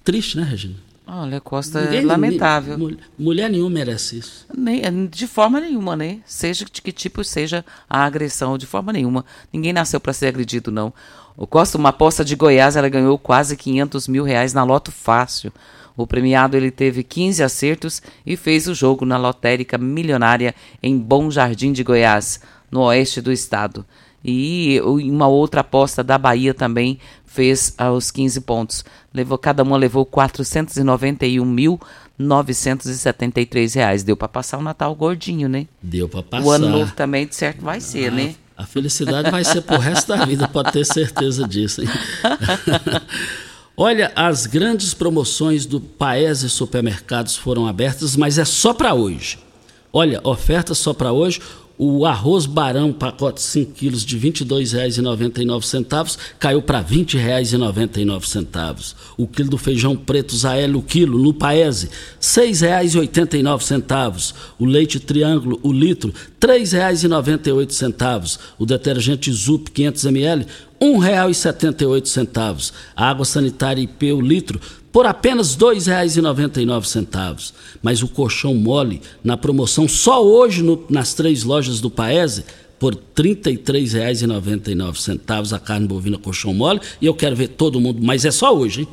Triste, 0.04 0.36
né, 0.36 0.42
Regina? 0.42 0.74
Olha, 1.06 1.40
Costa, 1.40 1.82
Ninguém, 1.82 2.00
é 2.00 2.04
lamentável. 2.04 2.78
Mulher, 2.78 2.98
mulher 3.18 3.50
nenhuma 3.50 3.70
merece 3.70 4.18
isso. 4.18 4.46
Nem, 4.54 5.06
de 5.06 5.26
forma 5.26 5.60
nenhuma, 5.60 5.96
né? 5.96 6.20
Seja 6.26 6.66
de 6.70 6.82
que 6.82 6.92
tipo 6.92 7.24
seja 7.24 7.64
a 7.88 8.04
agressão, 8.04 8.58
de 8.58 8.66
forma 8.66 8.92
nenhuma. 8.92 9.24
Ninguém 9.50 9.72
nasceu 9.72 9.98
para 9.98 10.12
ser 10.12 10.26
agredido, 10.26 10.70
não. 10.70 10.92
O 11.36 11.46
Costa, 11.46 11.76
uma 11.76 11.88
aposta 11.88 12.24
de 12.24 12.36
Goiás, 12.36 12.76
ela 12.76 12.88
ganhou 12.88 13.18
quase 13.18 13.56
500 13.56 14.06
mil 14.06 14.22
reais 14.22 14.52
na 14.52 14.62
Loto 14.62 14.92
Fácil. 14.92 15.52
O 15.96 16.06
premiado 16.06 16.56
ele 16.56 16.70
teve 16.70 17.02
15 17.02 17.42
acertos 17.42 18.02
e 18.24 18.36
fez 18.36 18.66
o 18.68 18.74
jogo 18.74 19.04
na 19.04 19.16
lotérica 19.16 19.78
milionária 19.78 20.54
em 20.82 20.98
Bom 20.98 21.30
Jardim 21.30 21.72
de 21.72 21.84
Goiás, 21.84 22.40
no 22.70 22.82
oeste 22.82 23.20
do 23.20 23.32
estado. 23.32 23.84
E 24.24 24.80
uma 24.82 25.28
outra 25.28 25.60
aposta 25.60 26.02
da 26.02 26.16
Bahia 26.16 26.54
também 26.54 26.98
fez 27.26 27.74
aos 27.76 28.10
15 28.10 28.40
pontos. 28.40 28.84
Levou, 29.12 29.36
cada 29.36 29.62
uma 29.62 29.76
levou 29.76 30.06
491 30.06 31.44
mil 31.44 31.78
973 32.18 33.74
reais. 33.74 34.02
Deu 34.02 34.16
para 34.16 34.28
passar 34.28 34.58
o 34.58 34.62
Natal 34.62 34.94
gordinho, 34.94 35.48
né? 35.48 35.66
Deu 35.82 36.08
para 36.08 36.22
passar. 36.22 36.46
O 36.46 36.50
ano 36.50 36.68
novo 36.68 36.92
também, 36.94 37.26
de 37.26 37.36
certo, 37.36 37.62
vai 37.62 37.80
ser, 37.80 38.08
ah, 38.08 38.14
né? 38.14 38.34
A 38.56 38.64
felicidade 38.64 39.30
vai 39.30 39.42
ser 39.42 39.62
pro 39.62 39.78
resto 39.78 40.08
da 40.08 40.24
vida, 40.24 40.46
pode 40.46 40.70
ter 40.70 40.84
certeza 40.86 41.46
disso. 41.46 41.82
Olha, 43.76 44.12
as 44.14 44.46
grandes 44.46 44.94
promoções 44.94 45.66
do 45.66 45.80
Paese 45.80 46.48
Supermercados 46.48 47.36
foram 47.36 47.66
abertas, 47.66 48.14
mas 48.14 48.38
é 48.38 48.44
só 48.44 48.72
para 48.72 48.94
hoje. 48.94 49.38
Olha, 49.92 50.20
oferta 50.22 50.74
só 50.74 50.94
para 50.94 51.12
hoje. 51.12 51.40
O 51.76 52.06
arroz 52.06 52.46
barão, 52.46 52.92
pacote 52.92 53.42
5 53.42 53.72
quilos 53.72 54.04
de 54.04 54.16
R$ 54.16 54.30
22,99, 54.30 56.16
caiu 56.38 56.62
para 56.62 56.78
R$ 56.78 56.98
20,99. 56.98 58.94
O 59.16 59.26
quilo 59.26 59.50
do 59.50 59.58
feijão 59.58 59.96
preto 59.96 60.36
Zael, 60.36 60.76
o 60.76 60.82
quilo, 60.82 61.18
no 61.18 61.34
Paese, 61.34 61.86
R$ 61.86 61.92
6,89. 62.20 64.34
O 64.56 64.64
leite 64.64 65.00
triângulo, 65.00 65.58
o 65.64 65.72
litro, 65.72 66.14
R$ 66.40 66.40
3,98. 66.40 68.38
O 68.56 68.64
detergente 68.64 69.32
Zup 69.32 69.72
500 69.72 70.04
ml, 70.04 70.46
R$ 70.80 70.80
1,78. 70.80 72.72
A 72.94 73.10
água 73.10 73.24
sanitária 73.24 73.82
IP, 73.82 74.12
o 74.12 74.20
litro, 74.20 74.60
por 74.94 75.04
apenas 75.06 75.54
R$ 75.56 75.74
2,99. 75.74 77.52
Mas 77.82 78.00
o 78.00 78.06
colchão 78.06 78.54
mole 78.54 79.02
na 79.24 79.36
promoção 79.36 79.88
só 79.88 80.24
hoje 80.24 80.62
no, 80.62 80.84
nas 80.88 81.14
três 81.14 81.42
lojas 81.42 81.80
do 81.80 81.90
Paese 81.90 82.44
por 82.78 82.94
R$ 82.94 83.00
33,99 83.16 85.52
a 85.52 85.58
carne 85.58 85.88
bovina 85.88 86.16
colchão 86.16 86.54
mole. 86.54 86.80
E 87.00 87.06
eu 87.06 87.14
quero 87.14 87.34
ver 87.34 87.48
todo 87.48 87.80
mundo, 87.80 87.98
mas 88.00 88.24
é 88.24 88.30
só 88.30 88.56
hoje, 88.56 88.82
hein? 88.82 88.88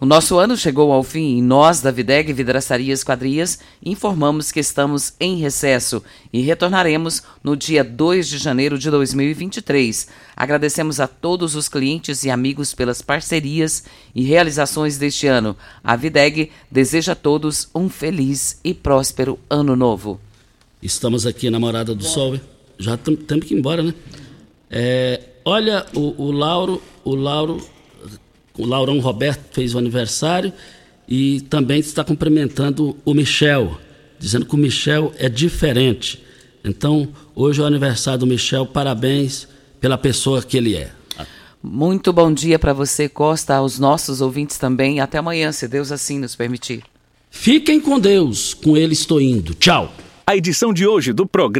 O 0.00 0.06
nosso 0.06 0.38
ano 0.38 0.56
chegou 0.56 0.92
ao 0.92 1.02
fim 1.02 1.36
e 1.36 1.42
nós, 1.42 1.82
da 1.82 1.90
Videg 1.90 2.32
Vidraçaria 2.32 2.94
Esquadrias, 2.94 3.58
informamos 3.84 4.50
que 4.50 4.58
estamos 4.58 5.12
em 5.20 5.36
recesso 5.36 6.02
e 6.32 6.40
retornaremos 6.40 7.22
no 7.44 7.54
dia 7.54 7.84
2 7.84 8.26
de 8.26 8.38
janeiro 8.38 8.78
de 8.78 8.90
2023. 8.90 10.08
Agradecemos 10.34 11.00
a 11.00 11.06
todos 11.06 11.54
os 11.54 11.68
clientes 11.68 12.24
e 12.24 12.30
amigos 12.30 12.72
pelas 12.72 13.02
parcerias 13.02 13.84
e 14.14 14.22
realizações 14.22 14.96
deste 14.96 15.26
ano. 15.26 15.54
A 15.84 15.94
Videg 15.96 16.50
deseja 16.70 17.12
a 17.12 17.16
todos 17.16 17.68
um 17.74 17.90
feliz 17.90 18.58
e 18.64 18.72
próspero 18.72 19.38
ano 19.50 19.76
novo. 19.76 20.18
Estamos 20.82 21.26
aqui 21.26 21.50
na 21.50 21.60
Morada 21.60 21.94
do 21.94 22.04
Sol, 22.04 22.40
já 22.78 22.96
temos 22.96 23.44
que 23.44 23.52
ir 23.52 23.58
embora, 23.58 23.82
né? 23.82 23.92
É, 24.70 25.20
olha, 25.44 25.84
o, 25.94 26.24
o 26.24 26.32
Lauro, 26.32 26.82
o 27.04 27.14
Lauro 27.14 27.60
o 28.56 28.66
Laurão 28.66 28.98
Roberto 29.00 29.42
fez 29.52 29.74
o 29.74 29.78
aniversário 29.78 30.52
e 31.08 31.40
também 31.42 31.80
está 31.80 32.04
cumprimentando 32.04 32.96
o 33.04 33.14
Michel, 33.14 33.78
dizendo 34.18 34.46
que 34.46 34.54
o 34.54 34.58
Michel 34.58 35.12
é 35.18 35.28
diferente. 35.28 36.22
Então, 36.64 37.08
hoje 37.34 37.60
é 37.60 37.64
o 37.64 37.66
aniversário 37.66 38.20
do 38.20 38.26
Michel, 38.26 38.66
parabéns 38.66 39.48
pela 39.80 39.96
pessoa 39.96 40.42
que 40.42 40.56
ele 40.56 40.76
é. 40.76 40.90
Muito 41.62 42.10
bom 42.12 42.32
dia 42.32 42.58
para 42.58 42.72
você, 42.72 43.08
Costa, 43.08 43.56
aos 43.56 43.78
nossos 43.78 44.22
ouvintes 44.22 44.56
também. 44.56 45.00
Até 45.00 45.18
amanhã, 45.18 45.52
se 45.52 45.68
Deus 45.68 45.92
assim 45.92 46.18
nos 46.18 46.34
permitir. 46.34 46.82
Fiquem 47.30 47.78
com 47.78 48.00
Deus, 48.00 48.54
com 48.54 48.76
ele 48.76 48.94
estou 48.94 49.20
indo. 49.20 49.52
Tchau. 49.54 49.92
A 50.26 50.36
edição 50.36 50.72
de 50.72 50.86
hoje 50.86 51.12
do 51.12 51.26
programa 51.26 51.50